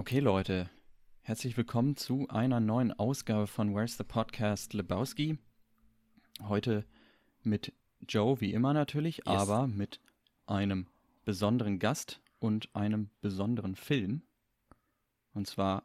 [0.00, 0.70] Okay, Leute,
[1.20, 5.36] herzlich willkommen zu einer neuen Ausgabe von Where's the Podcast Lebowski.
[6.40, 6.86] Heute
[7.42, 7.74] mit
[8.08, 9.26] Joe, wie immer natürlich, Yes.
[9.26, 10.00] aber mit
[10.46, 10.86] einem
[11.26, 14.22] besonderen Gast und einem besonderen Film.
[15.34, 15.82] Und zwar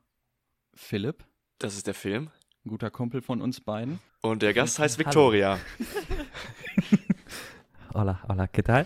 [0.73, 1.25] Philipp,
[1.59, 2.29] Das ist der Film.
[2.63, 3.99] ein guter Kumpel von uns beiden.
[4.21, 4.97] Und der Gast heißt.
[4.97, 5.59] Victoria.
[7.93, 8.85] Hola, hola, ¿qué tal?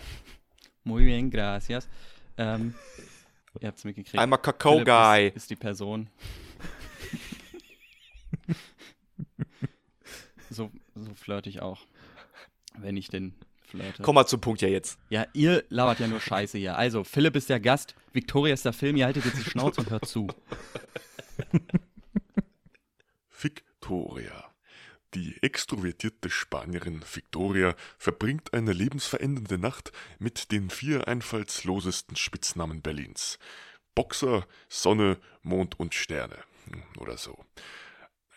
[0.84, 1.88] Muy bien, gracias.
[2.36, 2.74] Ähm,
[3.60, 4.22] ihr habt's mitgekriegt.
[4.22, 5.28] I'm a Kakao Philipp Guy.
[5.28, 6.08] Ist, ist die Person.
[10.50, 11.80] so, so flirte ich auch,
[12.78, 13.34] wenn ich den
[13.68, 14.04] flirte.
[14.04, 15.00] Komm mal zum Punkt ja jetzt.
[15.10, 16.78] Ja, ihr labert ja nur Scheiße hier.
[16.78, 19.90] Also, Philipp ist der Gast, Victoria ist der Film, ihr haltet jetzt die Schnauze und
[19.90, 20.28] hört zu.
[23.42, 24.49] Victoria.
[25.16, 33.40] Die extrovertierte Spanierin Victoria verbringt eine lebensverändernde Nacht mit den vier einfallslosesten Spitznamen Berlins.
[33.96, 36.38] Boxer, Sonne, Mond und Sterne.
[36.66, 37.44] Hm, Oder so.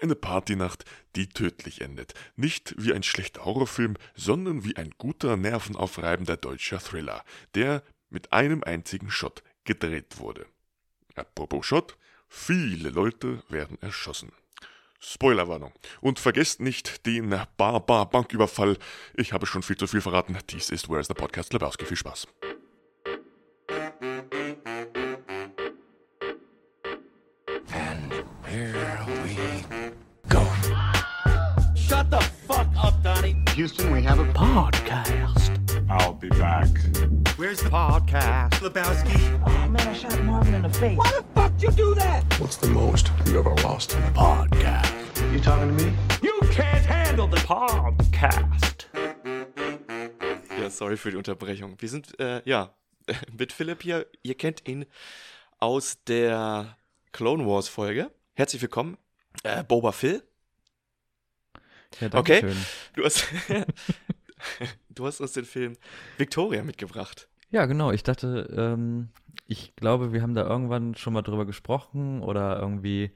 [0.01, 2.15] Eine Partynacht, die tödlich endet.
[2.37, 7.23] Nicht wie ein schlechter Horrorfilm, sondern wie ein guter, nervenaufreibender deutscher Thriller,
[7.55, 10.46] der mit einem einzigen Shot gedreht wurde.
[11.15, 14.33] Apropos Shot, viele Leute werden erschossen.
[15.03, 15.73] Spoilerwarnung.
[16.01, 18.79] Und vergesst nicht den Bar-Bar-Banküberfall.
[19.15, 20.39] Ich habe schon viel zu viel verraten.
[20.51, 21.85] Dies ist Where's the Podcast Lebowski.
[21.85, 22.29] Viel Spaß.
[33.55, 35.61] Houston, we have a Podcast.
[35.91, 36.69] I'll be back.
[37.37, 38.61] Where's the podcast?
[38.63, 39.41] Lebowski.
[39.47, 40.97] Oh man, I shot Marvin in the face.
[40.97, 42.25] Why the fuck you do that?
[42.41, 43.91] What's the most you ever lost?
[44.15, 44.91] Podcast.
[45.33, 45.93] You talking to me?
[46.23, 48.88] You can't handle the Podcast.
[50.61, 51.77] Ja, sorry für die Unterbrechung.
[51.79, 52.74] Wir sind, äh, ja,
[53.39, 54.07] mit Philipp hier.
[54.23, 54.85] Ihr kennt ihn
[55.59, 56.77] aus der
[57.13, 58.11] Clone Wars Folge.
[58.35, 58.97] Herzlich willkommen.
[59.43, 60.23] Äh, Boba Phil.
[62.01, 62.41] Ja, Okay.
[62.41, 62.67] danke schön.
[62.95, 63.27] Du hast,
[64.91, 65.77] du hast uns den Film
[66.19, 67.29] Victoria mitgebracht.
[67.51, 67.91] Ja, genau.
[67.93, 69.09] Ich dachte, ähm,
[69.47, 73.12] ich glaube, wir haben da irgendwann schon mal drüber gesprochen oder irgendwie,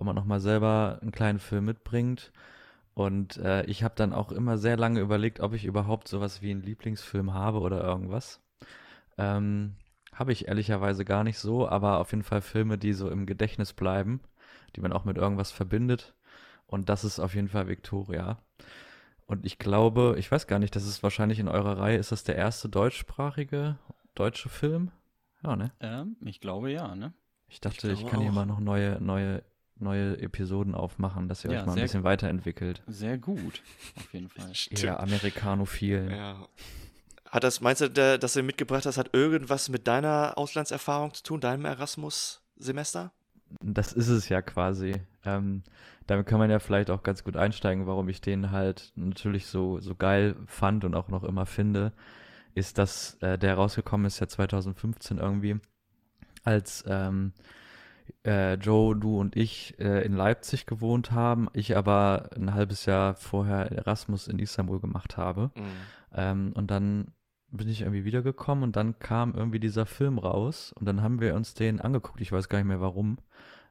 [0.00, 2.32] ob man nochmal selber einen kleinen Film mitbringt.
[2.94, 6.50] Und äh, ich habe dann auch immer sehr lange überlegt, ob ich überhaupt sowas wie
[6.50, 8.40] einen Lieblingsfilm habe oder irgendwas.
[9.18, 9.76] Ähm,
[10.12, 13.72] habe ich ehrlicherweise gar nicht so, aber auf jeden Fall Filme, die so im Gedächtnis
[13.72, 14.20] bleiben,
[14.74, 16.14] die man auch mit irgendwas verbindet.
[16.66, 18.38] Und das ist auf jeden Fall Victoria.
[19.26, 22.24] Und ich glaube, ich weiß gar nicht, das ist wahrscheinlich in eurer Reihe, ist das
[22.24, 23.78] der erste deutschsprachige
[24.14, 24.90] deutsche Film?
[25.44, 25.72] Ja, ne?
[25.80, 27.12] Ähm, ich glaube ja, ne?
[27.50, 28.34] Ich dachte, ich, glaube kann hier auch.
[28.34, 29.42] mal noch neue, neue,
[29.80, 32.82] neue Episoden aufmachen, dass ihr Ja, euch mal ein bisschen weiterentwickelt.
[32.86, 33.62] Sehr gut,
[33.96, 34.52] auf jeden Fall.
[34.70, 36.10] Eher amerikanophil.
[36.10, 36.48] Ja.
[37.30, 41.22] Hat das, meinst du, der, dass du mitgebracht hast, hat irgendwas mit deiner Auslandserfahrung zu
[41.22, 43.12] tun, deinem Erasmus-Semester?
[43.62, 44.94] Das ist es ja quasi.
[45.24, 45.62] Ähm,
[46.06, 49.78] damit kann man ja vielleicht auch ganz gut einsteigen, warum ich den halt natürlich so,
[49.80, 51.92] so geil fand und auch noch immer finde,
[52.54, 55.60] ist, dass äh, der rausgekommen ist ja 2015 irgendwie,
[56.42, 57.32] als ähm,
[58.24, 63.14] äh, Joe, du und ich äh, in Leipzig gewohnt haben, ich aber ein halbes Jahr
[63.14, 65.50] vorher Erasmus in Istanbul gemacht habe.
[65.54, 65.62] Mhm.
[66.14, 67.12] Ähm, und dann
[67.52, 71.34] bin ich irgendwie wiedergekommen und dann kam irgendwie dieser Film raus und dann haben wir
[71.34, 72.20] uns den angeguckt.
[72.20, 73.18] Ich weiß gar nicht mehr warum.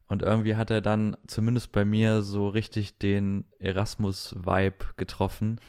[0.07, 5.59] Und irgendwie hat er dann zumindest bei mir so richtig den Erasmus-Vibe getroffen,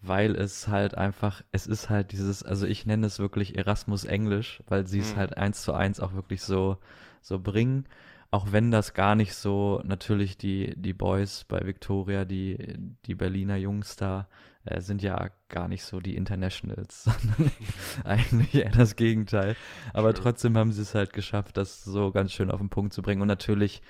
[0.00, 4.86] weil es halt einfach, es ist halt dieses, also ich nenne es wirklich Erasmus-Englisch, weil
[4.86, 5.18] sie es Mhm.
[5.18, 6.78] halt eins zu eins auch wirklich so,
[7.24, 7.86] so bringen.
[8.30, 12.76] Auch wenn das gar nicht so, natürlich die, die Boys bei Victoria, die,
[13.06, 14.28] die Berliner Jungs da,
[14.64, 17.52] äh, sind ja gar nicht so die Internationals, sondern
[18.04, 19.54] eigentlich eher das Gegenteil.
[19.92, 20.22] Aber Schön.
[20.22, 23.22] trotzdem haben sie es halt geschafft, das so ganz schön auf den Punkt zu bringen.
[23.22, 23.82] Und natürlich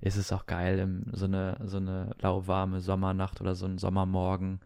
[0.00, 4.60] ist es auch geil, im, so eine, so eine lauwarme Sommernacht oder so einen Sommermorgen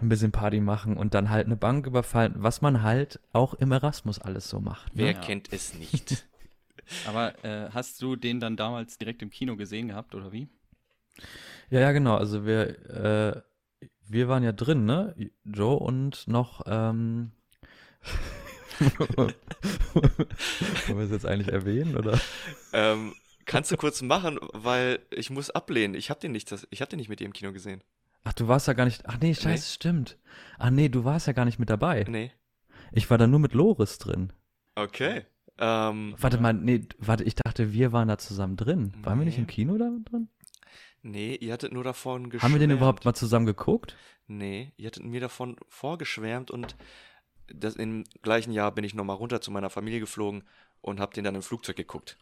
[0.00, 3.70] ein bisschen Party machen und dann halt eine Bank überfallen, was man halt auch im
[3.72, 4.90] Erasmus alles so macht.
[4.94, 5.20] Wer Ja.
[5.20, 6.26] kennt es nicht?
[7.06, 10.48] Aber äh, hast du den dann damals direkt im Kino gesehen gehabt, oder wie?
[11.70, 12.16] Ja, ja, genau.
[12.16, 13.42] Also wir, äh,
[14.08, 15.14] wir waren ja drin, ne?
[15.44, 17.32] Joe und noch, ähm,
[19.16, 19.34] Wollen
[20.98, 22.18] wir es jetzt eigentlich erwähnen, oder?
[22.72, 23.14] ähm,
[23.46, 25.94] kannst du kurz machen, weil ich muss ablehnen.
[25.94, 27.82] Ich habe den nicht, das- ich habe den nicht mit dir im Kino gesehen.
[28.24, 29.06] Ach, du warst ja gar nicht.
[29.06, 30.18] Ach nee, scheiße, stimmt.
[30.58, 32.04] Ach nee, du warst ja gar nicht mit dabei.
[32.08, 32.32] Nee.
[32.92, 34.32] Ich war da nur mit Loris drin.
[34.74, 35.26] Okay.
[35.58, 38.92] Ähm, Warte mal, nee, warte, ich dachte, wir waren da zusammen drin.
[39.02, 39.42] Waren wir nicht Nee.
[39.42, 40.28] im Kino da drin?
[41.02, 42.42] nee, ihr hattet nur davon geschwärmt.
[42.42, 43.94] Haben wir den überhaupt mal zusammen geguckt?
[44.26, 46.76] Nee, ihr hattet mir davon vorgeschwärmt und
[47.46, 50.44] das, im gleichen Jahr bin ich nochmal runter zu meiner Familie geflogen
[50.80, 52.16] und habe den dann im Flugzeug geguckt.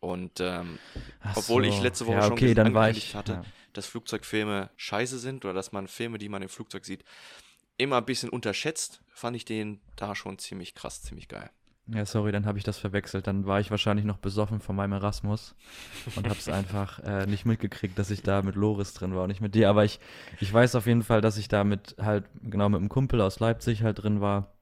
[0.00, 0.78] Und ähm,
[1.22, 1.82] Ach obwohl ich so.
[1.82, 3.44] letzte Woche ja, schon okay, angekündigt ich, hatte, ja.
[3.72, 7.04] dass Flugzeugfilme scheiße sind oder dass man Filme, die man im Flugzeug sieht,
[7.78, 11.50] immer ein bisschen unterschätzt, fand ich den da schon ziemlich krass, ziemlich geil.
[11.90, 13.26] Ja, sorry, dann habe ich das verwechselt.
[13.26, 15.54] Dann war ich wahrscheinlich noch besoffen von meinem Erasmus
[16.16, 19.28] und habe es einfach äh, nicht mitgekriegt, dass ich da mit Loris drin war und
[19.28, 19.70] nicht mit dir.
[19.70, 19.98] Aber ich,
[20.38, 23.40] ich weiß auf jeden Fall, dass ich da mit halt, genau mit einem Kumpel aus
[23.40, 24.52] Leipzig halt drin war.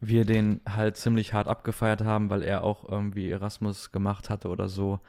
[0.00, 4.68] Wir den halt ziemlich hart abgefeiert haben, weil er auch irgendwie Erasmus gemacht hatte oder
[4.68, 5.00] so.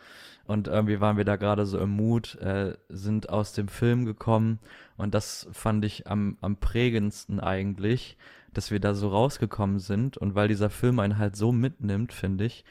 [0.46, 4.60] Und irgendwie waren wir da gerade so im Mut, äh, sind aus dem Film gekommen
[4.96, 8.16] und das fand ich am, am prägendsten eigentlich,
[8.58, 12.46] dass wir da so rausgekommen sind und weil dieser Film einen halt so mitnimmt, finde
[12.46, 12.64] ich,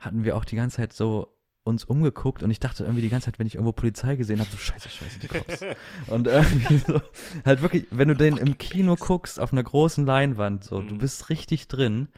[0.00, 3.26] hatten wir auch die ganze Zeit so uns umgeguckt und ich dachte irgendwie die ganze
[3.26, 5.60] Zeit, wenn ich irgendwo Polizei gesehen habe, so scheiße, scheiße, die Cops.
[6.08, 7.00] und irgendwie so,
[7.44, 10.98] halt wirklich, wenn du den im Kino guckst, auf einer großen Leinwand, so, du Mhm.
[10.98, 12.08] bist richtig drin,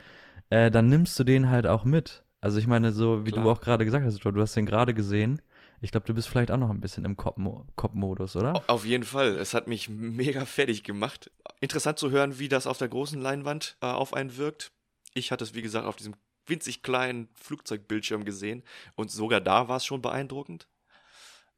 [0.49, 2.25] äh, dann nimmst du den halt auch mit.
[2.41, 3.49] Also ich meine, so wie du Klar.
[3.53, 5.43] auch gerade gesagt hast, du hast den gerade gesehen.
[5.85, 8.65] Ich glaube, du bist vielleicht auch noch ein bisschen im Cop-Modus, oder?
[8.69, 9.37] Auf jeden Fall.
[9.37, 11.31] Es hat mich mega fertig gemacht.
[11.61, 14.73] Interessant zu hören, wie das auf der großen Leinwand äh, auf einen wirkt.
[15.13, 16.15] Ich hatte es, wie gesagt, auf diesem
[16.47, 18.63] winzig kleinen Flugzeugbildschirm gesehen
[18.97, 20.67] und sogar da war es schon beeindruckend.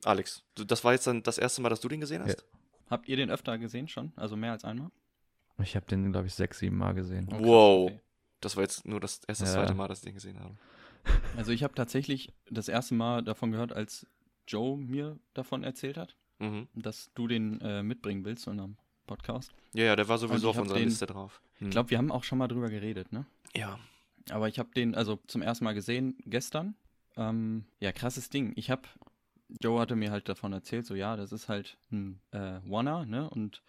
[0.04, 2.44] Alex, das war jetzt dann das erste Mal, dass du den gesehen hast?
[2.90, 4.12] Habt ihr den öfter gesehen schon?
[4.16, 4.90] Also mehr als einmal?
[5.62, 7.28] Ich habe den, glaube ich, sechs, sieben Mal gesehen.
[7.28, 7.90] Krass, Wow.
[7.90, 8.00] okay.
[8.40, 9.52] Das war jetzt nur das erste, Ja.
[9.52, 10.56] zweite Mal, dass ich den gesehen habe.
[11.36, 14.06] Also ich habe tatsächlich das erste Mal davon gehört, als
[14.46, 16.68] Joe mir davon erzählt hat, Mhm.
[16.74, 18.76] dass du den äh, mitbringen willst in einem
[19.06, 19.52] Podcast.
[19.74, 21.40] Ja, ja, der war sowieso Und auf unserer den- Liste drauf.
[21.60, 21.66] Mhm.
[21.66, 23.26] Ich glaube, wir haben auch schon mal drüber geredet, ne?
[23.54, 23.78] ja.
[24.30, 26.74] Aber ich habe den also zum ersten Mal gesehen gestern.
[27.16, 28.52] Ähm, ja, krasses Ding.
[28.56, 28.82] Ich habe,
[29.62, 33.30] Joe hatte mir halt davon erzählt, so ja, das ist halt ein äh, Wanner, ne?
[33.30, 33.62] Und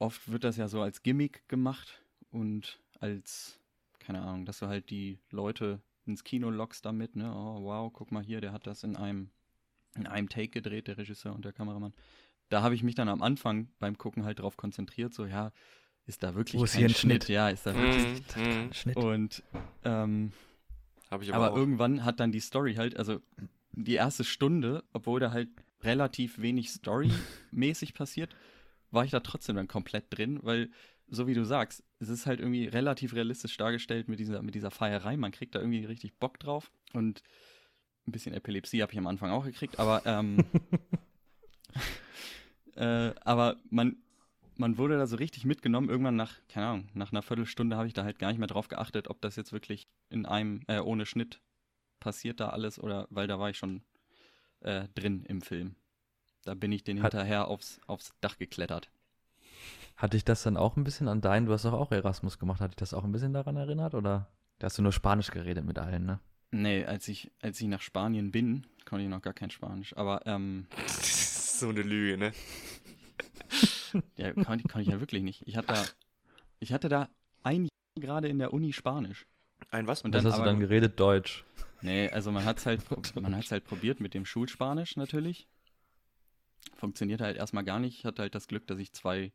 [0.00, 3.60] oft wird das ja so als Gimmick gemacht und als,
[4.00, 7.32] keine Ahnung, dass du halt die Leute ins Kino lockst damit, ne?
[7.32, 9.30] Oh, wow, guck mal hier, der hat das in einem,
[9.96, 11.94] in einem Take gedreht, der Regisseur und der Kameramann.
[12.48, 15.52] Da habe ich mich dann am Anfang beim Gucken halt drauf konzentriert, so ja,
[16.06, 17.24] ist da wirklich Wo ist kein hier ein Schnitt?
[17.24, 17.28] Schnitt?
[17.34, 18.42] Ja, ist da wirklich Mhm.
[18.66, 18.72] Mhm.
[18.72, 18.96] Schnitt.
[18.96, 19.42] und
[19.84, 20.32] ähm,
[21.10, 21.56] aber, aber auch.
[21.56, 23.20] irgendwann hat dann die Story halt, also
[23.72, 25.48] die erste Stunde, obwohl da halt
[25.82, 28.34] relativ wenig Story-mäßig passiert,
[28.90, 30.70] war ich da trotzdem dann komplett drin, weil,
[31.08, 34.70] so wie du sagst, es ist halt irgendwie relativ realistisch dargestellt mit dieser, mit dieser
[34.70, 35.16] Feierei.
[35.16, 37.22] Man kriegt da irgendwie richtig Bock drauf und
[38.06, 40.44] ein bisschen Epilepsie habe ich am Anfang auch gekriegt, aber ähm,
[42.76, 43.96] äh, aber man,
[44.56, 45.88] man wurde da so richtig mitgenommen.
[45.88, 48.68] Irgendwann nach, keine Ahnung, nach einer Viertelstunde habe ich da halt gar nicht mehr drauf
[48.68, 51.40] geachtet, ob das jetzt wirklich in einem, äh, ohne Schnitt
[52.00, 53.82] passiert da alles oder, weil da war ich schon
[54.60, 55.76] äh, drin im Film.
[56.44, 58.90] Da bin ich den Hat- hinterher aufs, aufs Dach geklettert.
[59.96, 62.60] Hat dich das dann auch ein bisschen an deinen, du hast doch auch Erasmus gemacht,
[62.60, 64.28] hat dich das auch ein bisschen daran erinnert oder?
[64.58, 66.20] Da hast du nur Spanisch geredet mit allen, ne?
[66.56, 69.96] Nee, als ich, als ich nach Spanien bin, konnte ich noch gar kein Spanisch.
[69.96, 72.32] Aber ähm, so eine Lüge, ne?
[74.16, 75.42] ja, konnte, konnte ich ja wirklich nicht.
[75.48, 75.84] Ich hatte da,
[76.60, 77.08] ich hatte da
[77.42, 77.70] ein Jahr
[78.00, 79.26] gerade in der Uni Spanisch.
[79.70, 80.02] Ein was?
[80.02, 80.68] Und Das dann hast du aber dann gut.
[80.68, 81.44] geredet, Deutsch.
[81.82, 85.48] Nee, also man hat es halt, pro- man hat's halt probiert mit dem Schulspanisch natürlich.
[86.76, 87.98] Funktionierte halt erstmal gar nicht.
[87.98, 89.32] Ich hatte halt das Glück, dass ich zwei,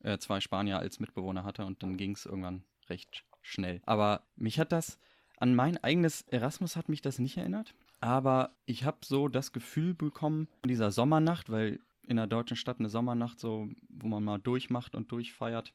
[0.00, 3.80] äh, zwei Spanier als Mitbewohner hatte und dann ging es irgendwann recht schnell.
[3.84, 4.98] Aber mich hat das,
[5.36, 7.74] an mein eigenes Erasmus hat mich das nicht erinnert.
[8.00, 12.78] Aber ich habe so das Gefühl bekommen, in dieser Sommernacht, weil in der deutschen Stadt
[12.78, 15.72] eine Sommernacht so, wo man mal durchmacht und durchfeiert,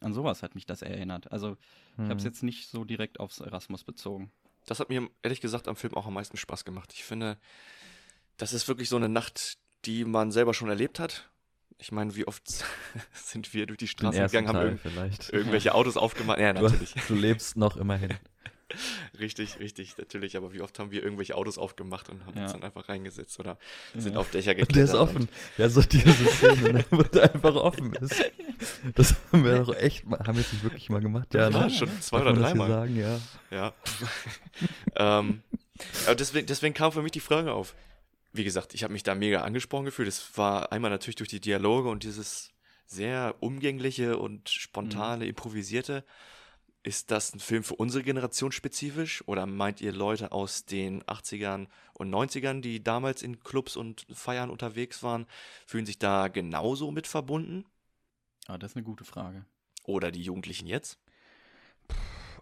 [0.00, 1.30] an sowas hat mich das erinnert.
[1.32, 1.56] Also
[1.96, 2.30] ich habe es Hm.
[2.30, 4.30] jetzt nicht so direkt aufs Erasmus bezogen.
[4.66, 6.92] Das hat mir ehrlich gesagt am Film auch am meisten Spaß gemacht.
[6.94, 7.38] Ich finde,
[8.36, 11.30] das ist wirklich so eine Nacht, die man selber schon erlebt hat.
[11.78, 12.42] Ich meine, wie oft
[13.14, 15.30] sind wir durch die ersten gegangen, haben irgend vielleicht.
[15.32, 16.38] irgendwelche Autos aufgemacht.
[16.38, 16.92] Ja, Du, natürlich.
[17.08, 18.14] du lebst noch immerhin.
[19.20, 20.36] Richtig, richtig, natürlich.
[20.36, 22.44] Aber wie oft haben wir irgendwelche Autos aufgemacht und haben Ja.
[22.44, 23.58] uns dann einfach reingesetzt oder
[23.94, 24.18] sind Ja.
[24.20, 24.76] auf Dächer Und geklettert.
[24.76, 25.28] der ist offen.
[25.58, 28.14] Ja, so diese Szene, ne, wo der einfach offen ist.
[28.94, 31.34] Das haben wir doch echt mal, haben wir es nicht wirklich mal gemacht?
[31.34, 31.70] Ja, Ja, ne?
[31.70, 32.68] schon zwei Darf oder das dreimal.
[32.68, 33.20] sagen, ja.
[33.50, 33.74] Ja.
[34.96, 35.42] ähm,
[36.06, 37.74] aber deswegen, deswegen kam für mich die Frage auf.
[38.32, 40.08] Wie gesagt, ich habe mich da mega angesprochen gefühlt.
[40.08, 42.50] Es war einmal natürlich durch die Dialoge und dieses
[42.86, 46.04] sehr umgängliche und spontane, improvisierte.
[46.82, 49.22] Ist das ein Film für unsere Generation spezifisch?
[49.28, 54.48] Oder meint ihr Leute aus den 80ern und 90ern, die damals in Clubs und Feiern
[54.48, 55.26] unterwegs waren,
[55.66, 57.66] fühlen sich da genauso mit verbunden?
[58.46, 59.44] Ah, das ist eine gute Frage.
[59.84, 60.98] Oder die Jugendlichen jetzt?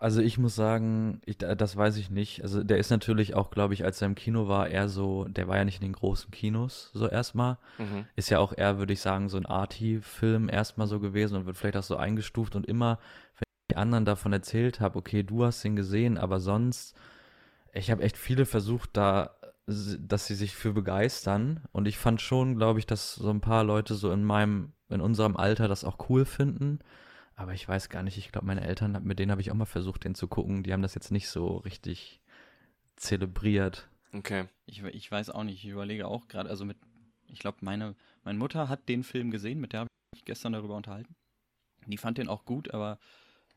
[0.01, 2.43] Also ich muss sagen, ich, da- das weiß ich nicht.
[2.43, 5.49] Also der ist natürlich auch, glaube ich, als er im Kino war, eher so, der
[5.49, 7.59] war ja nicht in den großen Kinos so erstmal.
[7.79, 8.07] Mhm.
[8.15, 11.57] Ist ja auch eher, würde ich sagen, so ein Arty-Film erstmal so gewesen und wird
[11.57, 13.01] vielleicht auch so eingestuft und immer,
[13.77, 16.97] anderen davon erzählt habe, okay, du hast ihn gesehen, aber sonst
[17.73, 21.65] Ich habe echt viele versucht, da, dass sie sich für begeistern.
[21.73, 25.01] Und ich fand schon, glaube ich, dass so ein paar Leute so in meinem, in
[25.01, 26.81] unserem Alter das auch cool finden.
[27.37, 29.65] Aber ich weiß gar nicht, ich glaube, meine Eltern, mit denen habe ich auch mal
[29.67, 30.63] versucht, den zu gucken.
[30.63, 32.21] Die haben das jetzt nicht so richtig
[32.97, 33.89] zelebriert.
[34.13, 34.47] Okay.
[34.67, 36.79] Ich, ich weiß auch nicht, ich überlege auch gerade, also mit,
[37.29, 37.95] ich glaube, meine,
[38.25, 41.15] meine Mutter hat den Film gesehen, mit der habe ich mich gestern darüber unterhalten.
[41.87, 42.99] Die fand den auch gut, aber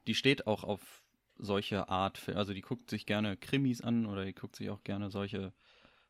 [0.07, 1.03] die steht auch auf
[1.37, 5.09] solche Art, also die guckt sich gerne Krimis an oder die guckt sich auch gerne
[5.09, 5.53] solche,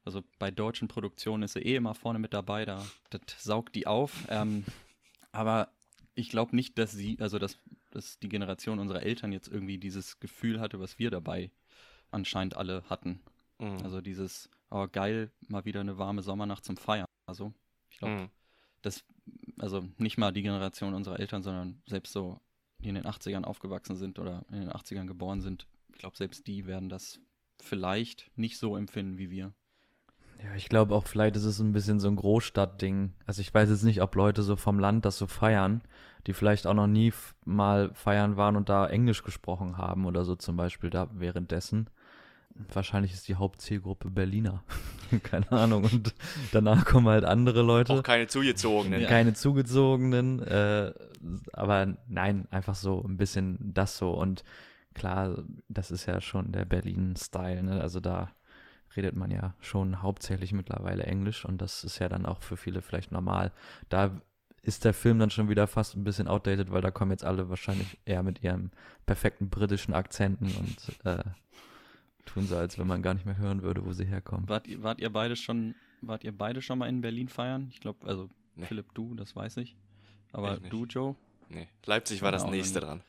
[0.04, 3.88] also bei deutschen Produktionen ist sie eh immer vorne mit dabei, da das saugt die
[3.88, 4.26] auf.
[4.30, 4.66] Ähm,
[5.32, 5.70] aber
[6.16, 7.58] ich glaube nicht, dass sie, also dass,
[7.92, 11.52] dass die Generation unserer Eltern jetzt irgendwie dieses Gefühl hatte, was wir dabei
[12.12, 13.22] anscheinend alle hatten.
[13.60, 13.78] Mhm.
[13.84, 17.06] Also dieses, oh geil, mal wieder eine warme Sommernacht zum Feiern.
[17.26, 17.54] Also,
[17.90, 18.30] ich glaube, Mhm.
[18.82, 19.04] das,
[19.60, 22.42] also nicht mal die Generation unserer Eltern, sondern selbst so,
[22.84, 26.48] die in den 80ern aufgewachsen sind oder in den 80ern geboren sind, ich glaube, selbst
[26.48, 27.20] die werden das
[27.62, 29.54] vielleicht nicht so empfinden wie wir.
[30.44, 33.14] Ja, ich glaube auch, vielleicht ist es ein bisschen so ein Großstadtding.
[33.28, 35.82] Also ich weiß jetzt nicht, ob Leute so vom Land das so feiern,
[36.26, 37.14] die vielleicht auch noch nie
[37.46, 41.90] mal feiern waren und da Englisch gesprochen haben oder so zum Beispiel da währenddessen.
[42.74, 44.64] Wahrscheinlich ist die Hauptzielgruppe Berliner.
[45.24, 45.84] Keine Ahnung.
[45.86, 46.14] Und
[46.52, 47.94] danach kommen halt andere Leute.
[47.94, 49.06] Auch keine zugezogenen.
[49.08, 50.94] Keine zugezogenen, äh,
[51.54, 54.12] aber nein, einfach so ein bisschen das so.
[54.12, 54.44] Und
[54.94, 57.82] klar, das ist ja schon der Berlin-Style, ne?
[57.82, 58.32] Also da
[58.96, 62.82] redet man ja schon hauptsächlich mittlerweile Englisch und das ist ja dann auch für viele
[62.82, 63.52] vielleicht normal.
[63.90, 64.22] Da
[64.64, 67.50] ist der Film dann schon wieder fast ein bisschen outdated, weil da kommen jetzt alle
[67.50, 68.72] wahrscheinlich eher mit ihren
[69.06, 71.24] perfekten britischen Akzenten und äh,
[72.26, 74.48] tun so, als wenn man gar nicht mehr hören würde, wo sie herkommen.
[74.50, 77.68] Wart, ihr- wart ihr beide schon, wart ihr beide schon mal in Berlin feiern?
[77.72, 78.66] Ich glaube, also Nee.
[78.66, 79.76] Philipp, du, das weiß ich.
[80.34, 81.16] Aber Ich du, Joe?
[81.50, 81.68] Nee.
[81.86, 83.02] Leipzig war das nächste dran.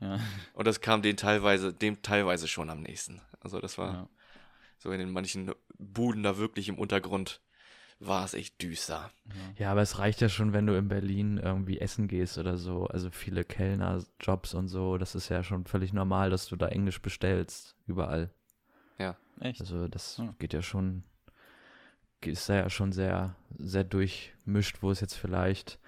[0.00, 0.18] Ja.
[0.52, 3.20] Und das kam den teilweise, dem teilweise schon am nächsten.
[3.40, 4.08] Also das war ja.
[4.78, 7.40] so in den manchen Buden da wirklich im Untergrund
[8.00, 9.10] war es echt düster.
[9.56, 12.86] Ja, aber es reicht ja schon, wenn du in Berlin irgendwie essen gehst oder so.
[12.86, 17.02] Also viele Kellnerjobs und so, das ist ja schon völlig normal, dass du da Englisch
[17.02, 18.30] bestellst, überall.
[19.40, 19.60] Echt?
[19.60, 20.34] Also das Ja.
[20.38, 21.04] geht ja schon,
[22.24, 25.78] ist ja schon sehr, sehr durchmischt, wo es jetzt vielleicht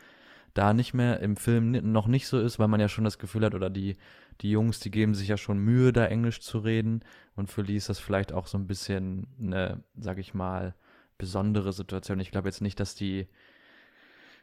[0.55, 3.45] da nicht mehr im Film noch nicht so ist, weil man ja schon das Gefühl
[3.45, 3.97] hat, oder die,
[4.41, 7.05] die Jungs, die geben sich ja schon Mühe, da Englisch zu reden.
[7.37, 10.75] Und für die ist das vielleicht auch so ein bisschen eine, sag ich mal,
[11.21, 12.19] besondere Situation.
[12.19, 13.29] Ich glaube jetzt nicht, dass die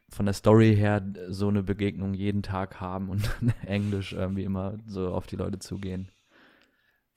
[0.09, 3.29] von der Story her so eine Begegnung jeden Tag haben und
[3.65, 6.11] Englisch irgendwie immer so auf die Leute zugehen.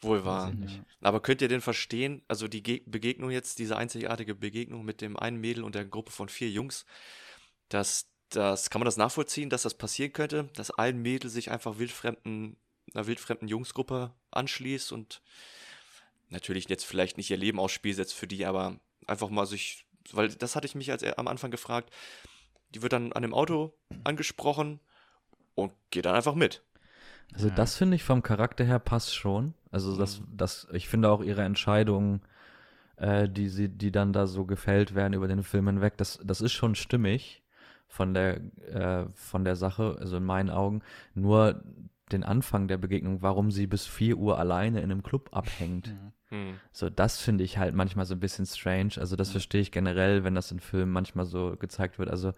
[0.01, 0.51] Wohl wahr.
[0.53, 0.81] Nicht.
[1.03, 5.17] Aber könnt ihr denn verstehen, also die Ge Begegnung jetzt, diese einzigartige Begegnung mit dem
[5.17, 6.87] einen Mädel und der Gruppe von vier Jungs,
[7.69, 11.79] dass das, kann man das nachvollziehen, dass das passieren könnte, dass ein Mädel sich einfach
[11.79, 12.57] wildfremden,
[12.95, 15.21] einer wildfremden Jungsgruppe anschließt und
[16.31, 19.87] natürlich jetzt vielleicht nicht ihr Leben aufs Spiel setzt für die, aber einfach mal sich,
[20.13, 21.91] weil das hatte ich mich als am Anfang gefragt,
[22.75, 24.81] die wird dann an dem Auto angesprochen
[25.55, 26.63] und geht dann einfach mit.
[27.35, 27.55] Also Ja.
[27.55, 29.55] das finde ich vom Charakter her passt schon.
[29.71, 32.23] Also das, das, ich finde auch ihre Entscheidungen,
[32.97, 36.41] äh, die sie, die dann da so gefällt werden über den Film hinweg, das, das
[36.41, 37.43] ist schon stimmig
[37.87, 40.83] von der, äh, von der Sache, also in meinen Augen.
[41.15, 41.63] Nur
[42.13, 45.89] den Anfang der Begegnung, warum sie bis 4 Uhr alleine in einem Club abhängt.
[45.89, 46.13] Ja.
[46.31, 46.59] Hm.
[46.73, 48.93] So, das finde ich halt manchmal so ein bisschen strange.
[48.97, 49.33] Also das Ja.
[49.33, 52.09] verstehe ich generell, wenn das in Filmen manchmal so gezeigt wird.
[52.11, 52.33] Also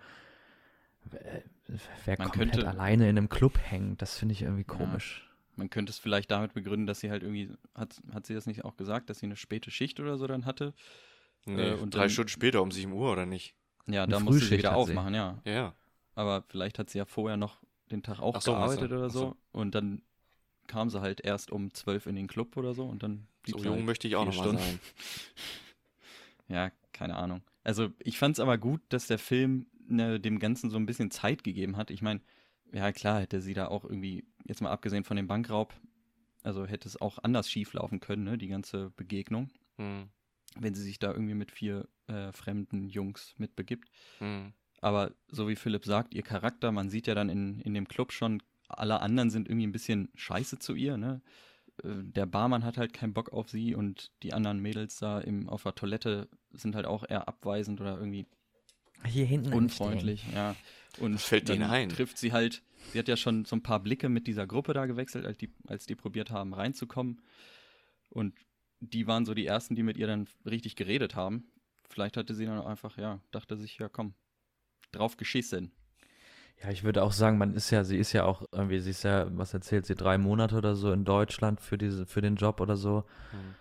[2.04, 5.28] wer Man komplett könnte- alleine in einem Club hängt, das finde ich irgendwie komisch.
[5.56, 8.64] Man könnte es vielleicht damit begründen, dass sie halt irgendwie, hat, hat sie das nicht
[8.64, 10.72] auch gesagt, dass sie eine späte Schicht oder so dann hatte?
[11.44, 13.54] Nee, Äh, und drei dann- Stunden später um 7 Uhr, oder nicht?
[13.87, 14.92] Ja, Eine da musste sie wieder hat sie.
[14.92, 15.42] aufmachen, ja.
[15.44, 15.75] Ja, ja.
[16.14, 17.58] Aber vielleicht hat sie ja vorher noch
[17.90, 19.18] den Tag auch so, gearbeitet so, oder so.
[19.20, 19.37] so.
[19.50, 20.02] Und dann
[20.72, 23.58] kam sie halt erst um 12 in den Club oder so und dann blieb So
[23.60, 24.62] sie jung halt möchte ich auch noch mal Stunden.
[24.62, 24.80] sein.
[26.48, 27.42] Ja, keine Ahnung.
[27.64, 31.10] Also ich fand es aber gut, dass der Film ne, dem Ganzen so ein bisschen
[31.10, 31.90] Zeit gegeben hat.
[31.90, 32.20] Ich meine,
[32.72, 35.72] ja klar hätte sie da auch irgendwie, jetzt mal abgesehen von dem Bankraub,
[36.42, 39.48] also hätte es auch anders schief laufen können, ne, die ganze Begegnung,
[39.78, 40.08] Hm.
[40.56, 43.88] wenn sie sich da irgendwie mit vier äh, fremden Jungs mitbegibt.
[44.18, 44.52] Hm.
[44.80, 48.12] Aber so wie Philipp sagt, ihr Charakter, man sieht ja dann in, in dem Club
[48.12, 48.42] schon,
[48.78, 51.20] alle anderen sind irgendwie ein bisschen scheiße zu ihr, ne?
[51.82, 55.48] Äh, Der Barmann hat halt keinen Bock auf sie und die anderen Mädels da im,
[55.48, 58.26] auf der Toilette sind halt auch eher abweisend oder irgendwie
[59.06, 60.54] Hier hinten unfreundlich, ja.
[60.98, 61.88] Und Was fällt dann denen ein?
[61.88, 62.62] trifft sie halt,
[62.92, 65.50] sie hat ja schon so ein paar Blicke mit dieser Gruppe da gewechselt, als die,
[65.66, 67.22] als die probiert haben reinzukommen.
[68.10, 68.34] Und
[68.80, 71.44] die waren so die ersten, die mit ihr dann richtig geredet haben.
[71.88, 74.14] Vielleicht hatte sie dann auch einfach, ja, dachte sich, ja komm,
[74.92, 75.72] drauf geschissen.
[76.62, 79.02] Ja, ich würde auch sagen, man ist ja, sie ist ja auch irgendwie, sie ist
[79.02, 82.61] ja, was erzählt sie, drei Monate oder so in Deutschland für diese, für den Job
[82.61, 83.04] oder so.
[83.31, 83.54] Hm.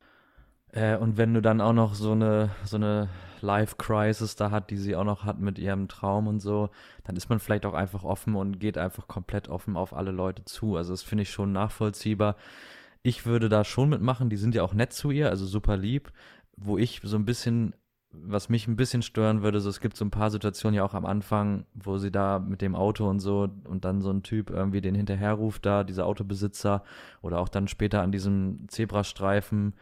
[0.73, 3.09] Äh, und wenn du dann auch noch so eine, so eine
[3.41, 6.69] Life-Crisis da hat, die sie auch noch hat mit ihrem Traum und so,
[7.03, 10.45] dann ist man vielleicht auch einfach offen und geht einfach komplett offen auf alle Leute
[10.45, 10.77] zu.
[10.77, 12.35] Also das finde ich schon nachvollziehbar.
[13.01, 16.11] Ich würde da schon mitmachen, die sind ja auch nett zu ihr, also super lieb.
[16.55, 17.73] Wo ich so ein bisschen,
[18.13, 20.93] was mich ein bisschen stören würde, so es gibt so ein paar Situationen ja auch
[20.93, 24.49] am Anfang, wo sie da mit dem Auto und so und dann so ein Typ
[24.49, 26.83] irgendwie den hinterherruft da, dieser Autobesitzer
[27.21, 29.73] oder auch dann später an diesem Zebrastreifen,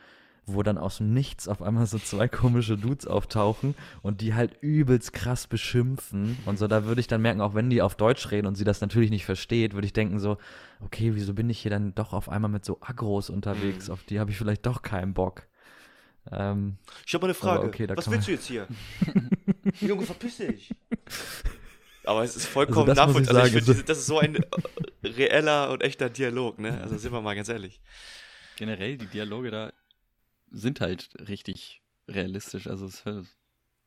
[0.45, 4.57] wo dann aus dem Nichts auf einmal so zwei komische Dudes auftauchen und die halt
[4.61, 8.29] übelst krass beschimpfen und so, da würde ich dann merken, auch wenn die auf Deutsch
[8.31, 10.37] reden und sie das natürlich nicht versteht, würde ich denken so,
[10.83, 13.93] okay, wieso bin ich hier dann doch auf einmal mit so Agros unterwegs, Mhm.
[13.93, 15.43] auf die habe ich vielleicht doch keinen Bock.
[16.31, 17.67] Ähm, Ich habe mal eine Frage.
[17.67, 18.67] Okay, Was willst du jetzt hier?
[19.81, 20.69] Junge, verpiss dich.
[22.05, 23.43] Aber es ist vollkommen Also das muss ich nachvollziehbar.
[23.43, 26.79] Also ich sagen, finde, also- das ist so ein äh, reeller und echter Dialog, ne?
[26.81, 27.81] Also sind wir mal ganz ehrlich.
[28.57, 29.73] Generell, die Dialoge da
[30.51, 32.67] sind halt richtig realistisch.
[32.67, 33.03] Also es,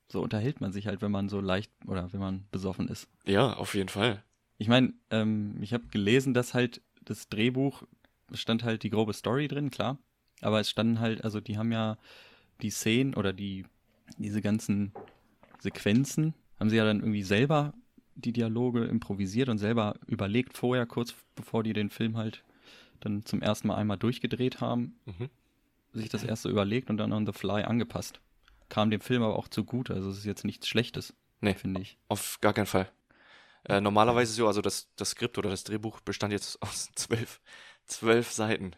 [0.08, 3.08] so unterhält man sich halt, wenn man so leicht oder wenn man besoffen ist.
[3.24, 4.22] Ja, auf jeden Fall.
[4.58, 7.82] Ich meine, ähm, ich habe gelesen, dass halt das Drehbuch
[8.30, 9.98] es stand halt die grobe Story drin, klar.
[10.42, 11.96] Aber es standen halt, also die haben ja
[12.60, 13.64] die Szenen oder die,
[14.18, 14.92] diese ganzen
[15.60, 17.72] Sequenzen, haben sie ja dann irgendwie selber
[18.14, 22.42] die Dialoge improvisiert und selber überlegt vorher, kurz bevor die den Film halt
[23.00, 25.30] dann zum ersten Mal einmal durchgedreht haben, Mhm.
[25.92, 28.20] sich das erst so überlegt und dann on the fly angepasst.
[28.68, 31.54] Kam dem Film aber auch zugute, also es ist jetzt nichts Schlechtes, Nee.
[31.54, 31.98] finde ich.
[32.08, 32.90] Auf gar keinen Fall.
[33.64, 37.40] Äh, normalerweise so, also das, das Skript oder das Drehbuch bestand jetzt aus zwölf,
[37.86, 38.72] zwölf Seiten.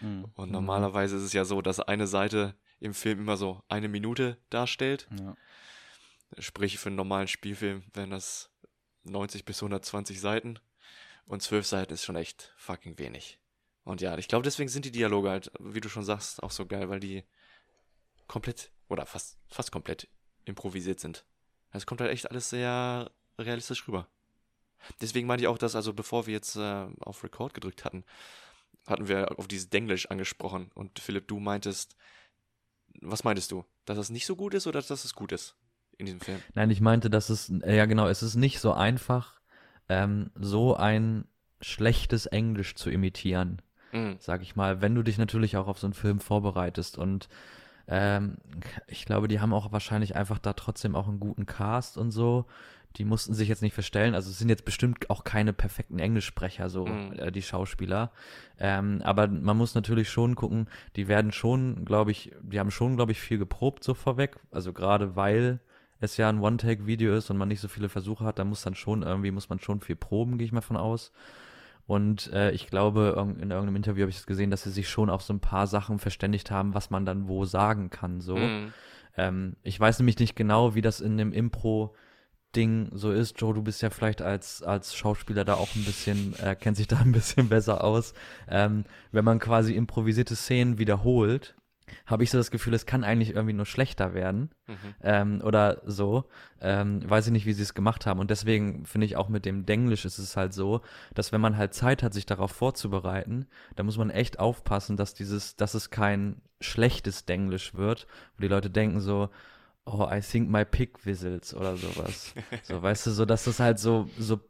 [0.00, 0.26] Mhm.
[0.34, 4.38] Und normalerweise ist es ja so, dass eine Seite im Film immer so eine Minute
[4.50, 5.08] darstellt.
[5.18, 5.36] Ja.
[6.38, 8.50] Sprich, für einen normalen Spielfilm wären das
[9.04, 10.58] 90 bis 120 Seiten.
[11.26, 13.38] Und zwölf Seiten ist schon echt fucking wenig.
[13.84, 16.66] Und ja, ich glaube, deswegen sind die Dialoge halt, wie du schon sagst, auch so
[16.66, 17.24] geil, weil die
[18.26, 20.08] komplett oder fast, fast komplett
[20.44, 21.24] improvisiert sind.
[21.72, 24.08] Es kommt halt echt alles sehr realistisch rüber.
[25.00, 28.04] Deswegen meinte ich auch, dass, also bevor wir jetzt äh, auf Record gedrückt hatten,
[28.88, 30.70] hatten wir auf dieses Denglisch angesprochen.
[30.74, 31.96] Und Philipp, du meintest,
[33.00, 33.64] was meintest du?
[33.84, 35.56] Dass es nicht so gut ist oder dass es gut ist
[35.98, 36.40] in diesem Film?
[36.54, 39.40] Nein, ich meinte, dass es, äh, ja genau, es ist nicht so einfach,
[39.88, 41.26] ähm, so ein
[41.60, 44.16] schlechtes Englisch zu imitieren, Mhm.
[44.20, 47.28] sag ich mal, wenn du dich natürlich auch auf so einen Film vorbereitest und
[47.88, 48.36] ähm,
[48.86, 52.44] ich glaube, die haben auch wahrscheinlich einfach da trotzdem auch einen guten Cast und so.
[52.96, 54.14] Die mussten sich jetzt nicht verstellen.
[54.14, 57.12] Also es sind jetzt bestimmt auch keine perfekten Englischsprecher, so Mhm.
[57.18, 58.10] äh, die Schauspieler.
[58.58, 62.96] Ähm, aber man muss natürlich schon gucken, die werden schon, glaube ich, die haben schon,
[62.96, 64.36] glaube ich, viel geprobt so vorweg.
[64.50, 65.60] Also gerade weil
[66.00, 68.74] es ja ein One-Take-Video ist und man nicht so viele Versuche hat, da muss dann
[68.74, 71.12] schon irgendwie, muss man schon viel proben, gehe ich mal von aus.
[71.86, 75.08] Und äh, ich glaube, in irgendeinem Interview habe ich das gesehen, dass sie sich schon
[75.08, 78.20] auf so ein paar Sachen verständigt haben, was man dann wo sagen kann.
[78.20, 78.36] So.
[78.36, 78.72] Mhm.
[79.16, 81.32] Ähm, ich weiß nämlich nicht genau, wie das in dem
[82.52, 83.40] Impro-Ding so ist.
[83.40, 86.86] Joe, du bist ja vielleicht als, als Schauspieler da auch ein bisschen, äh, kennt sich
[86.86, 88.14] da ein bisschen besser aus.
[88.48, 91.54] Ähm, wenn man quasi improvisierte Szenen wiederholt,
[92.04, 94.94] habe ich so das Gefühl, es kann eigentlich irgendwie nur schlechter werden Mhm.
[95.02, 96.24] ähm, oder so.
[96.60, 98.20] Ähm, weiß ich nicht, wie sie es gemacht haben.
[98.20, 100.82] Und deswegen finde ich auch mit dem Denglisch ist es halt so,
[101.14, 105.14] dass wenn man halt Zeit hat, sich darauf vorzubereiten, da muss man echt aufpassen, dass
[105.14, 108.06] dieses, dass es kein schlechtes Denglisch wird,
[108.36, 109.30] wo die Leute denken so,
[109.90, 112.34] oh, I think my pig whistles oder sowas.
[112.62, 114.40] so, weißt du, so, dass das halt so, so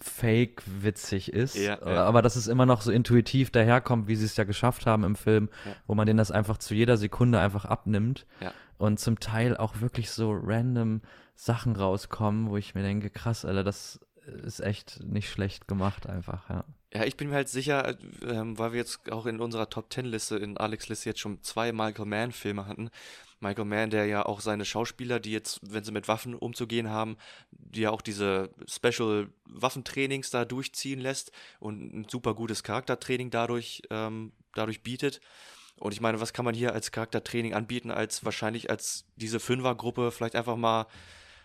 [0.00, 2.04] fake witzig ist, Ja, äh, ja.
[2.04, 5.14] aber dass es immer noch so intuitiv daherkommt, wie sie es ja geschafft haben im
[5.16, 5.72] Film, Ja.
[5.86, 8.26] wo man denen das einfach zu jeder Sekunde einfach abnimmt
[8.78, 11.02] und zum Teil auch wirklich so random
[11.36, 14.00] Sachen rauskommen, wo ich mir denke, krass, Alter, das
[14.44, 16.64] ist echt nicht schlecht gemacht einfach, ja.
[16.94, 20.04] Ja, ich bin mir halt sicher, ähm, weil wir jetzt auch in unserer Top Ten
[20.04, 22.90] Liste, in Alex Liste jetzt schon zwei Michael Mann Filme hatten.
[23.42, 27.16] Michael Mann, der ja auch seine Schauspieler, die jetzt, wenn sie mit Waffen umzugehen haben,
[27.50, 33.82] die ja auch diese Special Waffentrainings da durchziehen lässt und ein super gutes Charaktertraining dadurch,
[33.90, 35.20] ähm, dadurch bietet.
[35.76, 40.12] Und ich meine, was kann man hier als Charaktertraining anbieten, als wahrscheinlich als diese Fünfergruppe
[40.12, 40.86] vielleicht einfach mal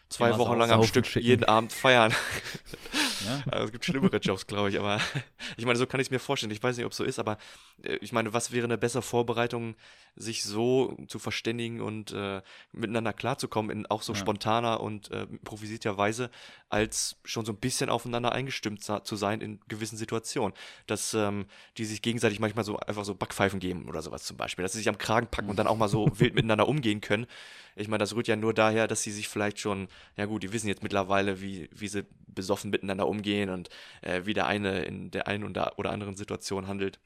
[0.09, 1.25] zwei Immer Wochen lang am Stück schicken.
[1.25, 2.13] jeden Abend feiern.
[3.25, 3.43] Ja?
[3.51, 4.99] Also es gibt schlimmere Jobs, glaube ich, aber
[5.57, 6.51] ich meine, so kann ich es mir vorstellen.
[6.51, 7.37] Ich weiß nicht, ob es so ist, aber
[7.83, 9.75] äh, ich meine, was wäre eine bessere Vorbereitung,
[10.15, 14.19] sich so zu verständigen und äh, miteinander klarzukommen in auch so Ja.
[14.19, 16.31] spontaner und äh, improvisierter Weise,
[16.69, 20.53] als schon so ein bisschen aufeinander eingestimmt zu sein in gewissen Situationen.
[20.87, 21.45] Dass ähm,
[21.77, 24.79] die sich gegenseitig manchmal so einfach so Backpfeifen geben oder sowas zum Beispiel, dass sie
[24.79, 27.27] sich am Kragen packen und dann auch mal so wild miteinander umgehen können.
[27.75, 30.51] Ich meine, das rührt ja nur daher, dass sie sich vielleicht schon, ja gut, die
[30.51, 32.05] wissen jetzt mittlerweile, wie, wie sie
[32.37, 33.69] besoffen miteinander umgehen und
[34.01, 36.99] äh, wie der eine in der einen oder anderen Situation handelt.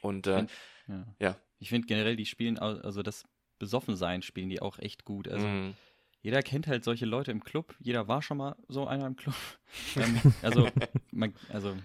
[0.00, 0.46] Und äh,
[0.86, 1.06] Ja.
[1.18, 1.36] Ja.
[1.58, 3.24] Ich finde generell, die spielen, also das
[3.58, 5.26] Besoffensein spielen die auch echt gut.
[5.28, 5.74] Also Mhm.
[6.22, 7.74] jeder kennt halt solche Leute im Club.
[7.80, 9.34] Jeder war schon mal so einer im Club.
[9.96, 10.68] ähm, also,
[11.10, 11.76] man, also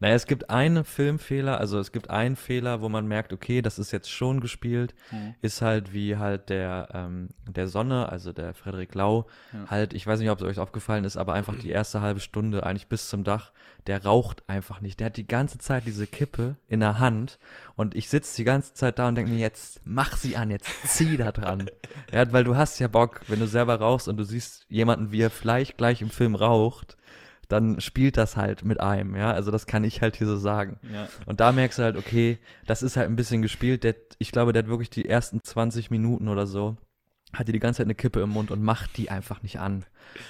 [0.00, 3.78] Naja, es gibt einen Filmfehler, also es gibt einen Fehler, wo man merkt, okay, das
[3.78, 5.34] ist jetzt schon gespielt, Mhm.
[5.42, 9.70] ist halt wie halt der, ähm, der Sonne, also der Frederik Lau, Ja.
[9.70, 12.64] halt, ich weiß nicht, ob es euch aufgefallen ist, aber einfach die erste halbe Stunde
[12.64, 13.52] eigentlich bis zum Dach,
[13.86, 15.00] der raucht einfach nicht.
[15.00, 17.38] Der hat die ganze Zeit diese Kippe in der Hand
[17.76, 20.70] und ich sitze die ganze Zeit da und denke mir, jetzt mach sie an, jetzt
[20.86, 21.68] zieh da dran.
[22.12, 25.20] ja, weil du hast ja Bock, wenn du selber rauchst und du siehst jemanden, wie
[25.22, 26.96] er vielleicht gleich im Film raucht,
[27.48, 29.32] dann spielt das halt mit einem, ja.
[29.32, 30.78] Also das kann ich halt hier so sagen.
[30.92, 33.84] ja, Und da merkst du halt, okay, das ist halt ein bisschen gespielt.
[33.84, 36.76] Der, ich glaube, der hat wirklich die ersten 20 Minuten oder so,
[37.32, 39.84] hat die die ganze Zeit eine Kippe im Mund und macht die einfach nicht an.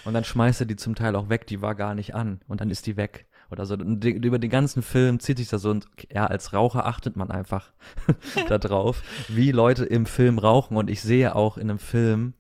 [0.05, 2.41] Und dann schmeißt er die zum Teil auch weg, die war gar nicht an.
[2.49, 3.27] Und dann ist die weg.
[3.51, 3.75] Oder so.
[3.75, 5.71] Und über den ganzen Film zieht sich das so.
[5.71, 7.73] Und ja, als Raucher achtet man einfach
[8.49, 10.77] da drauf, wie Leute im Film rauchen.
[10.77, 12.33] Und ich sehe auch in einem Film,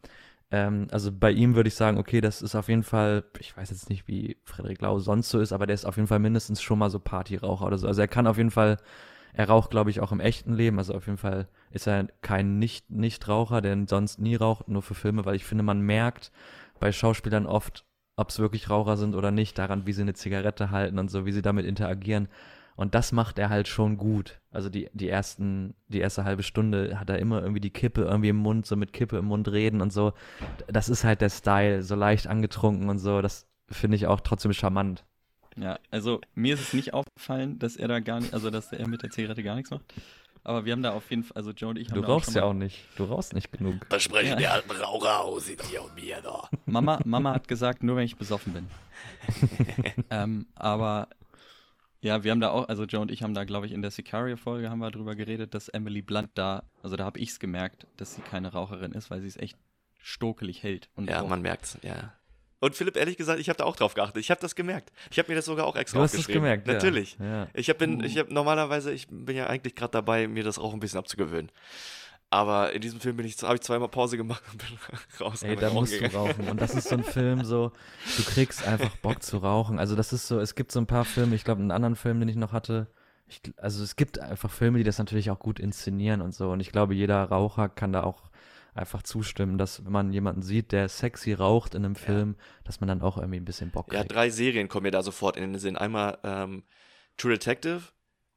[0.52, 3.70] ähm, also bei ihm würde ich sagen, okay, das ist auf jeden Fall, ich weiß
[3.70, 6.60] jetzt nicht, wie Frederik Lau sonst so ist, aber der ist auf jeden Fall mindestens
[6.62, 7.86] schon mal so Partyraucher oder so.
[7.88, 8.76] Also er kann auf jeden Fall,
[9.32, 10.78] er raucht, glaube ich, auch im echten Leben.
[10.78, 14.94] Also auf jeden Fall ist er kein Nicht- Nichtraucher, der sonst nie raucht, nur für
[14.94, 16.30] Filme, weil ich finde, man merkt
[16.78, 17.86] bei Schauspielern oft,
[18.16, 21.24] ob es wirklich Raucher sind oder nicht, daran, wie sie eine Zigarette halten und so,
[21.24, 22.28] wie sie damit interagieren.
[22.76, 24.40] Und das macht er halt schon gut.
[24.50, 28.30] Also die, die ersten, die erste halbe Stunde hat er immer irgendwie die Kippe irgendwie
[28.30, 30.12] im Mund, so mit Kippe im Mund reden und so.
[30.68, 33.20] Das ist halt der Style, so leicht angetrunken und so.
[33.22, 35.04] Das finde ich auch trotzdem charmant.
[35.56, 38.88] ja, also mir ist es nicht aufgefallen, dass er da gar nicht, also dass er
[38.88, 39.84] mit der Zigarette gar nichts macht.
[40.44, 42.32] Aber wir haben da auf jeden Fall, also Joe und ich haben Du da rauchst
[42.32, 42.84] schon ja auch nicht.
[42.96, 43.88] Du rauchst nicht genug.
[43.90, 44.36] Da sprechen Ja.
[44.36, 46.48] die alten Raucher aus in dir und mir da.
[46.66, 48.66] Mama, Mama hat gesagt, nur wenn ich besoffen bin.
[50.10, 51.08] ähm, aber
[52.02, 53.90] ja, wir haben da auch, also Joe und ich haben da, glaube ich, in der
[53.90, 57.86] Sicario-Folge haben wir drüber geredet, dass Emily Blunt da, also da habe ich es gemerkt,
[57.96, 59.56] dass sie keine Raucherin ist, weil sie es echt
[60.00, 60.88] stokelig hält.
[60.96, 62.12] Und Ja, auch- man merkt's, ja.
[62.60, 64.18] Und Philipp, ehrlich gesagt, ich habe da auch drauf geachtet.
[64.18, 64.92] Ich habe das gemerkt.
[65.10, 66.42] Ich habe mir das sogar auch extra Du hast es aufgeschrieben.
[66.44, 66.74] gemerkt, ja.
[66.74, 67.16] Natürlich.
[67.18, 67.48] Ja.
[67.54, 70.72] Ich hab bin, ich habe normalerweise, ich bin ja eigentlich gerade dabei, mir das auch
[70.72, 71.50] ein bisschen abzugewöhnen.
[72.32, 74.78] Aber in diesem Film bin ich, habe ich zweimal Pause gemacht und bin
[75.20, 75.42] raus.
[75.42, 76.14] Ey, da musst du gegangen.
[76.16, 76.48] rauchen.
[76.48, 77.72] Und das ist so ein Film, so,
[78.16, 79.78] du kriegst einfach Bock zu rauchen.
[79.78, 82.20] Also das ist so, es gibt so ein paar Filme, ich glaube, einen anderen Film,
[82.20, 82.86] den ich noch hatte.
[83.26, 86.50] Ich, also es gibt einfach Filme, die das natürlich auch gut inszenieren und so.
[86.52, 88.30] Und ich glaube, jeder Raucher kann da auch
[88.74, 92.88] einfach zustimmen, dass wenn man jemanden sieht, der sexy raucht in einem Film, dass man
[92.88, 94.14] dann auch irgendwie ein bisschen Bock Ja, kriegt.
[94.14, 95.76] drei Serien kommen mir da sofort in den Sinn.
[95.76, 96.64] Einmal ähm,
[97.18, 97.82] True Detective,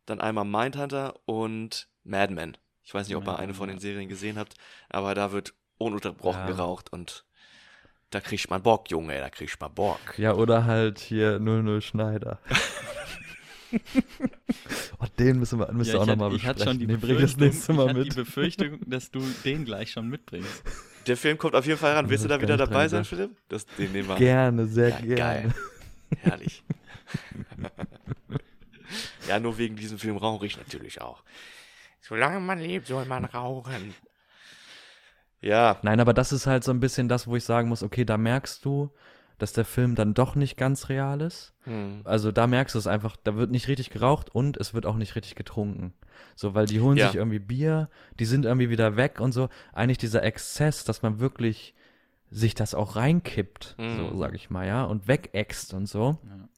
[0.06, 2.58] dann einmal Mindhunter und Mad Men.
[2.86, 3.80] Ich weiß nicht, ob ihr eine von den.
[3.80, 4.54] Serien gesehen habt,
[4.90, 6.48] aber da wird ununterbrochen Ja.
[6.48, 7.26] geraucht und
[8.12, 10.00] da kriegt man Bock, Junge, da kriegt man Bock.
[10.18, 12.40] Ja, oder halt hier 00 Schneider.
[15.00, 16.60] oh, den müssen wir, müssen wir ja, auch nochmal hatte, ich besprechen.
[16.62, 18.12] hatte schon die Befürchtung, nächste Mal ich hatte mit.
[18.14, 20.64] die Befürchtung, dass du den gleich schon mitbringst.
[21.08, 22.10] Der Film kommt auf jeden Fall ran.
[22.10, 23.04] Willst du da wieder dabei sein.
[23.06, 23.36] Philipp?
[23.50, 24.16] Das, den nehmen wir.
[24.16, 25.16] Gerne, sehr Ja, gerne.
[25.16, 25.54] geil.
[26.20, 26.64] Herrlich.
[29.28, 31.24] ja, nur wegen diesem Film rauche ich natürlich auch.
[32.08, 33.96] Solange man lebt, soll man rauchen.
[35.42, 38.06] Ja, Nein, aber das ist halt so ein bisschen das, wo ich sagen muss, okay,
[38.06, 38.92] da merkst du,
[39.38, 41.54] dass der Film dann doch nicht ganz real ist.
[41.64, 42.02] hm.
[42.04, 44.96] Also da merkst du es einfach, da wird nicht richtig geraucht und es wird auch
[44.96, 45.94] nicht richtig getrunken.
[46.36, 47.08] So, weil die holen Ja.
[47.08, 47.90] sich irgendwie Bier,
[48.20, 49.50] die sind irgendwie wieder weg und so.
[49.74, 51.74] Eigentlich dieser Exzess, dass man wirklich
[52.30, 54.20] sich das auch reinkippt, so Mhm.
[54.20, 56.20] sag ich mal, ja, und wegäxt und so.
[56.24, 56.50] Ja.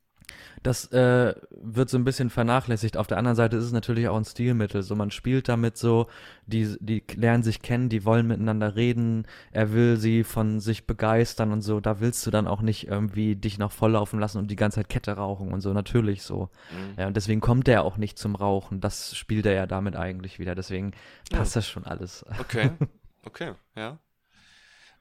[0.63, 2.97] Das äh, wird so ein bisschen vernachlässigt.
[2.97, 4.81] Auf der anderen Seite ist es natürlich auch ein Stilmittel.
[4.83, 6.07] So, man spielt damit so,
[6.45, 11.51] die, die lernen sich kennen, die wollen miteinander reden, er will sie von sich begeistern
[11.51, 11.79] und so.
[11.79, 14.89] Da willst du dann auch nicht irgendwie dich noch volllaufen lassen und die ganze Zeit
[14.89, 15.73] Kette rauchen und so.
[15.73, 16.49] Natürlich so.
[16.71, 16.99] Mhm.
[16.99, 18.81] Ja, und deswegen kommt er auch nicht zum Rauchen.
[18.81, 20.55] Das spielt er ja damit eigentlich wieder.
[20.55, 20.91] Deswegen
[21.31, 22.25] passt das schon alles.
[22.39, 22.71] Okay,
[23.25, 23.99] okay, ja.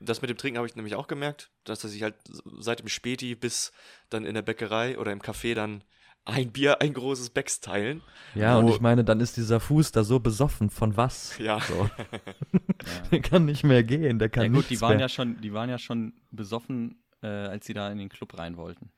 [0.00, 2.14] Das mit dem Trinken habe ich nämlich auch gemerkt, dass er sich halt
[2.58, 3.72] seit dem Späti bis
[4.10, 5.82] dann in der Bäckerei oder im Café dann
[6.26, 8.02] ein Bier, ein großes Becks teilen.
[8.34, 11.38] Ja, und ich meine, dann ist dieser Fuß da so besoffen von was?
[11.38, 11.60] Ja.
[11.60, 11.88] So.
[13.10, 15.00] der kann nicht mehr gehen, der kann Ja gut, die waren mehr.
[15.00, 18.56] ja schon, die waren ja schon besoffen, äh, als sie da in den Club rein
[18.56, 18.90] wollten.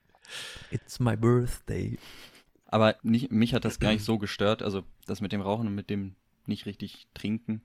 [0.71, 1.99] It's my birthday.
[2.67, 5.75] Aber nicht, mich hat das gar nicht so gestört, also das mit dem Rauchen und
[5.75, 7.63] mit dem nicht richtig trinken.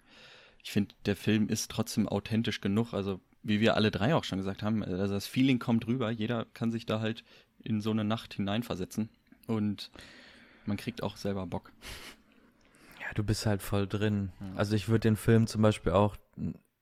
[0.64, 2.94] Ich finde, der Film ist trotzdem authentisch genug.
[2.94, 6.10] Also, wie wir alle drei auch schon gesagt haben, also das Feeling kommt rüber.
[6.10, 7.24] Jeder kann sich da halt
[7.60, 9.10] in so eine Nacht hineinversetzen.
[9.48, 9.92] Und
[10.66, 11.72] man kriegt auch selber Bock.
[13.02, 14.32] Ja, du bist halt voll drin.
[14.56, 16.16] Also ich würde den Film zum Beispiel auch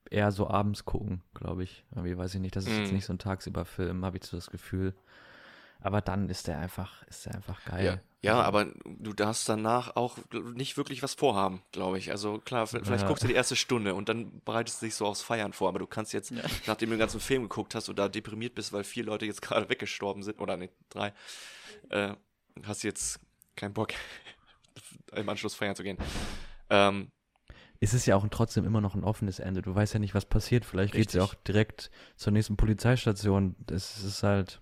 [0.08, 1.84] eher so abends gucken, glaube ich.
[1.90, 2.54] Irgendwie weiß ich nicht.
[2.54, 2.94] Das ist jetzt Mhm.
[2.94, 4.94] nicht so ein Tagsüberfilm, habe ich so das Gefühl.
[5.82, 7.84] Aber dann ist der einfach, ist der einfach geil.
[7.84, 10.16] Ja, ja, aber du darfst danach auch
[10.54, 12.12] nicht wirklich was vorhaben, glaube ich.
[12.12, 13.08] Also klar, vielleicht Ja.
[13.08, 15.68] guckst du die erste Stunde und dann bereitest du dich so aufs Feiern vor.
[15.68, 16.32] Aber du kannst jetzt,
[16.66, 19.42] nachdem du den ganzen Film geguckt hast und da deprimiert bist, weil vier Leute jetzt
[19.42, 21.12] gerade weggestorben sind, oder ne, drei,
[21.90, 22.14] äh,
[22.64, 23.18] hast jetzt
[23.56, 23.88] keinen Bock,
[25.16, 25.98] im Anschluss feiern zu gehen.
[26.70, 27.10] Ähm,
[27.80, 29.62] Es ist ja auch trotzdem immer noch ein offenes Ende.
[29.62, 30.64] Du weißt ja nicht, was passiert.
[30.64, 33.56] Vielleicht geht es ja auch direkt zur nächsten Polizeistation.
[33.58, 34.60] Das ist halt,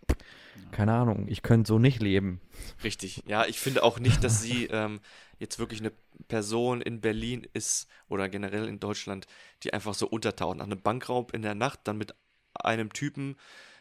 [0.72, 2.40] keine Ahnung, ich könnte so nicht leben.
[2.84, 3.22] Richtig.
[3.26, 5.00] Ja, ich finde auch nicht, dass sie ähm,
[5.38, 5.92] jetzt wirklich eine
[6.28, 9.26] Person in Berlin ist oder generell in Deutschland,
[9.62, 10.58] die einfach so untertaucht.
[10.58, 12.14] Nach einem Bankraub in der Nacht dann mit
[12.54, 13.36] einem Typen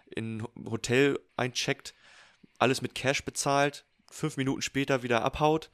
[0.09, 1.93] in ein Hotel eincheckt,
[2.57, 5.69] alles mit Cash bezahlt, fünf Minuten später wieder abhaut,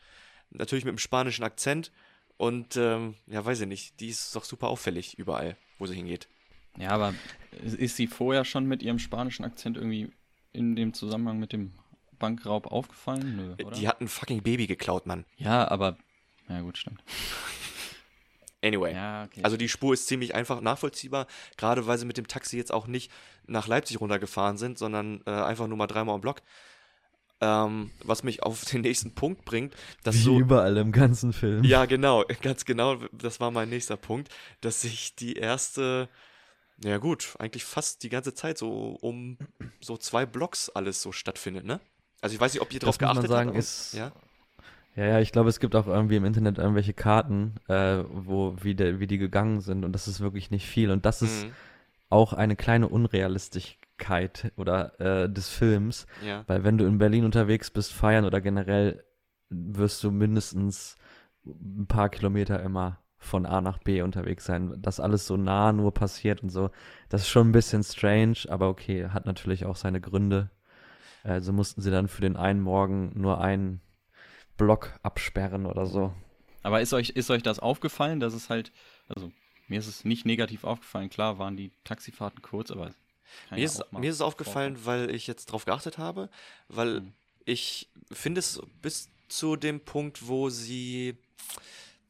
[0.50, 1.92] natürlich mit einem spanischen Akzent
[2.38, 6.28] und ähm, ja, weiß ich nicht, die ist doch super auffällig überall, wo sie hingeht.
[6.78, 7.14] Ja, aber
[7.64, 10.12] ist sie vorher schon mit ihrem spanischen Akzent irgendwie
[10.56, 11.74] in dem Zusammenhang mit dem
[12.18, 13.36] Bankraub aufgefallen?
[13.36, 13.76] Nö, oder?
[13.76, 15.26] Die hat ein fucking Baby geklaut, Mann.
[15.38, 15.98] ja, aber.
[16.50, 17.04] Ja, gut, stimmt.
[18.66, 18.94] Anyway.
[18.94, 19.42] Ja, okay.
[19.44, 22.88] Also die Spur ist ziemlich einfach nachvollziehbar, gerade weil sie mit dem Taxi jetzt auch
[22.88, 23.12] nicht
[23.46, 26.42] nach Leipzig runtergefahren sind, sondern äh, einfach nur mal dreimal am Block.
[27.42, 30.40] Ähm, was mich auf den nächsten Punkt bringt, dass Wie so.
[30.40, 31.64] überall im ganzen Film.
[31.64, 34.30] Ja, genau, ganz genau, das war mein nächster Punkt,
[34.62, 36.10] dass sich die erste,
[36.84, 39.38] ja gut, eigentlich fast die ganze Zeit so um
[39.82, 41.80] so zwei Blocks alles so stattfindet, ne?
[42.22, 43.56] Also ich weiß nicht, ob ihr drauf Das geachtet habt.
[43.56, 44.12] ist- ja?
[44.96, 48.76] Ja, ja, ich glaube, es gibt auch irgendwie im Internet irgendwelche Karten, äh, wo, wie,
[48.76, 50.90] der, wie die gegangen sind und das ist wirklich nicht viel.
[50.90, 51.52] Und das ist Mhm.
[52.10, 56.44] auch eine kleine Unrealistigkeit oder äh, des Films, Ja.
[56.48, 59.04] weil wenn du in Berlin unterwegs bist, feiern oder generell,
[59.50, 60.96] wirst du mindestens
[61.46, 64.74] ein paar Kilometer immer von A nach B unterwegs sein.
[64.82, 66.72] Das alles so nah nur passiert und so.
[67.10, 70.50] Das ist schon ein bisschen strange, aber okay, hat natürlich auch seine Gründe.
[71.24, 73.82] Also mussten sie dann für den einen Morgen nur einen
[74.58, 76.14] Block absperren oder so.
[76.64, 78.72] Aber ist euch, ist euch das aufgefallen, dass es halt,
[79.08, 79.32] also
[79.68, 82.94] mir ist es nicht negativ aufgefallen, klar waren die Taxifahrten kurz, aber
[83.54, 86.30] Mir ja ist, mir ist es aufgefallen, weil ich jetzt drauf geachtet habe,
[86.68, 87.14] weil Mhm.
[87.46, 91.18] ich finde es bis zu dem Punkt, wo sie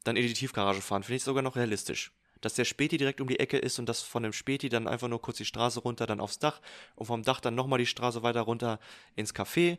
[0.06, 2.12] dann in die Tiefgarage fahren, finde ich es sogar noch realistisch.
[2.40, 5.08] Dass der Späti direkt um die Ecke ist und dass von dem Späti dann einfach
[5.08, 6.60] nur kurz die Straße runter, dann aufs Dach
[6.94, 8.78] und vom Dach dann nochmal die Straße weiter runter
[9.14, 9.78] ins Café.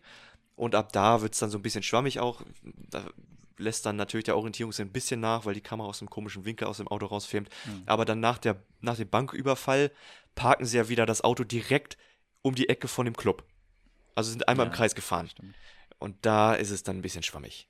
[0.56, 2.42] Und ab da wird es dann so ein bisschen schwammig auch.
[2.90, 3.06] Da
[3.60, 6.68] lässt dann natürlich der Orientierungssinn ein bisschen nach, weil die Kamera aus einem komischen Winkel
[6.68, 7.50] aus dem Auto rausfilmt.
[7.86, 9.92] Aber dann nach, der, nach dem Banküberfall
[10.36, 11.98] parken sie ja wieder das Auto direkt
[12.42, 13.44] um die Ecke von dem Club.
[14.16, 15.30] Also sind einmal im Ja, Kreis gefahren.
[15.30, 15.54] stimmt.
[16.00, 17.68] Und da ist es dann ein bisschen schwammig.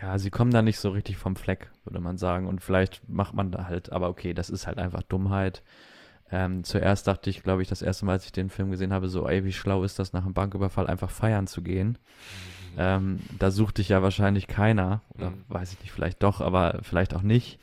[0.00, 2.46] Ja, sie kommen da nicht so richtig vom Fleck, würde man sagen.
[2.46, 5.62] Und vielleicht macht man da halt, aber okay, das ist halt einfach Dummheit.
[6.30, 9.08] Ähm, zuerst dachte ich, glaube ich, das erste Mal, als ich den Film gesehen habe,
[9.08, 11.98] so, ey, wie schlau ist das, nach einem Banküberfall einfach feiern zu gehen.
[12.76, 15.02] Ähm, da sucht dich ja wahrscheinlich keiner.
[15.10, 15.44] Oder Mhm.
[15.48, 17.60] weiß ich nicht, vielleicht doch, aber vielleicht auch nicht.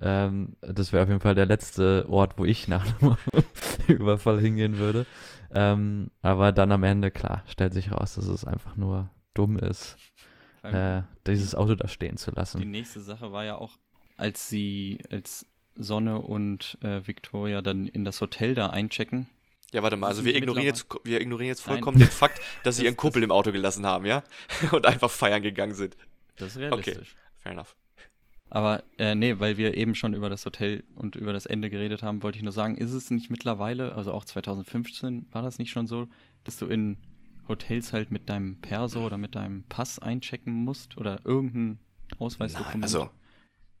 [0.00, 3.16] Ähm, das wäre auf jeden Fall der letzte Ort, wo ich nach einem
[3.88, 5.04] Überfall hingehen würde.
[5.52, 9.96] Ähm, aber dann am Ende, klar, stellt sich raus, dass es einfach nur dumm ist,
[10.62, 12.70] äh, dieses Auto da stehen zu Die lassen.
[12.70, 13.78] nächste Sache war ja auch,
[14.16, 19.28] als sie, als Sonne und äh, Victoria dann in das Hotel da einchecken.
[19.72, 21.76] Ja, warte mal, also wir ignorieren, jetzt, wir ignorieren jetzt Nein.
[21.76, 24.24] vollkommen den Fakt, dass sie ihren Kumpel im Auto gelassen haben, ja?
[24.72, 25.96] Und einfach feiern gegangen sind.
[26.36, 27.16] Das ist realistisch.
[27.36, 27.76] Fair enough.
[28.50, 32.02] Aber äh, nee, weil wir eben schon über das Hotel und über das Ende geredet
[32.02, 35.70] haben, wollte ich nur sagen, ist es nicht mittlerweile, also auch 2015, war das nicht
[35.70, 36.08] schon so,
[36.44, 36.96] dass du in
[37.48, 41.78] Hotels halt mit deinem Perso oder mit deinem Pass einchecken musst oder irgendein
[42.18, 42.74] Ausweisdokument?
[42.76, 43.10] Nein, also,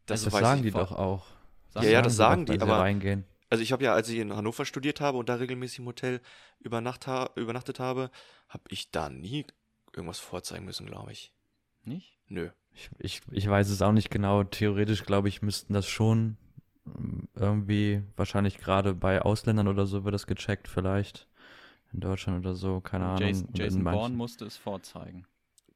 [0.06, 1.26] das, Das weiß sagen ich die vor- doch auch.
[1.68, 3.24] Sagen Ja, ja, das sagen die, aber- reingehen.
[3.50, 6.20] Also ich habe ja, als ich in Hannover studiert habe und da regelmäßig im Hotel
[6.60, 8.10] übernacht ha übernachtet habe,
[8.48, 9.46] habe ich da nie
[9.94, 11.32] irgendwas vorzeigen müssen, glaube ich.
[11.84, 12.18] Nicht?
[12.28, 12.50] Nö.
[12.74, 14.44] Ich, ich, ich weiß es auch nicht genau.
[14.44, 16.36] Theoretisch, glaube ich, müssten das schon
[16.86, 21.27] ähm, irgendwie, wahrscheinlich gerade bei Ausländern oder so wird das gecheckt, vielleicht.
[21.92, 23.20] In Deutschland oder so, keine Ahnung.
[23.20, 25.24] Jason, Jason manchen- Bourne musste es vorzeigen.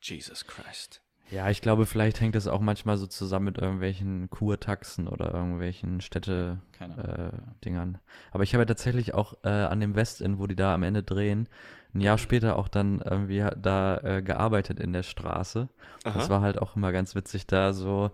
[0.00, 1.00] Jesus Christ.
[1.30, 6.02] Ja, ich glaube, vielleicht hängt das auch manchmal so zusammen mit irgendwelchen Kurtaxen oder irgendwelchen
[6.02, 7.98] Städte, Keine äh.
[8.32, 11.02] Aber ich habe ja tatsächlich auch äh, an dem Westin, wo die da am Ende
[11.02, 11.48] drehen,
[11.94, 15.68] ein Jahr später auch dann irgendwie da äh, gearbeitet in der Straße.
[16.04, 16.28] Das Aha.
[16.28, 18.10] war halt auch immer ganz witzig, da so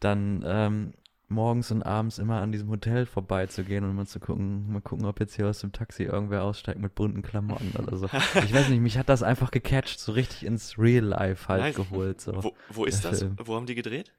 [0.00, 0.94] dann ähm,
[1.28, 5.20] morgens und abends immer an diesem Hotel vorbeizugehen und mal zu gucken, mal gucken, ob
[5.20, 8.06] jetzt hier aus dem Taxi irgendwer aussteigt mit bunten Klamotten oder so.
[8.44, 11.76] Ich weiß nicht, mich hat das einfach gecatcht, so richtig ins Real Life halt Nice.
[11.76, 12.20] geholt.
[12.20, 12.42] So.
[12.42, 13.20] Wo, wo ist das?
[13.20, 13.36] Film.
[13.42, 14.12] Wo haben die gedreht?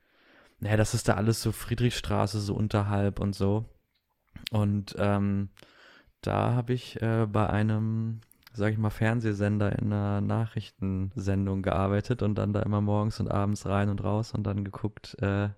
[0.59, 3.65] Naja, das ist da alles so Friedrichstraße, so unterhalb und so.
[4.51, 5.49] Und ähm,
[6.21, 8.21] da habe ich äh, bei einem
[8.53, 13.65] sag ich mal, Fernsehsender in einer Nachrichtensendung gearbeitet und dann da immer morgens und abends
[13.65, 15.49] rein und raus und dann geguckt, äh,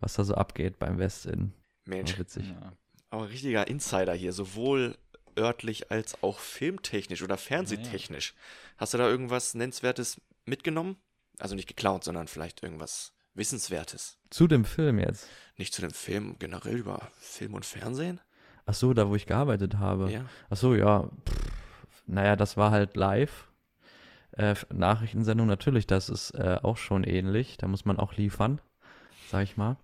[0.00, 1.52] was da so abgeht beim Westin.
[1.84, 2.48] Mensch, War witzig.
[2.48, 2.72] Ja.
[3.10, 4.96] aber ein richtiger Insider hier, sowohl
[5.38, 8.34] örtlich als auch filmtechnisch oder fernsehtechnisch.
[8.76, 10.96] Hast du da irgendwas Nennenswertes mitgenommen?
[11.38, 14.18] Also nicht geklaut, sondern vielleicht irgendwas Wissenswertes.
[14.30, 15.28] Zu dem Film jetzt.
[15.56, 18.20] Nicht zu dem Film, generell über Film und Fernsehen?
[18.66, 20.10] Ach so, da wo ich gearbeitet habe.
[20.10, 20.24] Ja.
[20.50, 21.08] Ach so, ja.
[21.26, 23.48] Pff, naja, das war halt live.
[24.32, 27.56] Äh, Nachrichtensendung natürlich, das ist äh, auch schon ähnlich.
[27.56, 28.60] Da muss man auch liefern,
[29.30, 29.76] sag ich mal.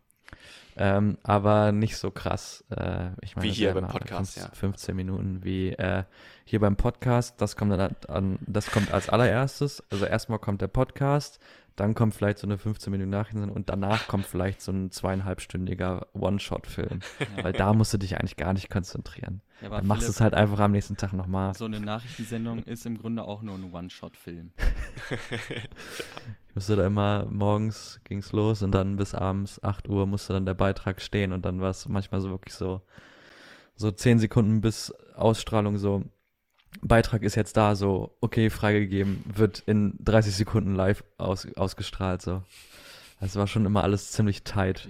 [0.76, 2.64] Ähm, aber nicht so krass.
[2.70, 4.50] Äh, ich meine, Wie hier beim Podcast, 15, ja.
[4.50, 6.04] 15 Minuten wie äh,
[6.44, 7.40] hier beim Podcast.
[7.40, 9.82] Das kommt dann an, das kommt als allererstes.
[9.90, 11.38] Also erstmal kommt der Podcast,
[11.76, 16.06] dann kommt vielleicht so eine 15 Minuten Nachrichtensendung und danach kommt vielleicht so ein zweieinhalbstündiger
[16.14, 17.00] One-Shot-Film.
[17.42, 19.42] Weil da musst du dich eigentlich gar nicht konzentrieren.
[19.60, 21.54] Ja, Dann machst du es halt einfach am nächsten Tag nochmal.
[21.54, 24.52] So eine Nachrichtensendung ist im Grunde auch nur ein One-Shot-Film.
[26.54, 30.46] Ich musste da immer, morgens ging's los und dann bis abends 8 Uhr musste dann
[30.46, 32.80] der Beitrag stehen und dann war es manchmal so wirklich so,
[33.74, 36.04] so 10 Sekunden bis Ausstrahlung so,
[36.80, 42.44] Beitrag ist jetzt da, so, okay, freigegeben, wird in 30 Sekunden live aus, ausgestrahlt, so.
[43.18, 44.88] Das war schon immer alles ziemlich tight.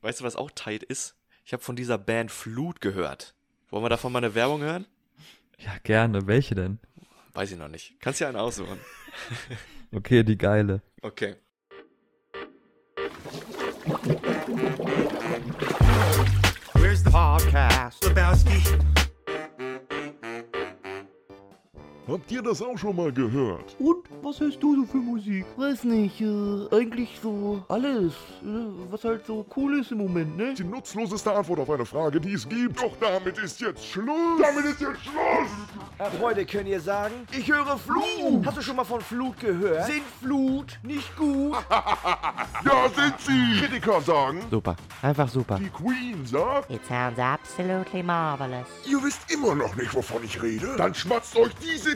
[0.00, 1.14] Weißt du, was auch tight ist?
[1.44, 3.32] Ich habe von dieser Band Flut gehört.
[3.70, 4.86] Wollen wir davon mal eine Werbung hören?
[5.58, 6.26] Ja, gerne.
[6.26, 6.80] Welche denn?
[7.36, 8.00] Weiß ich noch nicht.
[8.00, 8.80] Kannst ja einen aussuchen.
[9.94, 10.82] Okay, die geile.
[11.00, 11.36] Okay.
[16.74, 18.04] Where's the podcast?
[18.04, 19.05] Lebowski.
[22.08, 23.74] Habt ihr das auch schon mal gehört?
[23.80, 25.44] Und was hörst du so für Musik?
[25.56, 28.46] Weiß nicht, äh, eigentlich so alles, äh,
[28.90, 30.54] was halt so cool ist im Moment, ne?
[30.54, 32.80] Die nutzloseste Antwort auf eine Frage, die es gibt.
[32.80, 34.40] Doch damit ist jetzt Schluss.
[34.40, 35.50] Damit ist jetzt Schluss.
[35.98, 38.46] Ab heute könnt ihr sagen, ich höre Flut.
[38.46, 39.86] Hast du schon mal von Flut gehört?
[39.86, 41.56] Sind Flut nicht gut?
[42.64, 43.60] Ja, sind sie.
[43.60, 45.56] Kritiker sagen, super, einfach super.
[45.58, 48.66] die Queen sagt, It sounds absolutely marvelous.
[48.88, 50.74] ihr wisst immer noch nicht, wovon ich rede.
[50.76, 51.95] Dann schmatzt euch diese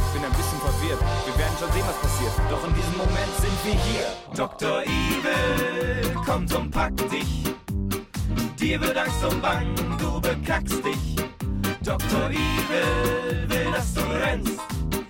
[0.13, 0.99] Bin ein bisschen verwirrt.
[1.25, 2.33] Wir werden schon sehen, was passiert.
[2.49, 4.07] Doch in diesem Moment sind wir hier.
[4.35, 4.83] Dr.
[4.83, 7.43] Evil kommt und packt dich.
[8.59, 11.15] Dir wird Angst und Bang, du bekackst dich.
[11.83, 12.29] Dr.
[12.29, 14.59] Evil will, dass du rennst.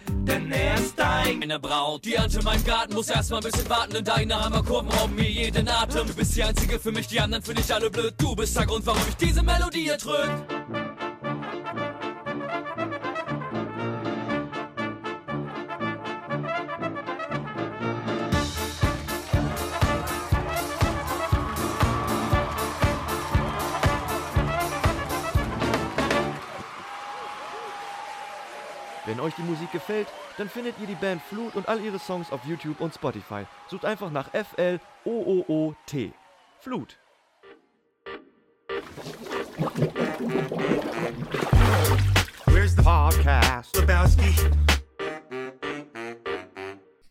[0.09, 3.93] Denn er ist dein Eine Braut, die Ante mein Garten muss erstmal ein bisschen warten,
[3.93, 6.07] denn deine Hammerkurven rauben mir jeden Atem.
[6.07, 8.13] Du bist die einzige für mich, die anderen finde ich alle blöd.
[8.17, 10.29] Du bist der Grund, warum ich diese Melodie erdrück.
[29.11, 32.31] Wenn euch die Musik gefällt, dann findet ihr die Band Flut und all ihre Songs
[32.31, 33.43] auf YouTube und Spotify.
[33.67, 36.13] Sucht einfach nach F-L-O-O-O-T.
[36.61, 36.97] Flut.
[42.45, 43.75] Where's the podcast?
[43.75, 44.33] Lebowski.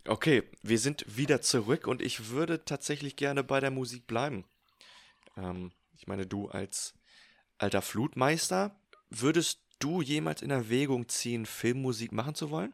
[0.09, 4.47] Okay, wir sind wieder zurück und ich würde tatsächlich gerne bei der Musik bleiben.
[5.37, 6.95] Ähm, ich meine, du als
[7.59, 8.75] alter Flutmeister,
[9.11, 12.73] würdest du jemals in Erwägung ziehen, Filmmusik machen zu wollen?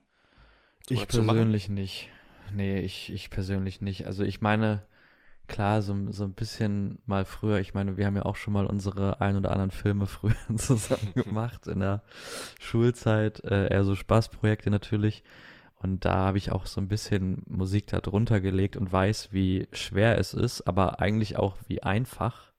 [0.88, 1.36] Ich Oder machen?
[1.38, 2.10] persönlich nicht.
[2.54, 4.06] Nee, ich, ich persönlich nicht.
[4.06, 4.82] Also ich meine,
[5.48, 8.66] klar, so, so ein bisschen mal früher, ich meine, wir haben ja auch schon mal
[8.66, 12.02] unsere ein oder anderen Filme früher zusammen gemacht in der
[12.60, 15.24] Schulzeit, äh, eher so Spaßprojekte natürlich.
[15.78, 19.68] Und da habe ich auch so ein bisschen Musik da drunter gelegt und weiß, wie
[19.72, 22.52] schwer es ist, aber eigentlich auch wie einfach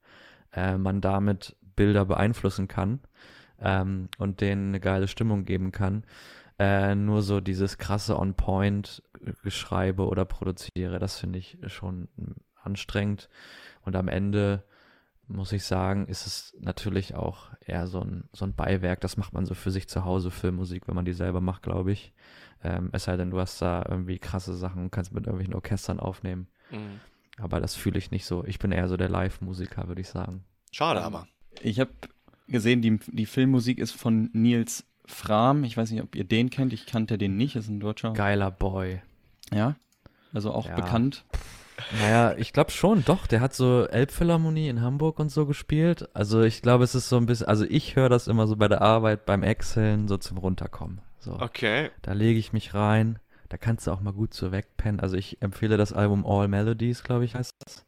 [0.53, 2.99] äh, man damit Bilder beeinflussen kann
[3.61, 6.03] ähm, und denen eine geile Stimmung geben kann.
[6.59, 12.07] Äh, nur so dieses krasse On-Point-Geschreibe oder produziere, das finde ich schon
[12.63, 13.29] anstrengend.
[13.81, 14.63] Und am Ende
[15.27, 19.01] muss ich sagen, ist es natürlich auch eher so ein, so ein Beiwerk.
[19.01, 21.91] Das macht man so für sich zu Hause, Filmmusik, wenn man die selber macht, glaube
[21.91, 22.13] ich.
[22.63, 25.99] Ähm, es sei denn, du hast da irgendwie krasse Sachen und kannst mit irgendwelchen Orchestern
[25.99, 26.47] aufnehmen.
[26.71, 27.01] Mhm.
[27.37, 28.43] Aber das fühle ich nicht so.
[28.45, 30.43] Ich bin eher so der Live-Musiker, würde ich sagen.
[30.71, 31.27] Schade aber.
[31.61, 31.91] Ich habe
[32.47, 35.63] gesehen, die, die Filmmusik ist von Nils Fram.
[35.63, 36.73] Ich weiß nicht, ob ihr den kennt.
[36.73, 37.55] Ich kannte den nicht.
[37.55, 38.11] Ist ein deutscher.
[38.13, 39.01] Geiler Boy.
[39.53, 39.75] Ja.
[40.33, 40.75] Also auch Ja.
[40.75, 41.23] bekannt.
[42.01, 43.27] Naja, ich glaube schon, doch.
[43.27, 46.09] Der hat so Elbphilharmonie in Hamburg und so gespielt.
[46.13, 48.67] Also ich glaube, es ist so ein bisschen, also ich höre das immer so bei
[48.67, 50.99] der Arbeit, beim Exceln, so zum Runterkommen.
[51.19, 51.39] So.
[51.39, 51.91] Okay.
[52.01, 53.19] Da lege ich mich rein.
[53.49, 54.99] Da kannst du auch mal gut so wegpennen.
[54.99, 57.85] Also ich empfehle das Album All Melodies, glaube ich, heißt das.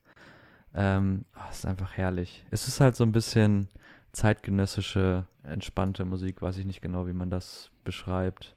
[0.75, 2.45] Ähm, es ist einfach herrlich.
[2.51, 3.67] Es ist halt so ein bisschen
[4.11, 8.55] zeitgenössische, entspannte Musik, weiß ich nicht genau, wie man das beschreibt.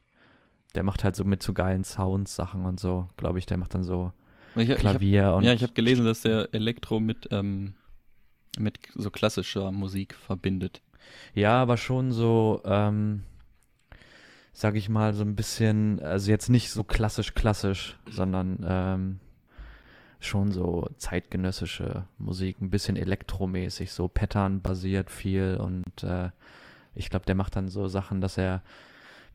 [0.75, 3.47] Der macht halt so mit so geilen Sounds Sachen und so, glaube ich.
[3.47, 4.13] Der macht dann so
[4.57, 7.75] Ich, ich Klavier hab, und Ja, ich habe gelesen, dass der Elektro mit, ähm,
[8.59, 10.81] mit so klassischer Musik verbindet.
[11.35, 13.23] Ja, aber schon so, ähm,
[14.53, 19.21] sag ich mal, so ein bisschen, also jetzt nicht so klassisch klassisch, sondern ähm,
[20.27, 26.31] schon so zeitgenössische Musik, ein bisschen elektromäßig, so Pattern-basiert viel und äh,
[26.95, 28.63] ich glaube, der macht dann so Sachen, dass er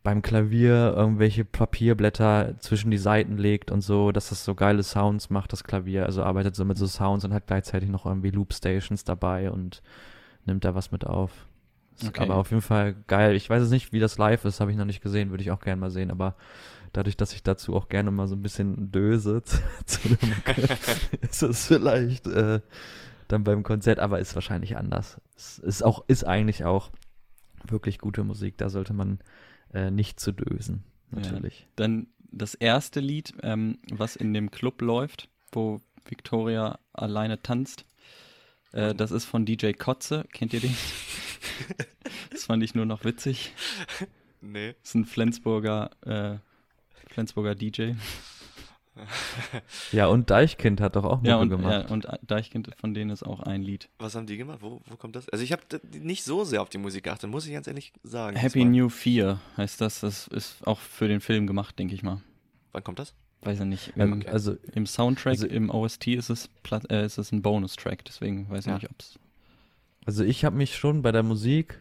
[0.04, 5.30] beim Klavier irgendwelche Papierblätter zwischen die Seiten legt und so, dass das so geile Sounds
[5.30, 6.06] macht, das Klavier.
[6.06, 9.82] Also arbeitet so mit so Sounds und hat gleichzeitig noch irgendwie Loop-Stations dabei und
[10.46, 11.48] nimmt da was mit auf.
[12.06, 12.22] Okay.
[12.22, 13.36] Aber auf jeden Fall geil.
[13.36, 15.52] Ich weiß es nicht, wie das live ist, habe ich noch nicht gesehen, würde ich
[15.52, 16.36] auch gerne mal sehen, aber
[16.94, 19.44] dadurch, dass ich dazu auch gerne mal so ein bisschen döse
[19.86, 20.62] zu, Mucke,
[21.22, 22.62] ist es vielleicht äh,
[23.28, 25.20] dann beim Konzert, aber ist wahrscheinlich anders.
[25.36, 26.92] Es ist auch, ist eigentlich auch
[27.68, 29.20] wirklich gute Musik, da sollte man
[29.74, 31.62] äh, nicht zu dösen, natürlich.
[31.62, 31.68] Ja.
[31.78, 37.86] Dann das erste Lied, ähm, was in dem Club läuft, wo Victoria alleine tanzt.
[38.78, 40.26] Äh, das ist von DJ Kotze.
[40.32, 40.76] Kennt ihr den?
[42.30, 43.54] das fand ich nur noch witzig.
[44.42, 44.76] Nee.
[44.82, 46.38] Das ist ein Flensburger, äh,
[47.10, 47.94] Flensburger DJ.
[49.92, 51.86] Ja, und Deichkind hat doch auch Mucke Ja, und, gemacht.
[51.88, 53.90] ja, und Deichkind, von denen ist auch ein Lied.
[54.00, 54.58] Was haben die gemacht?
[54.62, 55.30] Wo, wo kommt das?
[55.30, 55.62] Also ich habe
[55.92, 58.36] nicht so sehr auf die Musik geachtet, muss ich ganz ehrlich sagen.
[58.38, 58.66] Happy.
[58.66, 60.00] New 4 heißt das.
[60.00, 62.22] Das ist auch für den Film gemacht, denke ich mal.
[62.72, 63.14] Wann kommt das?
[63.44, 63.94] Weiß ich nicht.
[63.96, 66.50] Ja, Im, Also, im Soundtrack, also- im OST ist es,
[66.90, 68.74] äh, ist es ein Bonus-Track, deswegen weiß ich Ja.
[68.76, 69.20] nicht, ob es.
[70.06, 71.80] also ich habe mich schon bei der Musik,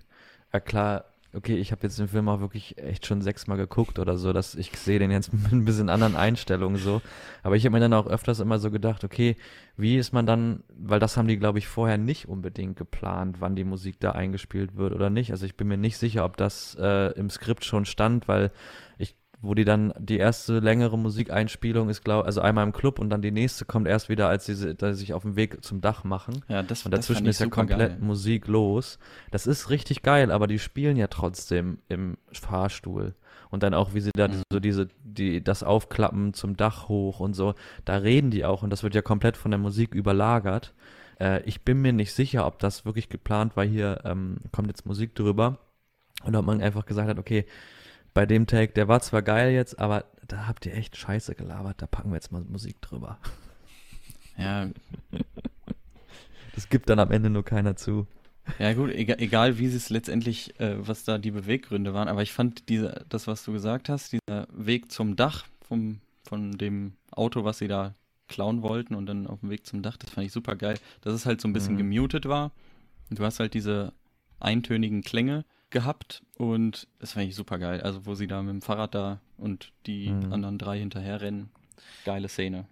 [0.52, 4.16] ja klar, okay, ich habe jetzt den Film auch wirklich echt schon sechsmal geguckt oder
[4.16, 7.02] so, dass ich sehe den jetzt mit ein bisschen anderen Einstellungen so.
[7.42, 9.36] Aber ich habe mir dann auch öfters immer so gedacht, okay,
[9.76, 13.54] wie ist man dann, weil das haben die, glaube ich, vorher nicht unbedingt geplant, wann
[13.56, 15.30] die Musik da eingespielt wird oder nicht.
[15.30, 18.50] Also ich bin mir nicht sicher, ob das äh, im Skript schon stand, weil
[19.42, 23.22] wo die dann die erste längere Musikeinspielung ist, glaube also einmal im Club und dann
[23.22, 26.42] die nächste kommt erst wieder, als sie sich auf dem Weg zum Dach machen.
[26.48, 27.98] Ja, das, Und das dazwischen ich ist ja komplett geil.
[28.00, 28.98] Musik los.
[29.30, 33.14] Das ist richtig geil, aber die spielen ja trotzdem im Fahrstuhl.
[33.50, 34.42] Und dann auch, wie sie da Mhm.
[34.50, 38.70] so diese, die, das Aufklappen zum Dach hoch und so, da reden die auch und
[38.70, 40.74] das wird ja komplett von der Musik überlagert.
[41.20, 44.86] Äh, ich bin mir nicht sicher, ob das wirklich geplant war, hier ähm, kommt jetzt
[44.86, 45.58] Musik drüber.
[46.26, 47.44] Oder ob man einfach gesagt hat, okay,
[48.16, 51.82] bei dem Take, der war zwar geil jetzt, aber da habt ihr echt Scheiße gelabert,
[51.82, 53.18] da packen wir jetzt mal Musik drüber.
[54.38, 54.68] Ja,
[56.54, 58.06] Das gibt dann am Ende nur keiner zu.
[58.58, 62.22] ja gut, egal, egal wie sie es letztendlich, äh, was da die Beweggründe waren, aber
[62.22, 66.94] ich fand diese, das, was du gesagt hast, dieser Weg zum Dach vom, von dem
[67.10, 67.94] Auto, was sie da
[68.28, 71.12] klauen wollten und dann auf dem Weg zum Dach, das fand ich super geil, dass
[71.12, 71.78] es halt so ein bisschen Mhm.
[71.90, 72.50] gemutet war
[73.10, 73.92] und du hast halt diese
[74.40, 75.44] eintönigen Klänge
[75.80, 79.20] gehabt und das fand ich super geil, also wo sie da mit dem Fahrrad da
[79.36, 80.32] und die Mhm.
[80.32, 81.50] anderen drei hinterher rennen,
[82.04, 82.66] geile Szene.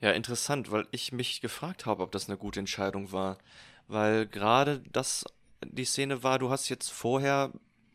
[0.00, 3.38] Ja, interessant, weil ich mich gefragt habe, ob das eine gute Entscheidung war.
[3.88, 5.24] Weil gerade das
[5.62, 7.50] die Szene war, du hast jetzt vorher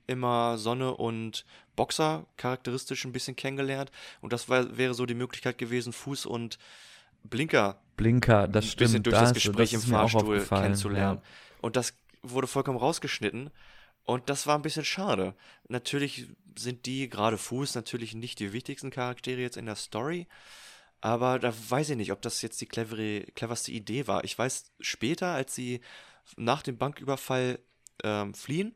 [0.08, 1.46] immer Sonne und
[1.76, 3.92] Boxer charakteristisch ein bisschen kennengelernt
[4.22, 6.58] und das war, wäre so die Möglichkeit gewesen, Fuß und
[7.24, 8.80] Blinker Blinker, das ein stimmt.
[8.80, 11.20] bisschen durch da das du- Gespräch ist im Fahrstuhl kennenzulernen.
[11.22, 11.30] ja.
[11.62, 11.94] Und das
[12.24, 13.50] wurde vollkommen rausgeschnitten.
[14.10, 15.36] Und das war ein bisschen schade.
[15.68, 16.26] Natürlich
[16.58, 20.26] sind die, gerade Fuß, natürlich nicht die wichtigsten Charaktere jetzt in der Story.
[21.00, 24.24] Aber da weiß ich nicht, ob das jetzt die clevere, cleverste Idee war.
[24.24, 25.82] Ich weiß, später, als sie
[26.38, 27.60] nach dem Banküberfall
[28.04, 28.74] ähm, fliehen,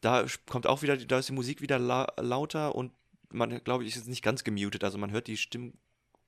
[0.00, 2.90] da kommt auch wieder, da ist die Musik wieder la lauter und
[3.30, 4.82] man, glaube ich, ist jetzt nicht ganz gemutet.
[4.82, 5.78] Also man hört die Stimmen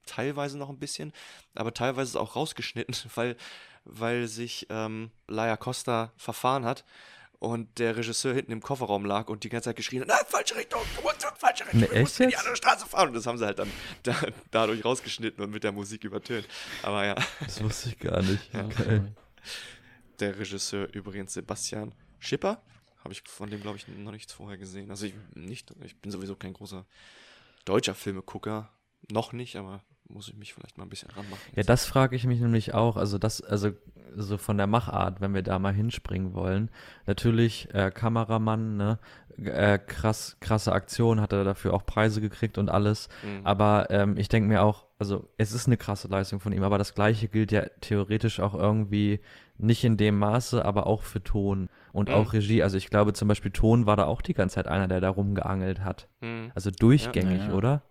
[0.06, 1.12] teilweise noch ein bisschen,
[1.56, 3.36] aber teilweise ist auch rausgeschnitten, weil,
[3.84, 6.84] weil sich ähm, Laia Costa verfahren hat
[7.40, 10.56] und der Regisseur hinten im Kofferraum lag und die ganze Zeit geschrien hat, nein, falsche
[10.56, 13.08] Richtung, du musst falsche Richtung, Ne, du echt musst in die andere Straße fahren.
[13.08, 13.70] Und das haben sie halt dann
[14.02, 14.14] da,
[14.50, 16.46] dadurch rausgeschnitten und mit der Musik übertönt.
[16.82, 18.52] Aber ja, Das wusste ich gar nicht.
[18.52, 18.62] Ja.
[18.62, 19.14] Geil.
[20.20, 22.62] der Regisseur übrigens Sebastian Schipper,
[23.02, 24.90] habe ich von dem, glaube ich, noch nichts vorher gesehen.
[24.90, 26.84] Also ich nicht, ich bin sowieso kein großer
[27.64, 28.70] deutscher Filmegucker,
[29.10, 29.82] noch nicht, aber
[30.12, 31.38] muss ich mich vielleicht mal ein bisschen ranmachen.
[31.54, 32.96] Ja, das frage ich mich nämlich auch.
[32.96, 33.70] Also das, also
[34.16, 36.70] so von der Machart, wenn wir da mal hinspringen wollen.
[37.06, 38.98] Natürlich äh, Kameramann, ne,
[39.44, 43.08] äh, krass, krasse Aktion, hat er dafür auch Preise gekriegt und alles.
[43.22, 43.46] Mhm.
[43.46, 46.76] Aber ähm, ich denke mir auch, also es ist eine krasse Leistung von ihm, aber
[46.76, 49.20] das gleiche gilt ja theoretisch auch irgendwie
[49.56, 52.14] nicht in dem Maße, aber auch für Ton und Mhm.
[52.14, 52.62] auch Regie.
[52.62, 55.10] Also ich glaube zum Beispiel Ton war da auch die ganze Zeit einer, der da
[55.10, 56.08] rumgeangelt hat.
[56.20, 56.50] Mhm.
[56.54, 57.54] Also durchgängig, Ja, ja.
[57.54, 57.82] oder?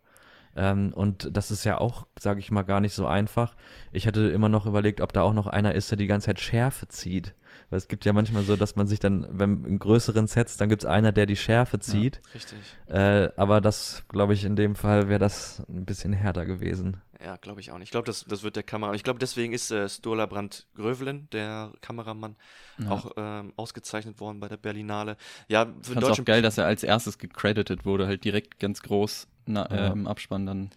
[0.55, 3.55] Ähm, und das ist ja auch, sage ich mal, gar nicht so einfach.
[3.91, 6.39] Ich hätte immer noch überlegt, ob da auch noch einer ist, der die ganze Zeit
[6.39, 7.35] Schärfe zieht.
[7.69, 10.69] Weil es gibt ja manchmal so, dass man sich dann, wenn in größeren Sets, dann
[10.69, 12.21] gibt es einer, der die Schärfe zieht.
[12.33, 12.57] Richtig.
[12.87, 16.97] Äh, aber das, glaube ich, in dem Fall wäre das ein bisschen härter gewesen.
[17.23, 17.87] Ja, glaube ich auch nicht.
[17.87, 18.93] Ich glaube, das, das wird der Kamera.
[18.93, 22.37] Ich glaube, deswegen ist äh, Stola Brandt Grövelin, der Kameramann,
[22.79, 22.91] Ja.
[22.91, 25.17] auch ähm, ausgezeichnet worden bei der Berlinale.
[25.49, 28.81] Ja, für fand's deutschen auch geil, dass er als erstes gecredited wurde, halt direkt ganz
[28.81, 29.91] groß na, äh, Ja.
[29.91, 30.69] im Abspann dann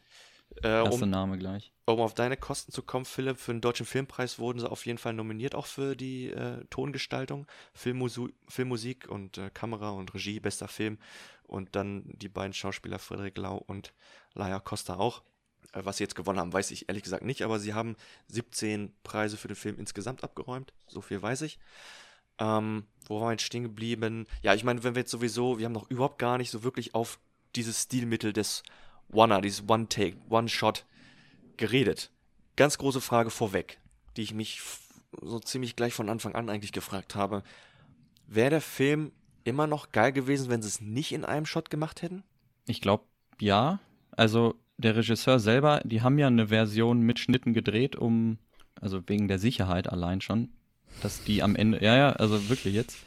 [0.62, 1.72] äh, um, Name gleich.
[1.84, 4.98] um auf deine Kosten zu kommen, Philipp, für den Deutschen Filmpreis wurden sie auf jeden
[4.98, 10.68] Fall nominiert, auch für die äh, Tongestaltung, Filmmusu Filmmusik und äh, Kamera und Regie, bester
[10.68, 10.98] Film.
[11.44, 13.92] Und dann die beiden Schauspieler Frederik Lau und
[14.34, 15.22] Laia Costa auch.
[15.72, 17.96] Äh, was sie jetzt gewonnen haben, weiß ich ehrlich gesagt nicht, aber sie haben
[18.28, 20.72] 17 Preise für den Film insgesamt abgeräumt.
[20.86, 21.58] So viel weiß ich.
[22.38, 24.26] Ähm, wo waren wir jetzt stehen geblieben?
[24.42, 26.94] Ja, ich meine, wenn wir jetzt sowieso, wir haben noch überhaupt gar nicht so wirklich
[26.94, 27.18] auf
[27.54, 28.62] dieses Stilmittel des
[29.12, 30.84] One-er, dieses One-Take, One-Shot
[31.56, 32.10] geredet.
[32.56, 33.78] Ganz große Frage vorweg,
[34.16, 34.60] die ich mich
[35.20, 37.42] so ziemlich gleich von Anfang an eigentlich gefragt habe.
[38.26, 39.12] Wäre der Film
[39.44, 42.22] immer noch geil gewesen, wenn sie es nicht in einem Shot gemacht hätten?
[42.66, 43.04] Ich glaube,
[43.38, 43.80] ja.
[44.12, 48.38] Also der Regisseur selber, die haben ja eine Version mit Schnitten gedreht, um,
[48.80, 50.50] also wegen der Sicherheit allein schon,
[51.02, 52.98] dass die am Ende, ja, ja, also wirklich jetzt,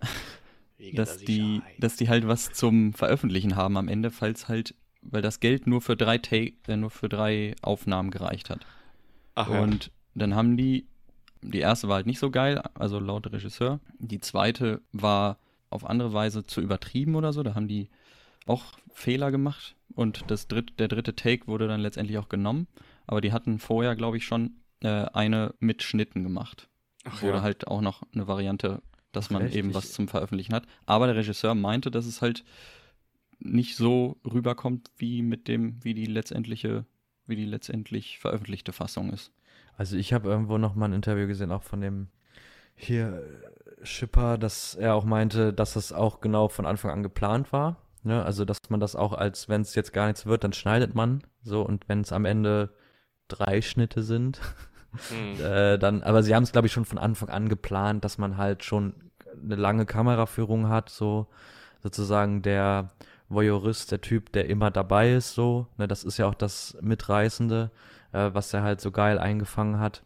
[0.78, 5.22] Wegen dass die, dass die halt was zum Veröffentlichen haben am Ende, falls halt, weil
[5.22, 8.66] das Geld nur für drei Take, äh, nur für drei Aufnahmen gereicht hat.
[9.34, 9.60] Ach, ja.
[9.60, 10.86] Und dann haben die,
[11.42, 13.80] die erste war halt nicht so geil, also laut Regisseur.
[13.98, 15.38] Die zweite war
[15.70, 17.42] auf andere Weise zu übertrieben oder so.
[17.42, 17.88] Da haben die
[18.46, 19.76] auch Fehler gemacht.
[19.94, 22.66] Und das dritt, der dritte Take wurde dann letztendlich auch genommen.
[23.06, 26.68] Aber die hatten vorher, glaube ich, schon äh, eine mit Schnitten gemacht.
[27.04, 27.42] Ach Wurde ja.
[27.42, 28.82] halt auch noch eine Variante,
[29.12, 29.54] dass Ach, man echt?
[29.54, 30.66] eben was zum Veröffentlichen hat.
[30.86, 32.44] Aber der Regisseur meinte, dass es halt
[33.38, 36.84] nicht so rüberkommt, wie mit dem, wie die letztendliche,
[37.26, 39.32] wie die letztendlich veröffentlichte Fassung ist.
[39.76, 42.08] Also ich habe irgendwo noch mal ein Interview gesehen, auch von dem
[42.74, 43.22] hier
[43.80, 47.76] äh, Schipper, dass er auch meinte, dass das auch genau von Anfang an geplant war.
[48.06, 48.24] Ne?
[48.24, 51.22] Also dass man das auch als, wenn es jetzt gar nichts wird, dann schneidet man.
[51.42, 52.70] So, und wenn es am Ende
[53.28, 54.40] drei Schnitte sind,
[55.08, 55.40] Hm.
[55.44, 58.36] äh, dann, aber sie haben es, glaube ich, schon von Anfang an geplant, dass man
[58.36, 58.94] halt schon
[59.42, 61.26] eine lange Kameraführung hat, so
[61.82, 62.90] sozusagen der
[63.28, 65.66] Voyeurist, der Typ, der immer dabei ist, so.
[65.76, 67.70] Ne, das ist ja auch das Mitreißende,
[68.12, 70.02] äh, was er halt so geil eingefangen hat.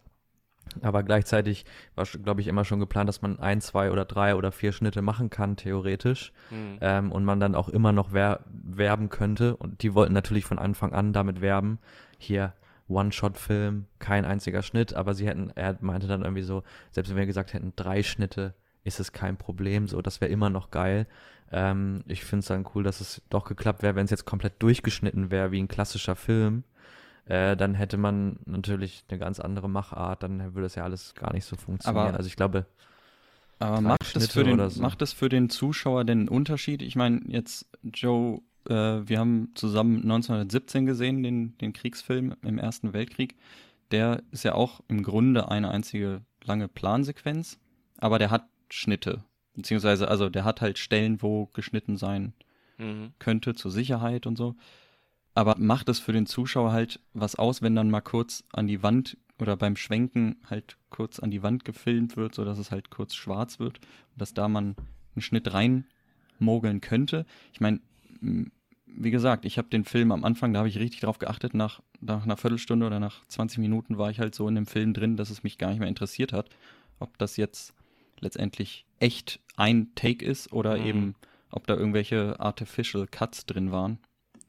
[0.82, 1.64] Aber gleichzeitig
[1.94, 5.02] war, glaube ich, immer schon geplant, dass man ein, zwei oder drei oder vier Schnitte
[5.02, 6.32] machen kann, theoretisch.
[6.50, 6.78] Hm.
[6.80, 9.56] Ähm, und man dann auch immer noch wer werben könnte.
[9.56, 11.78] Und die wollten natürlich von Anfang an damit werben.
[12.18, 12.54] Hier
[12.88, 17.26] One-Shot-Film, kein einziger Schnitt, aber sie hätten, er meinte dann irgendwie so, selbst wenn wir
[17.26, 21.06] gesagt hätten, drei Schnitte, ist es kein Problem, so, das wäre immer noch geil.
[21.52, 24.62] Ähm, ich finde es dann cool, dass es doch geklappt wäre, wenn es jetzt komplett
[24.62, 26.64] durchgeschnitten wäre, wie ein klassischer Film.
[27.30, 31.32] Äh, dann hätte man natürlich eine ganz andere Machart, dann würde das ja alles gar
[31.32, 32.06] nicht so funktionieren.
[32.08, 32.66] Aber- also ich glaube,
[33.60, 34.82] Aber macht es, Schnitte für den, so.
[34.82, 36.82] macht es für den Zuschauer denn einen Unterschied?
[36.82, 42.92] Ich meine, jetzt, Joe, äh, wir haben zusammen 1917 gesehen, den, den Kriegsfilm im Ersten
[42.94, 43.36] Weltkrieg.
[43.92, 47.58] Der ist ja auch im Grunde eine einzige lange Plansequenz,
[47.98, 49.22] aber der hat Schnitte.
[49.54, 52.32] Beziehungsweise, also der hat halt Stellen, wo geschnitten sein
[52.78, 53.12] Mhm.
[53.18, 54.56] könnte zur Sicherheit und so.
[55.34, 58.82] Aber macht es für den Zuschauer halt was aus, wenn dann mal kurz an die
[58.82, 63.14] Wand oder beim Schwenken halt kurz an die Wand gefilmt wird, sodass es halt kurz
[63.14, 64.74] schwarz wird und dass da man
[65.14, 67.26] einen Schnitt reinmogeln könnte.
[67.52, 67.80] Ich meine,
[68.86, 71.80] wie gesagt, ich habe den Film am Anfang, da habe ich richtig drauf geachtet, nach,
[72.00, 75.16] nach einer Viertelstunde oder nach 20 Minuten war ich halt so in dem Film drin,
[75.16, 76.50] dass es mich gar nicht mehr interessiert hat,
[76.98, 77.72] ob das jetzt
[78.18, 80.86] letztendlich echt ein Take ist oder Mhm.
[80.86, 81.14] eben
[81.50, 83.98] ob da irgendwelche Artificial Cuts drin waren.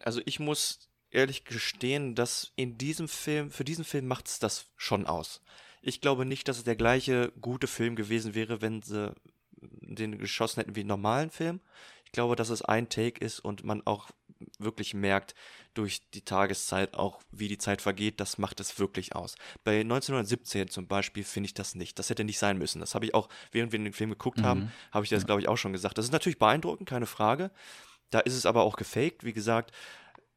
[0.05, 4.67] Also ich muss ehrlich gestehen, dass in diesem Film, für diesen Film macht es das
[4.77, 5.41] schon aus.
[5.81, 9.13] Ich glaube nicht, dass es der gleiche gute Film gewesen wäre, wenn sie
[9.61, 11.59] den geschossen hätten wie einen normalen Film.
[12.05, 14.09] Ich glaube, dass es ein Take ist und man auch
[14.59, 15.33] wirklich merkt
[15.73, 19.35] durch die Tageszeit auch, wie die Zeit vergeht, das macht es wirklich aus.
[19.63, 21.99] Bei 1917 zum Beispiel finde ich das nicht.
[21.99, 22.79] Das hätte nicht sein müssen.
[22.79, 24.45] Das habe ich auch, während wir den Film geguckt Mhm.
[24.45, 25.97] haben, habe ich das, glaube ich, auch schon gesagt.
[25.97, 27.51] Das ist natürlich beeindruckend, keine Frage.
[28.12, 29.72] Da ist es aber auch gefaked, wie gesagt.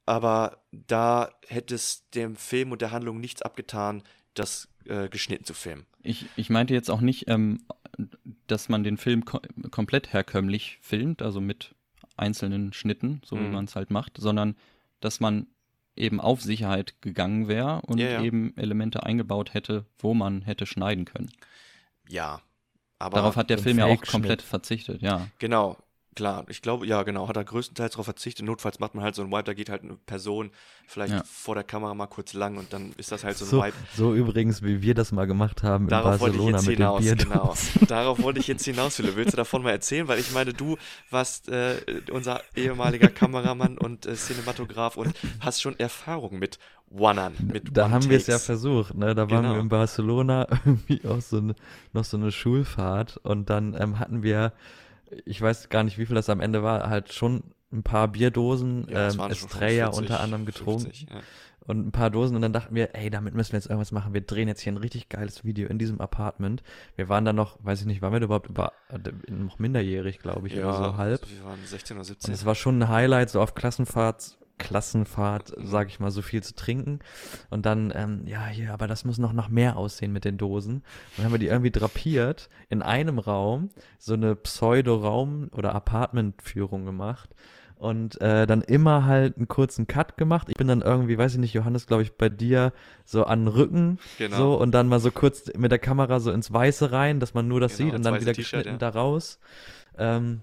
[0.07, 4.03] Aber da hätte es dem Film und der Handlung nichts abgetan,
[4.35, 5.87] das äh, geschnitten zu filmen.
[6.03, 7.65] Ich, ich meinte jetzt auch nicht, ähm,
[8.47, 11.75] dass man den Film ko komplett herkömmlich filmt, also mit
[12.17, 13.53] einzelnen Schnitten, so wie Mhm.
[13.53, 14.57] man es halt macht, sondern
[15.01, 15.47] dass man
[15.97, 18.23] eben auf Sicherheit gegangen wäre und Ja, ja.
[18.23, 21.31] eben Elemente eingebaut hätte, wo man hätte schneiden können.
[22.09, 22.41] Ja.
[22.99, 25.29] Aber Darauf hat der Film ja auch komplett verzichtet, ja.
[25.39, 25.77] Genau,
[26.15, 26.45] klar.
[26.49, 27.29] Ich glaube, ja, genau.
[27.29, 28.45] Hat er größtenteils darauf verzichtet.
[28.47, 30.51] Notfalls macht man halt so ein Wipe, da geht halt eine Person
[30.87, 31.23] vielleicht Ja.
[31.25, 33.73] vor der Kamera mal kurz lang und dann ist das halt so ein So, Wipe.
[33.97, 36.67] so übrigens, wie wir das mal gemacht haben Darauf in wollte ich Barcelona jetzt
[37.07, 37.87] mit hinaus, genau.
[37.89, 39.17] Darauf wollte ich jetzt hinaus, Philipp.
[39.17, 40.07] Willst du davon mal erzählen?
[40.09, 40.77] Weil ich meine, du
[41.11, 41.77] warst äh,
[42.13, 46.59] unser ehemaliger Kameramann und äh, Cinematograf und hast schon Erfahrung mit
[46.91, 49.15] One-An, mit Da haben wir es ja versucht, ne?
[49.15, 49.55] Da waren Genau.
[49.55, 51.55] wir in Barcelona irgendwie auch so eine,
[51.93, 54.53] noch so eine Schulfahrt und dann ähm, hatten wir,
[55.25, 57.43] ich weiß gar nicht, wie viel das am Ende war, halt schon
[57.73, 61.21] ein paar Bierdosen, Ja, ähm, Estrella 40, unter anderem getrunken 50, ja.
[61.67, 64.15] und ein paar Dosen und dann dachten wir, ey, damit müssen wir jetzt irgendwas machen.
[64.15, 66.63] Wir drehen jetzt hier ein richtig geiles Video in diesem Apartment.
[66.95, 68.73] Wir waren dann noch, weiß ich nicht, waren wir überhaupt über,
[69.29, 71.21] noch minderjährig, glaube ich, Ja, oder so halb.
[71.29, 72.35] wir waren 16 oder Und 17.
[72.35, 76.55] es war schon ein Highlight, so auf Klassenfahrt, Klassenfahrt, sag ich mal, so viel zu
[76.55, 77.01] trinken.
[77.51, 80.83] Und dann, ähm, ja, hier, aber das muss noch nach mehr aussehen mit den Dosen.
[81.17, 87.31] Dann haben wir die irgendwie drapiert, in einem Raum, so eine Pseudo-Raum- oder Apartmentführung gemacht.
[87.77, 90.49] Und äh, dann immer halt einen kurzen Cut gemacht.
[90.49, 92.73] Ich bin dann irgendwie, weiß ich nicht, Johannes, glaube ich, bei dir
[93.05, 93.99] so an den Rücken.
[94.17, 94.37] Genau.
[94.37, 97.49] So, und dann mal so kurz mit der Kamera so ins Weiße rein, dass man
[97.49, 98.77] nur das Genau, sieht und dann wieder geschnitten ja.
[98.79, 99.41] da raus.
[99.99, 100.41] Ähm,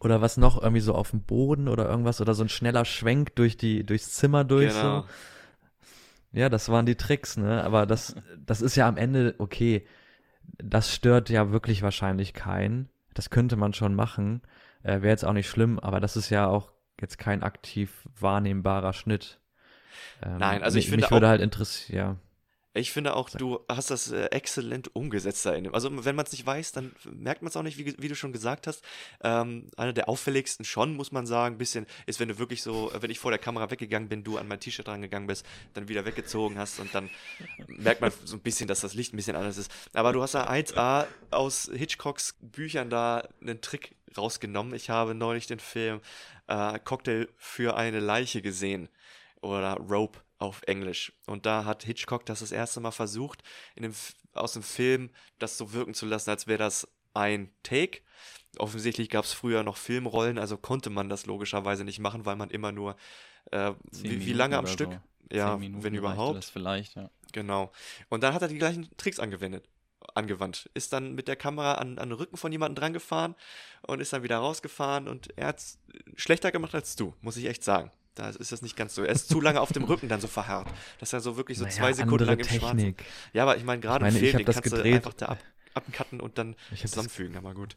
[0.00, 3.34] oder was noch, irgendwie so auf dem Boden oder irgendwas oder so ein schneller Schwenk
[3.36, 5.00] durch die, durchs Zimmer durch Genau.
[5.02, 5.06] so.
[6.32, 7.62] Ja, das waren die Tricks, ne?
[7.62, 9.86] Aber das, das ist ja am Ende, okay,
[10.58, 12.88] das stört ja wirklich wahrscheinlich keinen.
[13.14, 14.42] Das könnte man schon machen.
[14.82, 18.92] Äh, Wäre jetzt auch nicht schlimm, aber das ist ja auch jetzt kein aktiv wahrnehmbarer
[18.92, 19.38] Schnitt.
[20.22, 22.18] Ähm, Nein, also ich mich, finde mich würde auch- halt interessieren,
[22.76, 25.74] Ich finde auch, du hast das äh, exzellent umgesetzt da in dem.
[25.74, 28.16] Also wenn man es nicht weiß, dann merkt man es auch nicht, wie, wie du
[28.16, 28.84] schon gesagt hast.
[29.22, 33.12] Ähm, einer der auffälligsten schon, muss man sagen, bisschen ist, wenn du wirklich so, wenn
[33.12, 36.58] ich vor der Kamera weggegangen bin, du an mein T-Shirt rangegangen bist, dann wieder weggezogen
[36.58, 37.10] hast und dann
[37.68, 39.70] merkt man so ein bisschen, dass das Licht ein bisschen anders ist.
[39.92, 44.74] Aber du hast ja 1A aus Hitchcocks Büchern da einen Trick rausgenommen.
[44.74, 46.00] Ich habe neulich den Film
[46.48, 48.88] äh, Cocktail für eine Leiche gesehen
[49.42, 51.12] oder Rope auf Englisch.
[51.26, 53.42] Und da hat Hitchcock das das erste Mal versucht,
[53.74, 53.94] in dem,
[54.32, 58.00] aus dem Film das so wirken zu lassen, als wäre das ein Take.
[58.58, 62.50] Offensichtlich gab es früher noch Filmrollen, also konnte man das logischerweise nicht machen, weil man
[62.50, 62.96] immer nur,
[63.50, 64.92] äh, wie, wie lange am Stück?
[64.92, 64.98] so.
[65.36, 66.44] Ja, wenn überhaupt.
[66.44, 67.10] Vielleicht, ja.
[67.32, 67.72] Genau.
[68.08, 69.68] Und dann hat er die gleichen Tricks angewendet,
[70.14, 70.70] angewandt.
[70.74, 73.34] Ist dann mit der Kamera an, an den Rücken von jemandem dran gefahren
[73.82, 75.78] und ist dann wieder rausgefahren und er hat es
[76.14, 77.90] schlechter gemacht als du, muss ich echt sagen.
[78.14, 79.02] Da ist das nicht ganz so.
[79.02, 80.68] Er ist zu lange auf dem Rücken dann so verharrt,
[81.00, 82.76] dass er so wirklich so Naja, zwei Sekunden lang im Schwarzen.
[82.78, 83.04] Technik.
[83.32, 84.94] Ja, aber ich meine, gerade im Film, den das kannst du gedreht.
[84.96, 85.38] einfach da ab,
[85.74, 87.76] abcutten und dann Ich hab das- zusammenfügen, aber gut.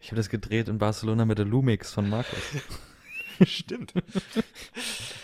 [0.00, 2.38] Ich habe das gedreht in Barcelona mit der Lumix von Markus.
[3.46, 3.94] Stimmt.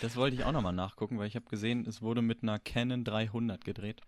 [0.01, 3.03] Das wollte ich auch nochmal nachgucken, weil ich habe gesehen, es wurde mit einer Canon
[3.03, 4.01] 300 gedreht.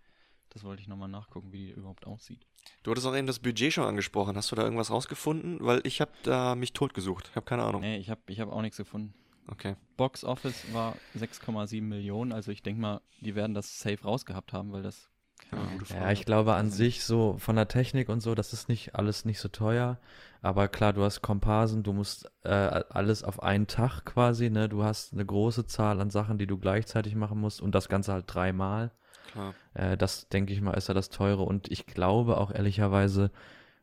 [0.50, 2.40] Das wollte ich nochmal nachgucken, wie die überhaupt aussieht.
[2.82, 4.34] Du hattest auch eben das Budget schon angesprochen.
[4.36, 5.58] Hast du da irgendwas rausgefunden?
[5.60, 7.28] Weil ich habe da mich totgesucht.
[7.30, 7.82] Ich habe keine Ahnung.
[7.82, 9.12] Nee, ich habe ich hab auch nichts gefunden.
[9.48, 9.76] Okay.
[9.96, 14.72] Box Office war 6,7 Millionen, also ich denke mal, die werden das safe rausgehabt haben,
[14.72, 15.10] weil das
[15.50, 16.04] keine Ja, gute gute Frage.
[16.04, 19.24] Ja, ich glaube an sich so von der Technik und so, das ist nicht alles
[19.24, 19.98] nicht so teuer.
[20.42, 24.68] Aber klar, du hast Komparsen, du musst äh, alles auf einen Tag quasi, ne?
[24.68, 28.12] Du hast eine große Zahl an Sachen, die du gleichzeitig machen musst und das Ganze
[28.12, 28.92] halt dreimal.
[29.26, 29.54] Klar.
[29.74, 31.42] Äh, das denke ich mal, ist ja das Teure.
[31.44, 33.30] Und ich glaube auch ehrlicherweise,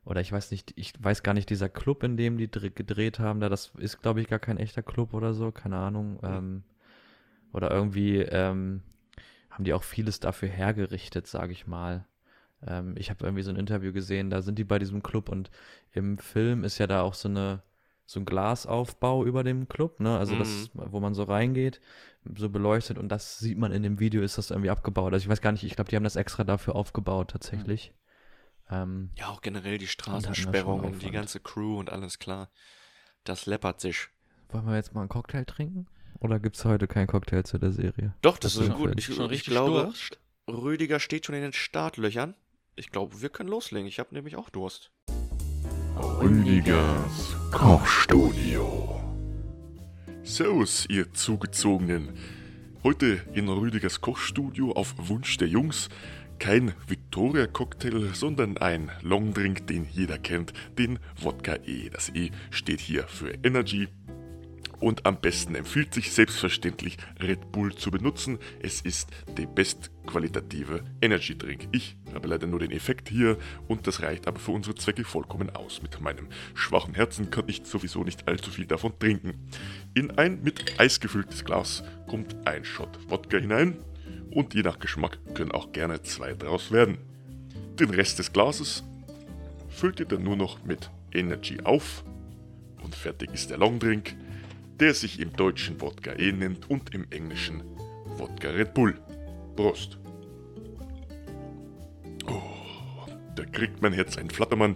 [0.06, 3.20] oder ich weiß nicht, ich weiß gar nicht, dieser Club, in dem die dr- gedreht
[3.20, 6.20] haben, da das ist, glaube ich, gar kein echter Club oder so, keine Ahnung.
[6.24, 6.64] Ähm,
[7.53, 8.82] oder irgendwie ähm,
[9.49, 12.06] haben die auch vieles dafür hergerichtet, sage ich mal.
[12.66, 15.49] Ähm, ich habe irgendwie so ein Interview gesehen, da sind die bei diesem Club und
[15.91, 17.62] im Film ist ja da auch so eine
[18.08, 20.16] so ein Glasaufbau über dem Club, ne?
[20.20, 21.82] Also das, wo man so reingeht,
[22.36, 25.12] so beleuchtet und das sieht man in dem Video, ist das irgendwie abgebaut.
[25.12, 27.93] Also ich weiß gar nicht, ich glaube, die haben das extra dafür aufgebaut tatsächlich.
[28.70, 32.49] Ähm, Ja, auch generell die Und Straßensperrungen, die ganze Crew und alles klar.
[33.24, 34.07] Das läppert sich.
[34.49, 35.88] wollen wir jetzt mal einen Cocktail trinken?
[36.20, 38.13] Oder gibt es heute keinen Cocktail zu der Serie?
[38.22, 38.93] Doch, das Was ist gut.
[38.97, 40.20] Ich, Schon ich richtig glaube, Durst?
[40.49, 42.36] Rüdiger steht schon in den Startlöchern.
[42.76, 43.88] Ich glaube, wir können loslegen.
[43.88, 44.91] Ich habe nämlich auch Durst.
[45.97, 49.01] Rüdigers Kochstudio.
[50.24, 52.18] Servus, ihr Zugezogenen.
[52.84, 55.89] Heute in Rüdigers Kochstudio auf Wunsch der Jungs
[56.39, 61.89] kein Victoria-Cocktail, sondern ein Longdrink, den jeder kennt, den Wodka E.
[61.89, 63.88] Das E steht hier für Energy.
[64.79, 68.39] Und am besten empfiehlt sich selbstverständlich Red Bull zu benutzen.
[68.61, 71.69] Es ist der bestqualitative Energy Drink.
[71.71, 75.49] Ich habe leider nur den Effekt hier und das reicht aber für unsere Zwecke vollkommen
[75.55, 75.81] aus.
[75.81, 79.47] Mit meinem schwachen Herzen kann ich sowieso nicht allzu viel davon trinken.
[79.93, 83.77] In ein mit Eis gefülltes Glas kommt ein Shot Wodka hinein
[84.36, 86.97] und je nach Geschmack können auch gerne zwei draus werden.
[87.79, 88.83] Den Rest des Glases
[89.69, 92.03] füllt ihr dann nur noch mit Energy auf
[92.83, 94.15] und fertig ist der Longdrink,
[94.79, 97.63] der sich im Deutschen Wodka E nennt und im Englischen
[98.17, 98.99] Wodka Red Bull.
[99.55, 99.97] Prost!
[102.27, 102.41] Oh,
[103.36, 104.75] da kriegt mein Herz einen Flattermann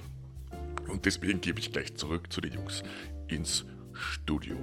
[0.88, 2.82] und deswegen gebe ich gleich zurück zu den Jungs
[3.28, 4.55] ins Studio.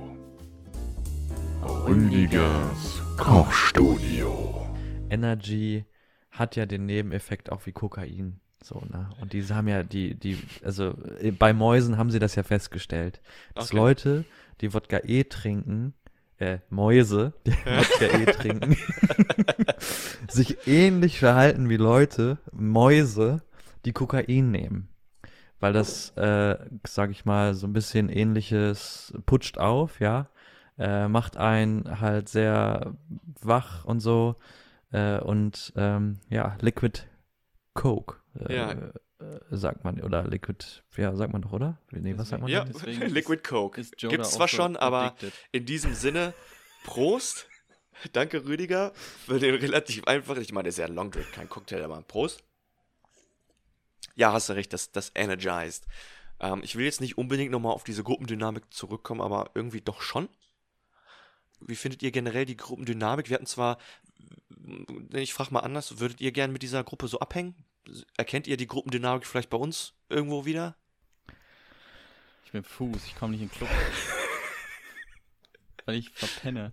[1.62, 4.75] Rüdigers Kochstudio.
[5.10, 5.84] Energy
[6.30, 8.40] hat ja den Nebeneffekt auch wie Kokain.
[8.62, 9.08] So, ne?
[9.20, 13.20] Und die haben ja die, die, also äh, bei Mäusen haben sie das ja festgestellt,
[13.54, 13.76] dass Okay.
[13.76, 14.24] Leute,
[14.60, 15.94] die Wodka E trinken,
[16.38, 18.76] äh, Mäuse, die Wodka E trinken,
[20.28, 23.42] sich ähnlich verhalten wie Leute, Mäuse,
[23.84, 24.88] die Kokain nehmen.
[25.60, 30.28] Weil das, äh, sag ich mal, so ein bisschen ähnliches putscht auf, ja.
[30.78, 32.94] Äh, macht einen halt sehr
[33.40, 34.36] wach und so.
[34.92, 37.02] Äh, und ähm, ja, Liquid
[37.74, 38.70] Coke, äh, Ja.
[38.72, 38.90] äh,
[39.50, 41.78] sagt man, oder Liquid, ja, sagt man doch, oder?
[41.90, 42.50] Nee, was sagt man?
[42.50, 42.72] Ja, denn?
[42.72, 43.82] Deswegen Liquid Coke.
[43.82, 45.32] Gibt's zwar auch so schon, aber addicted.
[45.52, 46.34] in diesem Sinne,
[46.84, 47.48] Prost.
[48.12, 50.42] Danke, Rüdiger, für den relativ einfachen.
[50.42, 52.42] Ich meine, das ist ja ein Long Drink, kein Cocktail, aber Prost.
[54.14, 55.86] Ja, hast du recht, das, das energized.
[56.40, 60.28] Ähm, ich will jetzt nicht unbedingt nochmal auf diese Gruppendynamik zurückkommen, aber irgendwie doch schon.
[61.60, 63.28] Wie findet ihr generell die Gruppendynamik?
[63.30, 63.78] Wir hatten zwar,
[65.12, 67.54] ich frage mal anders, würdet ihr gern mit dieser Gruppe so abhängen?
[68.16, 70.76] Erkennt ihr die Gruppendynamik vielleicht bei uns irgendwo wieder?
[72.44, 73.68] Ich bin Fuß, ich komme nicht in den Club.
[75.84, 76.72] Weil ich verpenne.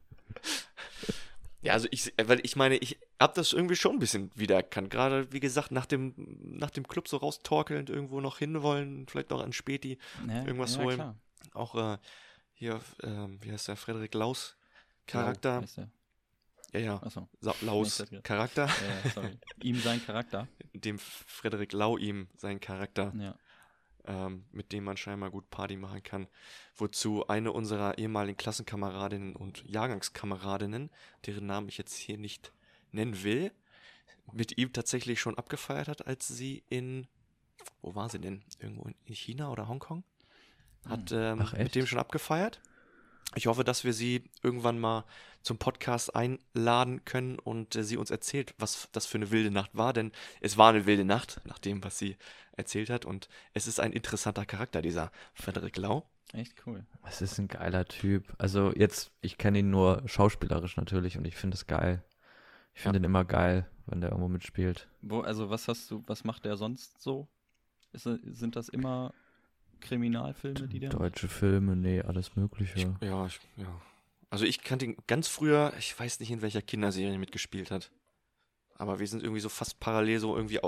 [1.62, 4.89] Ja, also ich, weil ich meine, ich hab das irgendwie schon ein bisschen wiedererkannt.
[4.89, 9.41] Gerade, wie gesagt, nach dem, nach dem Club so raustorkelnd irgendwo noch hinwollen, vielleicht noch
[9.41, 10.96] an Späti Ja, irgendwas ja, holen.
[10.96, 11.16] klar.
[11.54, 11.98] Auch äh,
[12.54, 14.58] hier, ähm, wie heißt der, Frederik Laus
[15.12, 15.64] Lau Charakter.
[15.78, 15.89] der.
[16.74, 17.28] Ja, ja, Achso.
[17.61, 18.65] Laus Nee, Charakter.
[18.67, 19.38] Ja, sorry.
[19.63, 20.47] Ihm sein Charakter.
[20.74, 23.36] Dem Frederik Lau ihm seinen Charakter, Ja.
[24.05, 26.28] ähm, mit dem man scheinbar gut Party machen kann.
[26.76, 30.89] Wozu eine unserer ehemaligen Klassenkameradinnen und Jahrgangskameradinnen,
[31.28, 32.51] deren Namen ich jetzt hier nicht
[32.91, 33.51] nennen will,
[34.32, 37.07] mit ihm tatsächlich schon abgefeiert hat, als sie in,
[37.82, 38.43] wo war sie denn?
[38.59, 40.03] Irgendwo in China oder Hongkong?
[40.88, 42.61] Hat ähm, Ach, mit dem schon abgefeiert.
[43.36, 45.05] Ich hoffe, dass wir sie irgendwann mal
[45.41, 49.71] zum Podcast einladen können und äh, sie uns erzählt, was das für eine wilde Nacht
[49.76, 52.17] war, denn es war eine wilde Nacht, nach dem, was sie
[52.53, 56.07] erzählt hat und es ist ein interessanter Charakter, dieser Frederik Lau.
[56.32, 56.86] Echt cool.
[57.07, 58.34] Es ist ein geiler Typ.
[58.39, 62.03] Also jetzt, ich kenne ihn nur schauspielerisch natürlich und ich finde es geil.
[62.74, 64.88] Ich finde ihn immer geil, wenn der irgendwo mitspielt.
[65.01, 67.28] Wo, also was hast du, was macht der sonst so?
[67.91, 69.13] Ist, sind das immer
[69.84, 71.01] Kriminalfilme, die der macht?
[71.01, 72.95] Deutsche Filme, nee, alles Mögliche.
[73.01, 73.81] Ja, ich, ja.
[74.29, 77.91] Also ich kannte ihn ganz früher, ich weiß nicht, in welcher Kinderserie er mitgespielt hat.
[78.75, 80.59] Aber wir sind irgendwie so fast parallel so irgendwie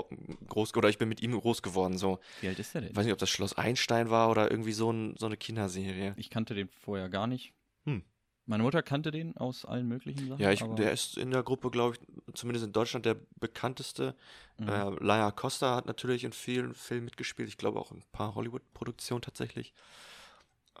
[0.46, 2.20] groß, oder ich bin mit ihm groß geworden, so.
[2.40, 2.90] Wie alt ist der denn?
[2.90, 6.14] Ich weiß nicht, ob das Schloss Einstein war oder irgendwie so, ein, so eine Kinderserie.
[6.16, 7.52] Ich kannte den vorher gar nicht.
[7.84, 8.02] Hm.
[8.48, 10.40] Meine Mutter kannte den aus allen möglichen Sachen.
[10.40, 14.14] Ja, ich, aber, der ist in der Gruppe, glaube ich, zumindest in Deutschland der bekannteste.
[14.58, 14.68] Mhm.
[14.68, 17.48] Äh, Laia Costa hat natürlich in vielen Filmen mitgespielt.
[17.48, 19.74] Ich glaube auch in ein paar Hollywood-Produktionen tatsächlich.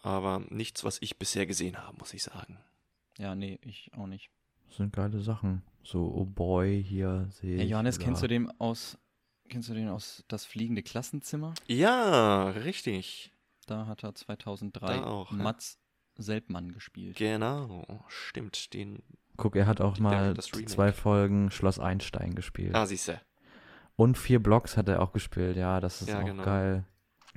[0.02, 2.58] Aber nichts, was ich bisher gesehen habe, muss ich sagen.
[3.18, 4.30] Ja, nee, ich auch nicht.
[4.68, 5.62] Das sind geile Sachen.
[5.82, 7.70] So, oh boy, hier sehe Hey, ich.
[7.70, 8.98] Johannes, kennst du den aus,
[9.48, 11.54] kennst du den aus Das fliegende Klassenzimmer?
[11.66, 13.32] Ja, richtig.
[13.66, 15.38] Da hat er 2003 Da auch, ja.
[15.38, 15.78] Mats
[16.16, 17.16] Selbmann gespielt.
[17.16, 18.72] Genau, stimmt.
[18.74, 19.02] Den.
[19.36, 22.74] Guck, er hat auch Der- mal zwei Folgen Schloss Einstein gespielt.
[22.74, 23.20] Ah, siehste.
[23.96, 26.42] Und vier Blocks hat er auch gespielt, ja, das ist Ja, auch genau.
[26.42, 26.84] geil.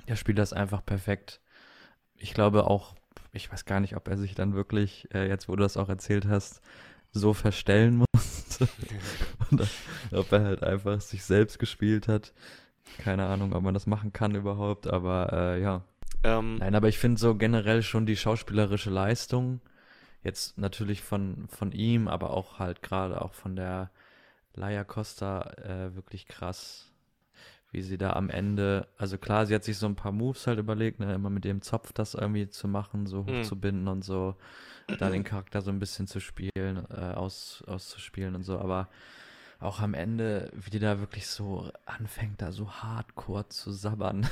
[0.05, 1.41] Er spielt das einfach perfekt.
[2.15, 2.95] Ich glaube auch,
[3.31, 5.87] ich weiß gar nicht, ob er sich dann wirklich, äh, jetzt wo du das auch
[5.89, 6.61] erzählt hast,
[7.11, 8.67] so verstellen musste.
[9.51, 9.67] Und
[10.11, 12.33] ob er halt einfach sich selbst gespielt hat.
[12.97, 15.83] Keine Ahnung, ob man das machen kann überhaupt, aber äh, ja.
[16.23, 19.61] Ähm, Nein, aber ich finde so generell schon die schauspielerische Leistung,
[20.23, 23.89] jetzt natürlich von, von ihm, aber auch halt gerade auch von der
[24.55, 26.91] Laia Costa äh, wirklich krass,
[27.71, 30.59] wie sie da am Ende, also klar, sie hat sich so ein paar Moves halt
[30.59, 33.25] überlegt, ne, immer mit dem Zopf das irgendwie zu machen, so Hm.
[33.27, 34.35] hochzubinden und so,
[34.97, 38.89] da den Charakter so ein bisschen zu spielen, äh, aus, auszuspielen und so, aber
[39.59, 44.25] auch am Ende, wie die da wirklich so anfängt, da so hardcore zu sabbern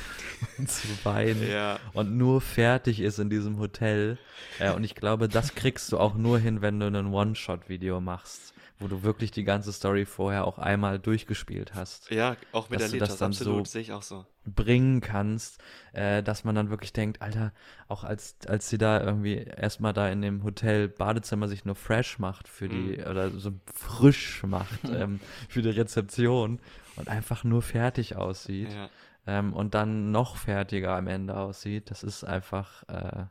[0.58, 1.80] und zu weinen Ja.
[1.94, 4.18] und nur fertig ist in diesem Hotel.
[4.60, 8.54] Ja, und ich glaube, das kriegst du auch nur hin, wenn du ein One-Shot-Video machst,
[8.80, 12.12] wo du wirklich die ganze Story vorher auch einmal durchgespielt hast.
[12.12, 14.26] Ja, auch mit Dass der du das dann absolut, so sehe ich auch so.
[14.46, 15.60] bringen kannst,
[15.94, 17.54] äh, dass man dann wirklich denkt, Alter,
[17.88, 22.20] auch als, als sie da irgendwie erstmal da in dem Hotel Badezimmer sich nur fresh
[22.20, 23.08] macht für die, Mhm.
[23.10, 25.20] oder so frisch macht ähm,
[25.50, 26.60] für die Rezeption
[26.98, 28.90] und einfach nur fertig aussieht Ja.
[29.26, 33.26] ähm, und dann noch fertiger am Ende aussieht, das ist einfach, äh,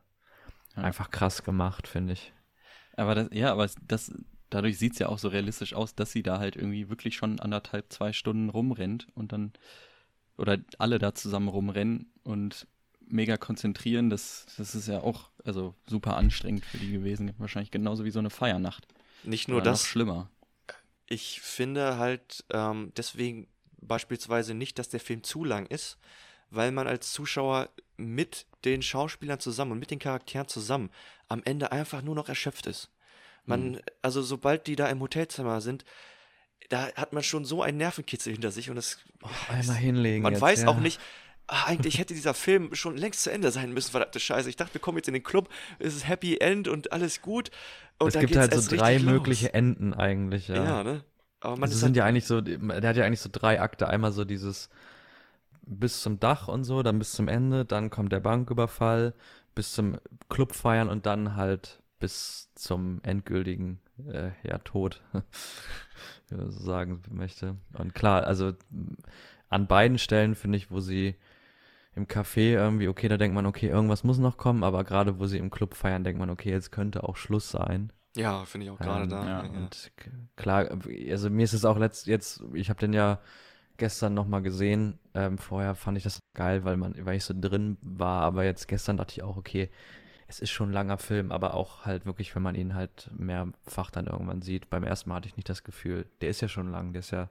[0.74, 2.32] einfach krass gemacht, finde ich.
[2.96, 4.12] Aber das, ja, aber das,
[4.50, 7.40] dadurch sieht es ja auch so realistisch aus, dass sie da halt irgendwie wirklich schon
[7.40, 9.52] anderthalb, zwei Stunden rumrennt und dann,
[10.36, 12.66] oder alle da zusammen rumrennen und
[13.08, 17.32] mega konzentrieren, das, das ist ja auch, also super anstrengend für die gewesen.
[17.38, 18.86] Wahrscheinlich genauso wie so eine Feiernacht.
[19.22, 19.82] Nicht nur Oder das.
[19.82, 20.30] Noch schlimmer.
[21.08, 23.46] Ich finde halt ähm, deswegen
[23.80, 25.98] beispielsweise nicht, dass der Film zu lang ist,
[26.50, 30.90] weil man als Zuschauer mit den Schauspielern zusammen und mit den Charakteren zusammen
[31.28, 32.90] am Ende einfach nur noch erschöpft ist.
[33.46, 33.80] Man, Mhm.
[34.02, 35.84] also sobald die da im Hotelzimmer sind,
[36.68, 38.98] da hat man schon so einen Nervenkitzel hinter sich und es,
[39.48, 40.22] Einmal hinlegen.
[40.22, 40.68] man jetzt, weiß ja.
[40.68, 41.00] auch nicht,
[41.46, 44.48] ah, eigentlich hätte dieser Film schon längst zu Ende sein müssen, verdammte Scheiße.
[44.48, 47.50] Ich dachte, wir kommen jetzt in den Club, es ist Happy End und alles gut.
[47.98, 49.12] Und es gibt halt so drei richtig los.
[49.12, 50.56] mögliche Enden eigentlich, ja.
[50.56, 51.04] Ja, ne?
[51.40, 53.60] Aber man Also ist sind halt, ja eigentlich so, der hat ja eigentlich so drei
[53.60, 53.88] Akte.
[53.88, 54.68] Einmal so dieses
[55.62, 59.14] bis zum Dach und so, dann bis zum Ende, dann kommt der Banküberfall,
[59.54, 65.02] bis zum Club feiern und dann halt bis zum endgültigen äh, ja, Tod,
[66.28, 67.56] wie man so sagen möchte.
[67.74, 68.52] Und klar, also
[69.48, 71.14] an beiden Stellen finde ich, wo sie
[71.94, 75.26] im Café irgendwie, okay, da denkt man, okay, irgendwas muss noch kommen, aber gerade wo
[75.26, 77.92] sie im Club feiern, denkt man, okay, jetzt könnte auch Schluss sein.
[78.16, 79.24] ja, finde ich auch gerade Ähm, da.
[79.26, 79.50] ja, ja.
[79.50, 79.92] Und
[80.36, 80.68] klar,
[81.10, 83.20] also mir ist es auch letzt, jetzt, ich habe den ja
[83.78, 84.98] gestern nochmal gesehen.
[85.14, 88.68] Ähm, vorher fand ich das geil, weil man, weil ich so drin war, aber jetzt
[88.68, 89.70] gestern dachte ich auch, okay,
[90.28, 93.90] es ist schon ein langer Film, aber auch halt wirklich, wenn man ihn halt mehrfach
[93.90, 94.68] dann irgendwann sieht.
[94.70, 97.12] Beim ersten Mal hatte ich nicht das Gefühl, der ist ja schon lang, der ist
[97.12, 97.30] ja,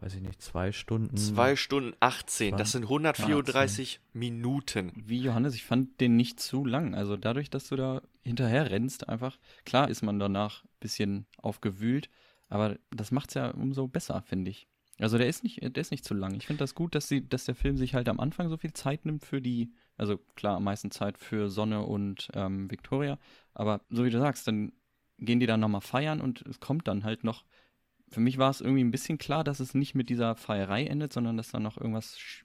[0.00, 1.16] weiß ich nicht, zwei Stunden.
[1.16, 4.92] Zwei Stunden 18, das sind 134 Minuten.
[4.94, 6.94] Wie Johannes, ich fand den nicht zu lang.
[6.94, 12.08] Also dadurch, dass du da hinterher rennst, einfach, klar ist man danach ein bisschen aufgewühlt,
[12.48, 14.66] aber das macht's ja umso besser, finde ich.
[14.98, 16.34] Also der ist nicht, der ist nicht zu lang.
[16.34, 18.72] Ich finde das gut, dass sie, dass der Film sich halt am Anfang so viel
[18.72, 23.18] Zeit nimmt für die, also klar, am meisten Zeit für Sonne und ähm, Victoria,
[23.54, 24.72] aber so wie du sagst, dann
[25.18, 27.44] gehen die dann nochmal feiern und es kommt dann halt noch.
[28.08, 31.12] Für mich war es irgendwie ein bisschen klar, dass es nicht mit dieser Feierei endet,
[31.12, 32.44] sondern dass da noch irgendwas sch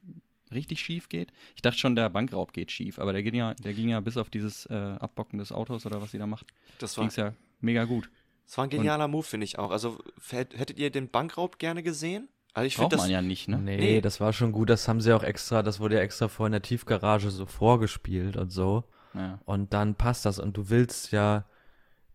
[0.54, 1.32] richtig schief geht.
[1.56, 4.18] Ich dachte schon, der Bankraub geht schief, aber der ging ja, der ging ja bis
[4.18, 6.47] auf dieses äh, Abbocken des Autos oder was sie da macht,
[6.80, 8.10] Das war, ging's ja mega gut.
[8.45, 9.72] das war ein genialer Move, finde ich auch.
[9.72, 9.97] Also
[10.30, 12.28] hätt- hättet ihr den Bankraub gerne gesehen?
[12.54, 13.02] Also ich Braucht finde das.
[13.06, 13.58] man ja nicht, ne?
[13.58, 14.02] Nee, Nee.
[14.02, 14.70] das war schon gut.
[14.70, 18.36] Das haben sie auch extra, das wurde ja extra vor in der Tiefgarage so vorgespielt
[18.38, 18.84] und so.
[19.14, 19.39] Ja.
[19.45, 20.38] Und dann passt das.
[20.39, 21.45] Und du willst ja,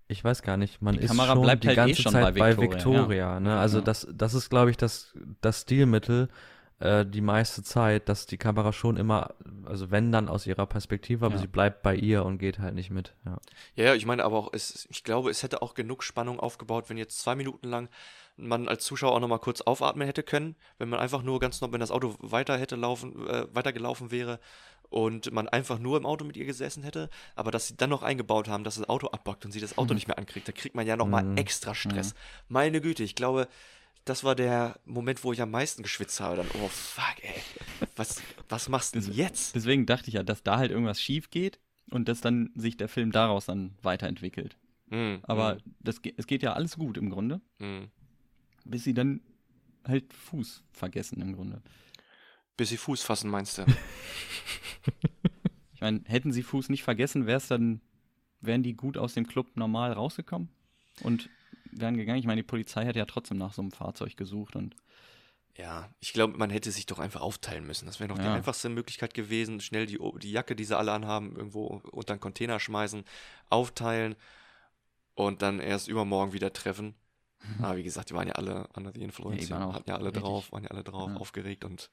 [0.09, 2.13] ich weiß gar nicht, man Die ist Kamera schon bleibt die halt eh ganze schon
[2.13, 3.41] Zeit bei bei Victoria, Victoria.
[3.41, 3.59] Ne?
[3.59, 3.85] Also Ja.
[3.85, 6.29] das, das ist, glaube ich, das, das Stilmittel
[6.79, 9.35] äh, die meiste Zeit, dass die Kamera schon immer,
[9.65, 11.41] also wenn dann aus ihrer Perspektive, aber Ja.
[11.41, 13.15] sie bleibt bei ihr und geht halt nicht mit.
[13.25, 13.39] Ja.
[13.75, 16.91] Ja, ja, ich meine aber auch, es, ich glaube, es hätte auch genug Spannung aufgebaut,
[16.91, 17.89] wenn jetzt zwei Minuten lang
[18.37, 21.73] man als Zuschauer auch nochmal kurz aufatmen hätte können, wenn man einfach nur ganz noch,
[21.73, 24.39] wenn das Auto weiter hätte laufen, äh, weitergelaufen wäre
[24.89, 28.03] und man einfach nur im Auto mit ihr gesessen hätte, aber dass sie dann noch
[28.03, 30.75] eingebaut haben, dass das Auto abbockt und sie das Auto nicht mehr ankriegt, da kriegt
[30.75, 31.37] man ja nochmal Mhm.
[31.37, 32.15] extra Stress.
[32.49, 33.49] Meine Güte, ich glaube,
[34.05, 36.37] das war der Moment, wo ich am meisten geschwitzt habe.
[36.37, 37.43] Dann, oh fuck, ey,
[37.97, 39.57] was, was machst du denn jetzt?
[39.57, 41.59] Deswegen dachte ich ja, dass da halt irgendwas schief geht
[41.91, 44.57] und dass dann sich der Film daraus dann weiterentwickelt.
[44.91, 47.91] Hm, Aber hm, das, es geht ja alles gut im Grunde, hm.
[48.71, 49.21] Bis sie dann
[49.85, 51.63] halt Fuß vergessen im Grunde.
[52.57, 53.65] Bis sie Fuß fassen, meinst du?
[55.75, 57.83] Ich meine, hätten sie Fuß nicht vergessen, wäre es dann,
[58.41, 60.49] wären die gut aus dem Club normal rausgekommen
[61.03, 61.29] und
[61.71, 62.19] wären gegangen.
[62.19, 64.75] Ich meine, die Polizei hätte ja trotzdem nach so einem Fahrzeug gesucht und
[65.59, 67.85] Ja, ich glaube, man hätte sich doch einfach aufteilen müssen.
[67.85, 68.35] Das wäre doch die Ja.
[68.35, 69.61] einfachste Möglichkeit gewesen.
[69.61, 73.05] Schnell die, die Jacke, die sie alle anhaben, irgendwo unter einen Container schmeißen,
[73.51, 74.17] aufteilen
[75.15, 76.95] und dann erst übermorgen wieder treffen.
[77.63, 79.91] Aber wie gesagt, die waren ja alle under the influence, Ja, die waren auch hatten
[79.91, 81.17] ja alle richtig- drauf, waren ja alle drauf, Ja.
[81.17, 81.91] aufgeregt und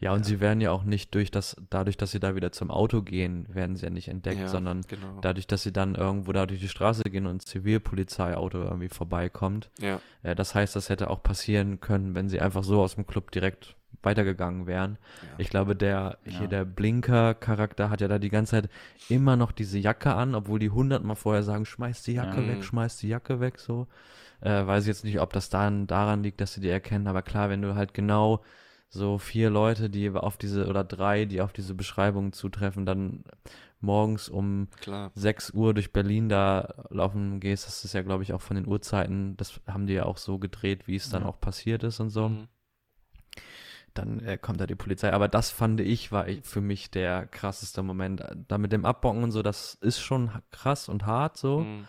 [0.00, 2.72] Ja, und sie werden ja auch nicht durch das, dadurch, dass sie da wieder zum
[2.72, 5.20] Auto gehen, werden sie ja nicht entdeckt, Ja, sondern genau.
[5.20, 9.70] dadurch, dass sie dann irgendwo da durch die Straße gehen und ein Zivilpolizeiauto irgendwie vorbeikommt.
[9.78, 13.06] ja, Äh, das heißt, das hätte auch passieren können, wenn sie einfach so aus dem
[13.06, 14.98] Club direkt weitergegangen wären.
[15.22, 15.28] Ja.
[15.38, 16.46] Ich glaube, der hier Ja.
[16.48, 18.70] der Blinker-Charakter hat ja da die ganze Zeit
[19.08, 22.48] immer noch diese Jacke an, obwohl die hundertmal vorher sagen, schmeiß die Jacke Ja.
[22.48, 23.86] weg, schmeiß die Jacke weg, so.
[24.42, 27.22] Äh, weiß ich jetzt nicht, ob das dann daran liegt, dass sie die erkennen, aber
[27.22, 28.42] klar, wenn du halt genau
[28.88, 33.24] so vier Leute, die auf diese, oder drei, die auf diese Beschreibung zutreffen, dann
[33.80, 35.10] morgens um Klar.
[35.14, 38.66] 6 Uhr durch Berlin da laufen gehst, das ist ja, glaube ich, auch von den
[38.66, 41.28] Uhrzeiten, das haben die ja auch so gedreht, wie es dann Ja.
[41.28, 42.28] auch passiert ist und so.
[42.28, 42.48] Mhm.
[43.94, 45.12] Dann äh, kommt da die Polizei.
[45.12, 48.22] Aber das fand ich, war ich- für mich der krasseste Moment.
[48.48, 51.60] Da mit dem Abbocken und so, das ist schon krass und hart so.
[51.60, 51.84] Mhm.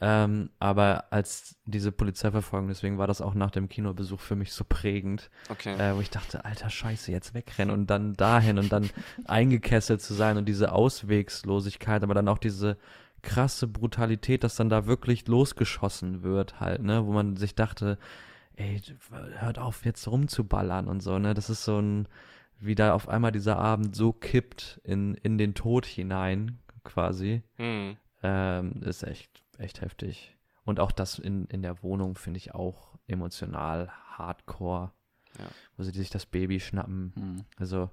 [0.00, 4.64] Ähm, aber als diese Polizeiverfolgung, deswegen war das auch nach dem Kinobesuch für mich so
[4.68, 5.74] prägend, Okay.
[5.78, 8.90] äh, wo ich dachte, alter Scheiße, jetzt wegrennen und dann dahin und dann
[9.24, 12.76] eingekesselt zu sein und diese Auswegslosigkeit, aber dann auch diese
[13.22, 17.98] krasse Brutalität, dass dann da wirklich losgeschossen wird halt, ne, wo man sich dachte,
[18.56, 18.80] ey,
[19.38, 22.06] hört auf jetzt rumzuballern und so, ne, das ist so ein,
[22.60, 27.96] wie da auf einmal dieser Abend so kippt in, in den Tod hinein, quasi, Mhm.
[28.22, 30.36] ähm, ist echt, echt heftig.
[30.64, 34.92] Und auch das in, in der Wohnung finde ich auch emotional hardcore,
[35.38, 35.46] Ja.
[35.76, 37.12] wo sie sich das Baby schnappen.
[37.16, 37.44] Hm.
[37.58, 37.90] Also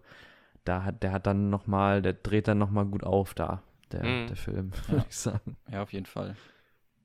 [0.64, 4.28] da hat, der hat dann nochmal, der dreht dann nochmal gut auf da, der, Mhm.
[4.28, 4.94] der Film, Ja.
[4.94, 5.58] würde ich sagen.
[5.70, 6.36] Ja, auf jeden Fall.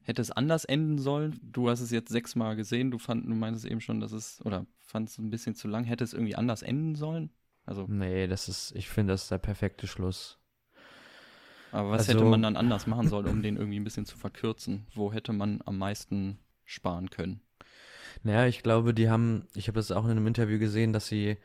[0.03, 1.41] Hätte es anders enden sollen?
[1.43, 4.65] Du hast es jetzt sechsmal gesehen, du, fand, du meintest eben schon, dass es, oder
[4.79, 5.83] fandest es ein bisschen zu lang.
[5.83, 7.31] Hätte es irgendwie anders enden sollen?
[7.65, 10.39] Also, Nee, das ist, ich finde, das ist der perfekte Schluss.
[11.73, 14.17] Aber was Also- hätte man dann anders machen sollen, um den irgendwie ein bisschen zu
[14.17, 14.87] verkürzen?
[14.95, 17.41] Wo hätte man am meisten sparen können?
[18.23, 21.37] Naja, ich glaube, die haben, ich habe das auch in einem Interview gesehen, dass sie,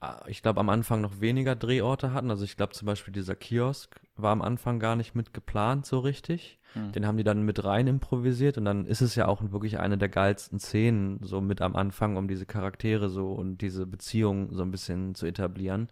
[0.00, 2.30] ah, ich glaube, am Anfang noch weniger Drehorte hatten.
[2.30, 5.98] Also ich glaube zum Beispiel dieser Kiosk war am Anfang gar nicht mit geplant so
[5.98, 6.58] richtig.
[6.72, 6.92] Hm.
[6.92, 9.98] Den haben die dann mit rein improvisiert und dann ist es ja auch wirklich eine
[9.98, 14.62] der geilsten Szenen so mit am Anfang, um diese Charaktere so und diese Beziehung so
[14.62, 15.90] ein bisschen zu etablieren.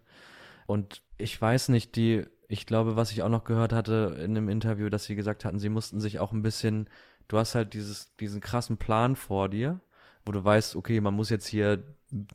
[0.65, 4.49] Und ich weiß nicht, die, ich glaube, was ich auch noch gehört hatte in einem
[4.49, 6.87] Interview, dass sie gesagt hatten, sie mussten sich auch ein bisschen,
[7.27, 9.79] du hast halt dieses, diesen krassen Plan vor dir,
[10.25, 11.83] wo du weißt, okay, man muss jetzt hier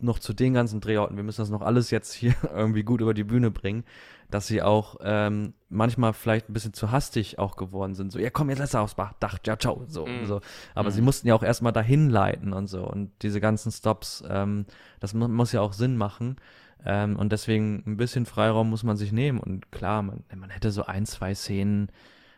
[0.00, 3.14] noch zu den ganzen Drehorten, wir müssen das noch alles jetzt hier irgendwie gut über
[3.14, 3.84] die Bühne bringen,
[4.30, 8.12] dass sie auch ähm, manchmal vielleicht ein bisschen zu hastig auch geworden sind.
[8.12, 10.26] So, ja komm, jetzt lass aufs Bach, Dach, ja, ciao, so, Mhm.
[10.26, 10.40] so.
[10.74, 10.94] Aber Mhm.
[10.94, 12.84] sie mussten ja auch erstmal dahin leiten und so.
[12.86, 14.66] Und diese ganzen Stops, ähm,
[15.00, 16.36] das mu muss ja auch Sinn machen.
[16.84, 19.38] Ähm, und deswegen ein bisschen Freiraum muss man sich nehmen.
[19.38, 21.90] Und klar, man, man hätte so ein, zwei Szenen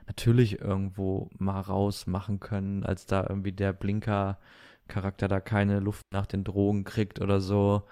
[0.06, 6.44] natürlich irgendwo mal rausmachen können, als da irgendwie der Blinker-Charakter da keine Luft nach den
[6.44, 7.84] Drogen kriegt oder so.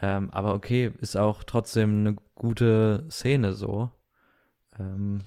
[0.00, 3.90] Ähm, aber okay, ist auch trotzdem eine gute Szene so.
[4.78, 5.22] Ähm,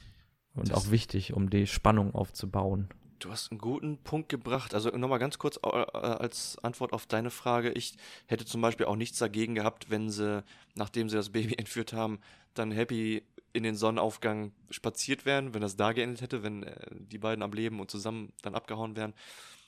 [0.53, 2.87] und Das- auch wichtig, um die Spannung aufzubauen.
[3.19, 4.73] Du hast einen guten Punkt gebracht.
[4.73, 7.71] Also nochmal ganz kurz äh, als Antwort auf deine Frage.
[7.71, 7.95] Ich
[8.27, 10.43] hätte zum Beispiel auch nichts dagegen gehabt, wenn sie,
[10.75, 12.19] nachdem sie das Baby entführt haben,
[12.53, 17.17] dann happy in den Sonnenaufgang spaziert wären, wenn das da geendet hätte, wenn äh, die
[17.17, 19.13] beiden am Leben und zusammen dann abgehauen wären.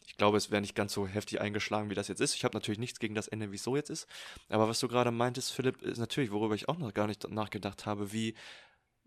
[0.07, 2.35] Ich glaube, es wäre nicht ganz so heftig eingeschlagen, wie das jetzt ist.
[2.35, 4.07] Ich habe natürlich nichts gegen das Ende, wie es so jetzt ist.
[4.49, 7.85] Aber was du gerade meintest, Philipp, ist natürlich, worüber ich auch noch gar nicht nachgedacht
[7.85, 8.33] habe, wie,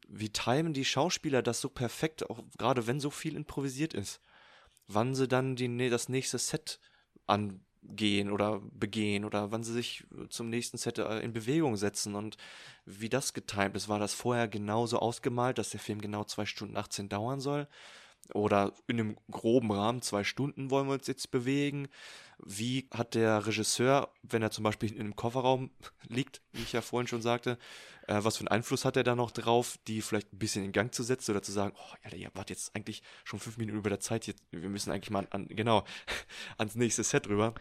[0.07, 4.21] wie timen die Schauspieler das so perfekt, auch gerade wenn so viel improvisiert ist
[4.87, 6.81] wann sie dann die, das nächste Set
[7.27, 12.37] angehen oder begehen oder wann sie sich zum nächsten Set äh, in Bewegung setzen und
[12.85, 13.89] wie das getimt ist.
[13.89, 17.69] War das vorher genauso ausgemalt, dass der Film genau zwei Stunden 18 dauern soll?
[18.33, 21.89] Oder in einem groben Rahmen zwei Stunden wollen wir uns jetzt bewegen?
[22.45, 25.71] Wie hat der Regisseur, wenn er zum Beispiel in einem Kofferraum
[26.09, 27.59] liegt, wie ich ja vorhin schon sagte,
[28.09, 30.73] äh, was für einen Einfluss hat er da noch drauf, die vielleicht ein bisschen in
[30.73, 33.79] Gang zu setzen oder zu sagen, oh, Alter, ihr wart jetzt eigentlich schon fünf Minuten
[33.79, 35.85] über der Zeit, jetzt, wir müssen eigentlich mal an, genau,
[36.59, 37.55] ans nächste Set rüber.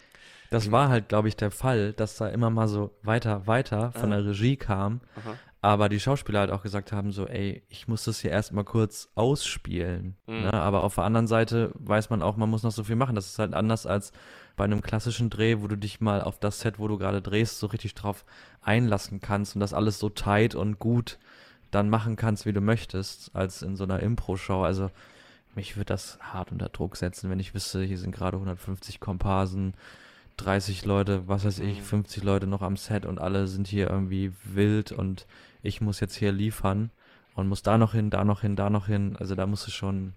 [0.49, 4.11] Das war halt, glaube ich, der Fall, dass da immer mal so weiter, weiter von
[4.11, 4.18] Ah.
[4.18, 5.01] der Regie kam.
[5.16, 5.38] Aha.
[5.64, 9.07] Aber die Schauspieler halt auch gesagt haben, so, ey, ich muss das hier erstmal kurz
[9.16, 10.18] ausspielen.
[10.28, 10.41] Mhm.
[10.41, 10.53] Ne?
[10.53, 13.16] Aber auf der anderen Seite weiß man auch, man muss noch so viel machen.
[13.16, 14.11] Das ist halt anders als
[14.57, 17.59] bei einem klassischen Dreh, wo du dich mal auf das Set, wo du gerade drehst,
[17.59, 18.26] so richtig drauf
[18.61, 21.18] einlassen kannst und das alles so tight und gut
[21.72, 24.64] dann machen kannst, wie du möchtest, als in so einer Impro-Show.
[24.64, 24.91] Also
[25.55, 29.76] mich würde das hart unter Druck setzen, wenn ich wüsste, hier sind gerade 150 Komparsen,
[30.36, 31.84] 30 Leute, was weiß ich, Mhm.
[31.84, 35.26] 50 Leute noch am Set und alle sind hier irgendwie wild und
[35.64, 36.91] ich muss jetzt hier liefern
[37.36, 39.16] und muss da noch hin, da noch hin, da noch hin.
[39.18, 40.14] Also da musst du schon,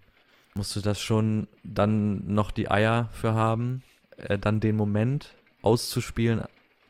[0.55, 3.83] musst du das schon dann noch die Eier für haben,
[4.19, 6.43] äh, dann den Moment auszuspielen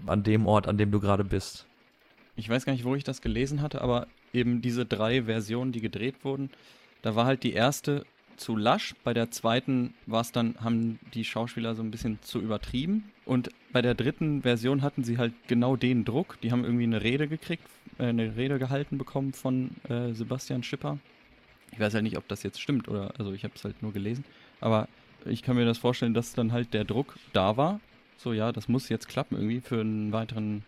[0.06, 1.66] an dem Ort, an dem du gerade bist.
[2.34, 5.80] Ich weiß gar nicht, wo ich das gelesen hatte, aber eben diese drei Versionen, die
[5.80, 6.50] gedreht wurden,
[7.02, 8.04] da war halt die erste
[8.36, 12.40] zu lasch, bei der zweiten war es dann, haben die Schauspieler so ein bisschen zu
[12.40, 16.38] übertrieben und bei der dritten Version hatten sie halt genau den Druck.
[16.42, 17.66] Die haben irgendwie eine Rede gekriegt,
[17.98, 20.98] eine Rede gehalten bekommen von äh, Sebastian Schipper.
[21.72, 23.92] Ich weiß halt nicht, ob das jetzt stimmt oder, also ich habe es halt nur
[23.92, 24.24] gelesen,
[24.60, 24.88] aber
[25.24, 27.80] ich kann mir das vorstellen, dass dann halt der Druck da war.
[28.16, 30.64] So, ja, das muss jetzt klappen irgendwie für einen weiteren,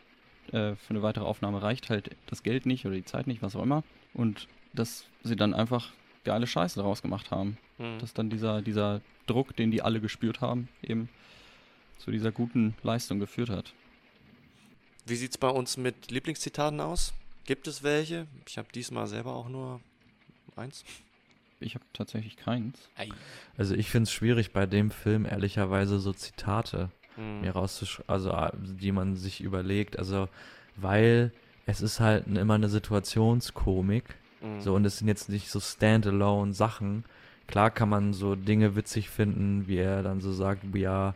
[0.48, 3.56] äh, für eine weitere Aufnahme reicht halt das Geld nicht oder die Zeit nicht, was
[3.56, 3.84] auch immer.
[4.14, 5.92] Und dass sie dann einfach
[6.24, 7.56] geile Scheiße daraus gemacht haben.
[7.78, 7.98] Mhm.
[8.00, 11.08] Dass dann dieser, dieser Druck, den die alle gespürt haben, eben
[11.98, 13.72] zu dieser guten Leistung geführt hat.
[15.08, 17.12] Wie sieht's bei uns mit Lieblingszitaten aus?
[17.44, 18.26] Gibt es welche?
[18.46, 19.80] Ich habe diesmal selber auch nur
[20.56, 20.84] eins.
[21.60, 22.88] Ich habe tatsächlich keins.
[23.56, 27.40] Also ich finde es schwierig bei dem Film ehrlicherweise so Zitate Mhm.
[27.40, 30.28] mir rauszuschreiben, also äh, die man sich überlegt, also
[30.76, 31.32] weil
[31.66, 34.04] es ist halt immer eine Situationskomik,
[34.40, 34.60] Mhm.
[34.60, 37.04] so und es sind jetzt nicht so standalone Sachen.
[37.48, 41.14] Klar kann man so Dinge witzig finden, wie er dann so sagt, we are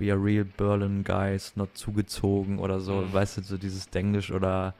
[0.00, 3.12] we are real Berlin guys, not zugezogen oder so, Mhm.
[3.12, 4.74] weißt du, so dieses Denglisch oder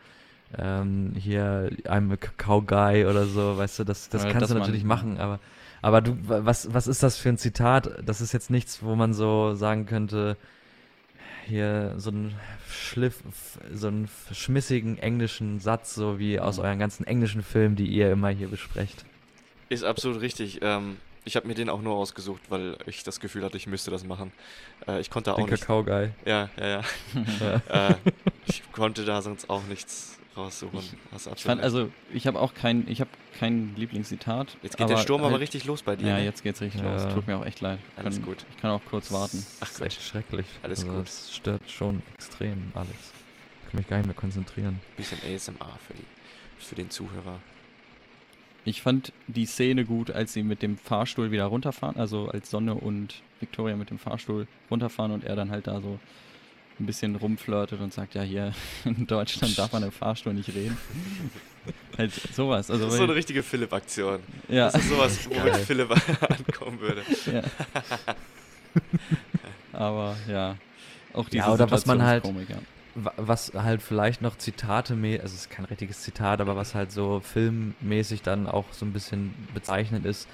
[0.58, 4.54] ähm, hier I'm a Kakao Guy oder so, weißt du, das, das Ja, kannst du
[4.56, 5.38] natürlich machen, aber
[5.82, 8.02] aber du, wa- was, was ist das für ein Zitat?
[8.04, 10.36] Das ist jetzt nichts, wo man so sagen könnte,
[11.46, 12.34] hier so ein
[12.68, 13.22] Schliff,
[13.72, 16.64] so einen schmissigen englischen Satz, so wie aus Mhm.
[16.64, 19.04] euren ganzen englischen Filmen, die ihr immer hier besprecht.
[19.68, 20.58] Ist absolut richtig.
[20.62, 23.90] Ähm, ich habe mir den auch nur ausgesucht, weil ich das Gefühl hatte, ich müsste
[23.90, 24.32] das machen.
[24.88, 25.60] Äh, ich konnte Den auch nicht.
[25.60, 26.10] Kakao Guy.
[26.24, 26.82] Ja, ja, ja.
[27.68, 27.88] Ja.
[27.90, 27.94] äh,
[28.46, 30.80] ich konnte da sonst auch nichts raussuchen.
[31.12, 34.56] Absolut Ich fand, also, ich habe auch kein, ich habe kein Lieblingszitat.
[34.62, 36.06] Jetzt geht der Sturm aber halt- richtig los bei dir.
[36.08, 36.24] Ja, ne?
[36.24, 36.92] jetzt geht's richtig Ja.
[37.04, 37.12] los.
[37.14, 37.78] Tut mir auch echt leid.
[37.96, 38.46] Alles Kann- gut.
[38.50, 39.44] Ich kann auch kurz warten.
[39.56, 40.46] Ach Das ist echt schrecklich.
[40.62, 41.06] Alles also, gut.
[41.06, 42.90] Das stört schon extrem alles.
[43.64, 44.80] Ich kann mich gar nicht mehr konzentrieren.
[44.96, 46.04] Bisschen ASMR für, die,
[46.64, 47.40] für den Zuhörer.
[48.64, 52.74] Ich fand die Szene gut, als sie mit dem Fahrstuhl wieder runterfahren, also als Sonne
[52.74, 55.98] und Victoria mit dem Fahrstuhl runterfahren und er dann halt da so
[56.78, 58.52] ein bisschen rumflirtet und sagt, ja, hier
[58.84, 60.76] in Deutschland darf man im Fahrstuhl nicht reden.
[61.98, 62.70] halt sowas.
[62.70, 64.20] Also, Das ist so eine richtige Philipp-Aktion.
[64.48, 65.64] ja, Das ist sowas, womit Geil.
[65.64, 65.90] Philipp
[66.30, 67.02] ankommen würde.
[67.32, 67.42] ja.
[69.72, 70.56] Aber ja,
[71.12, 72.79] auch diese Ja, oder was man halt- Situationskomik, ja.
[73.04, 76.92] Wa- Was halt vielleicht noch Zitate, also es ist kein richtiges Zitat, aber was halt
[76.92, 80.28] so filmmäßig dann auch so ein bisschen bezeichnet ist,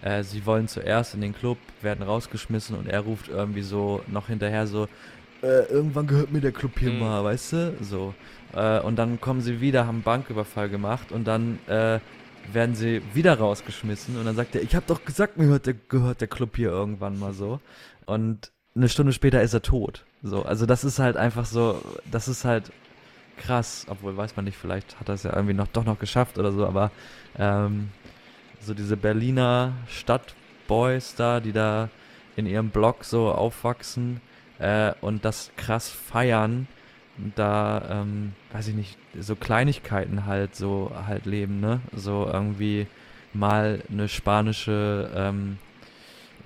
[0.00, 4.28] äh, sie wollen zuerst in den Club, werden rausgeschmissen und er ruft irgendwie so noch
[4.28, 4.88] hinterher so,
[5.42, 6.98] äh, irgendwann gehört mir der Club hier Mhm.
[6.98, 7.76] mal, weißt du?
[7.80, 8.14] So.
[8.52, 12.00] Äh, und dann kommen sie wieder, haben einen Banküberfall gemacht und dann äh,
[12.44, 15.74] werden sie wieder rausgeschmissen und dann sagt er, ich habe doch gesagt, mir gehört der,
[15.74, 17.60] gehört der Club hier irgendwann mal so.
[18.06, 20.05] Und eine Stunde später ist er tot.
[20.22, 22.72] So, also das ist halt einfach so, das ist halt
[23.36, 26.38] krass, obwohl weiß man nicht, vielleicht hat er es ja irgendwie noch doch noch geschafft
[26.38, 26.90] oder so, aber
[27.38, 27.90] ähm,
[28.60, 31.90] so diese Berliner Stadtboys da, die da
[32.36, 34.20] in ihrem Blog so aufwachsen
[34.58, 36.66] äh, und das krass feiern,
[37.34, 41.80] da, ähm, weiß ich nicht, so Kleinigkeiten halt so halt leben, ne?
[41.94, 42.86] So irgendwie
[43.32, 45.58] mal eine spanische, ähm,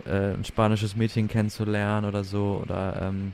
[0.06, 3.32] äh, ein spanisches Mädchen kennenzulernen oder so oder ähm,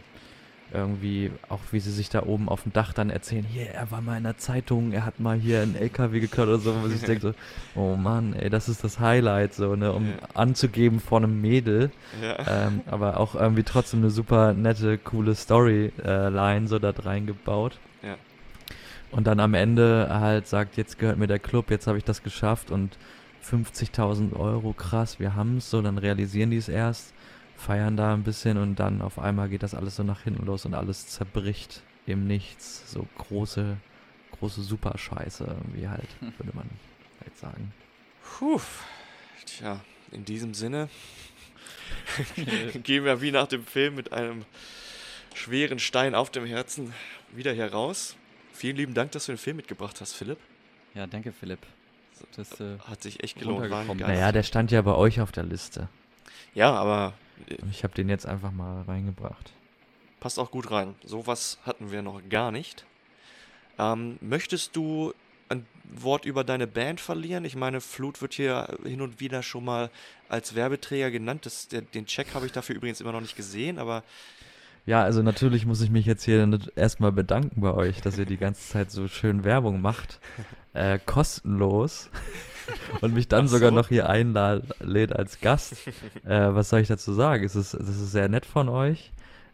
[0.73, 4.01] irgendwie auch wie sie sich da oben auf dem Dach dann erzählen, hier, er war
[4.01, 6.91] mal in der Zeitung, er hat mal hier einen LKW geklaut oder so, wo man
[6.91, 7.35] sich denkt so,
[7.75, 10.15] oh Mann, ey, das ist das Highlight, so, ne, um Ja.
[10.35, 11.91] anzugeben vor einem Mädel,
[12.23, 12.67] Ja.
[12.67, 17.79] ähm, aber auch irgendwie trotzdem eine super nette, coole Storyline so da reingebaut.
[18.03, 18.17] Ja.
[19.13, 22.23] Und dann am Ende halt sagt, jetzt gehört mir der Club, jetzt habe ich das
[22.23, 22.99] geschafft und
[23.45, 27.13] 50.000 Euro, krass, wir haben es so, dann realisieren die es erst,
[27.57, 30.65] feiern da ein bisschen und dann auf einmal geht das alles so nach hinten los
[30.67, 32.91] und alles zerbricht im Nichts.
[32.91, 33.77] So große,
[34.39, 36.69] große Superscheiße irgendwie halt, würde man
[37.21, 37.73] halt sagen.
[38.39, 38.61] Puh.
[39.47, 39.81] Tja,
[40.13, 40.89] in diesem Sinne
[42.83, 44.45] gehen wir wie nach dem Film mit einem
[45.35, 46.93] schweren Stein auf dem Herzen
[47.33, 48.17] wieder hier raus.
[48.53, 50.39] Vielen lieben Dank, dass du den Film mitgebracht hast, Philipp.
[50.95, 51.61] Ja, danke, Philipp.
[52.35, 53.69] Das, äh, Hat sich echt gelohnt.
[54.01, 55.89] Naja, der stand ja bei euch auf der Liste.
[56.55, 57.13] ja, aber
[57.71, 59.53] ich habe den jetzt einfach mal reingebracht.
[60.21, 60.95] passt auch gut rein.
[61.05, 62.85] Sowas hatten wir noch gar nicht.
[63.79, 65.13] Ähm, möchtest du
[65.49, 67.45] ein Wort über deine Band verlieren?
[67.45, 69.91] Ich meine, Flut wird hier hin und wieder schon mal
[70.29, 71.47] als Werbeträger genannt.
[71.47, 74.03] Das, der, den Check habe ich dafür übrigens immer noch nicht gesehen, aber
[74.87, 78.37] Ja, also natürlich muss ich mich jetzt hier erstmal bedanken bei euch, dass ihr die
[78.37, 80.21] ganze Zeit so schön Werbung macht.
[80.77, 82.11] Äh, kostenlos.
[83.01, 83.77] Und mich dann Ach sogar so.
[83.77, 85.77] noch hier einlädt als Gast.
[86.25, 87.45] Äh, was soll ich dazu sagen?
[87.45, 89.13] Es ist, es ist sehr nett von euch.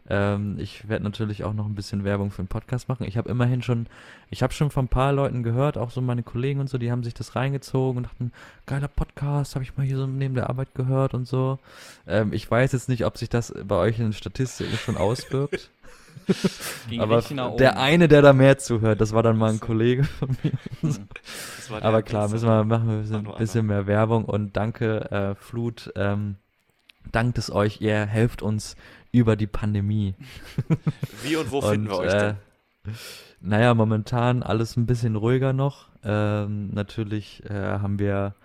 [0.09, 3.05] Ähm, ich werde natürlich auch noch ein bisschen Werbung für den Podcast machen.
[3.05, 3.85] Ich habe immerhin schon,
[4.31, 6.91] ich habe schon von ein paar Leuten gehört, auch so meine Kollegen und so, die
[6.91, 8.31] haben sich das reingezogen und dachten,
[8.65, 11.59] geiler Podcast, habe ich mal hier so neben der Arbeit gehört und so.
[12.07, 15.69] Ähm, ich weiß jetzt nicht, ob sich das bei euch in den Statistiken schon auswirkt.
[16.99, 17.21] Aber
[17.57, 20.51] der eine, der da mehr zuhört, das war dann mal ein Kollege von mir.
[21.69, 25.35] Der Aber klar, müssen wir machen wir ein bisschen, bisschen mehr Werbung und danke, äh,
[25.35, 26.35] Flut, ähm,
[27.11, 28.75] dankt es euch, ihr helft uns
[29.11, 30.15] über die Pandemie.
[31.23, 32.29] Wie und wo finden wir euch denn?
[32.31, 32.91] Äh,
[33.39, 35.89] naja, momentan alles ein bisschen ruhiger noch.
[36.03, 38.35] Ähm, natürlich äh, haben wir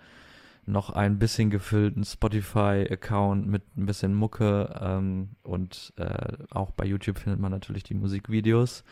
[0.71, 7.19] noch ein bisschen gefüllten Spotify-Account mit ein bisschen Mucke ähm, und äh, auch bei YouTube
[7.19, 8.83] findet man natürlich die Musikvideos.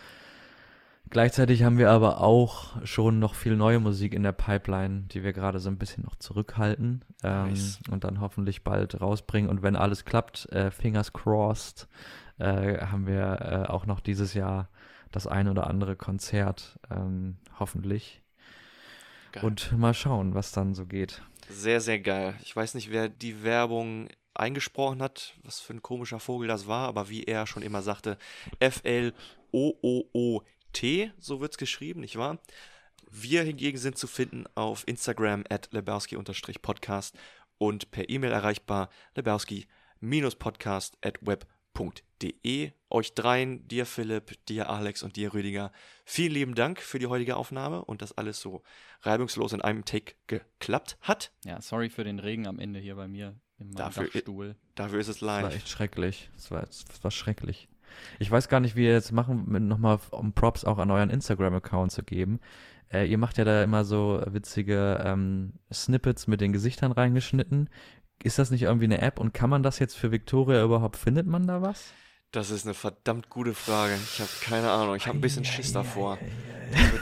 [1.10, 5.32] Gleichzeitig haben wir aber auch schon noch viel neue Musik in der Pipeline, die wir
[5.32, 7.80] gerade so ein bisschen noch zurückhalten ähm, Nice.
[7.90, 9.50] und dann hoffentlich bald rausbringen.
[9.50, 11.88] Und wenn alles klappt, äh, fingers crossed,
[12.40, 14.68] äh, haben wir äh, auch noch dieses Jahr
[15.12, 18.22] das ein oder andere Konzert, ähm, hoffentlich.
[19.32, 19.46] Geil.
[19.46, 21.22] Und mal schauen, was dann so geht.
[21.50, 22.36] Sehr, sehr geil.
[22.44, 26.88] Ich weiß nicht, wer die Werbung eingesprochen hat, was für ein komischer Vogel das war,
[26.88, 28.18] aber wie er schon immer sagte,
[28.60, 29.14] F-L-O-O-O-T,
[31.20, 32.38] so wird's geschrieben, nicht wahr?
[33.10, 37.16] Wir hingegen sind zu finden auf Instagram at lebowski-podcast
[37.58, 41.20] und per E-Mail erreichbar lebowski-podcast at
[41.80, 42.72] web.de.
[42.90, 45.72] Euch dreien, dir Philipp, dir Alex und dir Rüdiger,
[46.06, 48.64] vielen lieben Dank für die heutige Aufnahme und dass alles so
[49.02, 51.32] reibungslos in einem Take geklappt hat.
[51.44, 54.56] Ja, sorry für den Regen am Ende hier bei mir in meinem Dafür- Dachstuhl.
[54.76, 55.56] Dafür ist es Das war live.
[55.56, 56.30] echt schrecklich.
[56.36, 57.68] Das war, das war schrecklich.
[58.20, 61.10] Ich weiß gar nicht, wie ihr jetzt machen, mit nochmal um Props auch an euren
[61.10, 62.40] Instagram-Account zu geben.
[62.90, 67.70] Äh, ihr macht ja da immer so witzige ähm, Snippets mit den Gesichtern reingeschnitten.
[68.24, 70.98] Ist das nicht irgendwie eine App und kann man das jetzt für Victoria überhaupt?
[70.98, 71.94] Findet man da was?
[72.32, 73.96] Das ist eine verdammt gute Frage.
[73.96, 74.96] Ich habe keine Ahnung.
[74.96, 76.18] Ich habe ein bisschen Schiss davor.
[76.72, 77.02] Das wird,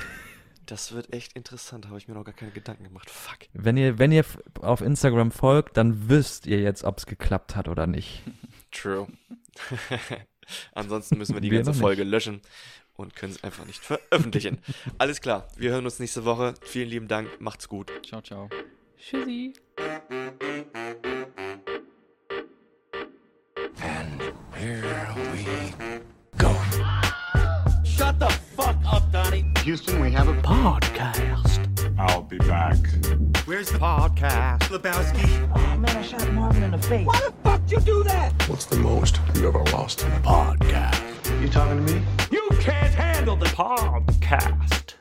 [0.65, 1.87] das wird echt interessant.
[1.87, 3.09] Habe ich mir noch gar keine Gedanken gemacht.
[3.09, 3.39] Fuck.
[3.53, 4.23] Wenn ihr, wenn ihr
[4.61, 8.21] auf Instagram folgt, dann wisst ihr jetzt, ob es geklappt hat oder nicht.
[8.71, 9.07] True.
[10.73, 12.41] Ansonsten müssen wir die Wir ganze Folge löschen
[12.93, 14.59] und können es einfach nicht veröffentlichen.
[14.97, 15.47] Alles klar.
[15.57, 16.53] Wir hören uns nächste Woche.
[16.61, 17.29] Vielen lieben Dank.
[17.39, 17.91] Macht's gut.
[18.05, 18.49] Ciao, ciao.
[18.97, 19.53] Tschüssi.
[27.83, 29.45] Shut the fuck up, Donnie.
[29.63, 31.59] Houston, we have a Podcast.
[31.99, 32.77] I'll be back.
[33.45, 34.59] Where's the podcast?
[34.69, 35.51] Lebowski.
[35.53, 37.05] Oh man, I shot Marvin in the face.
[37.05, 38.31] Why the fuck you do that?
[38.47, 40.03] What's the most you ever lost?
[40.03, 41.41] In a podcast.
[41.41, 42.01] You talking to me?
[42.31, 44.93] You can't handle the podcast.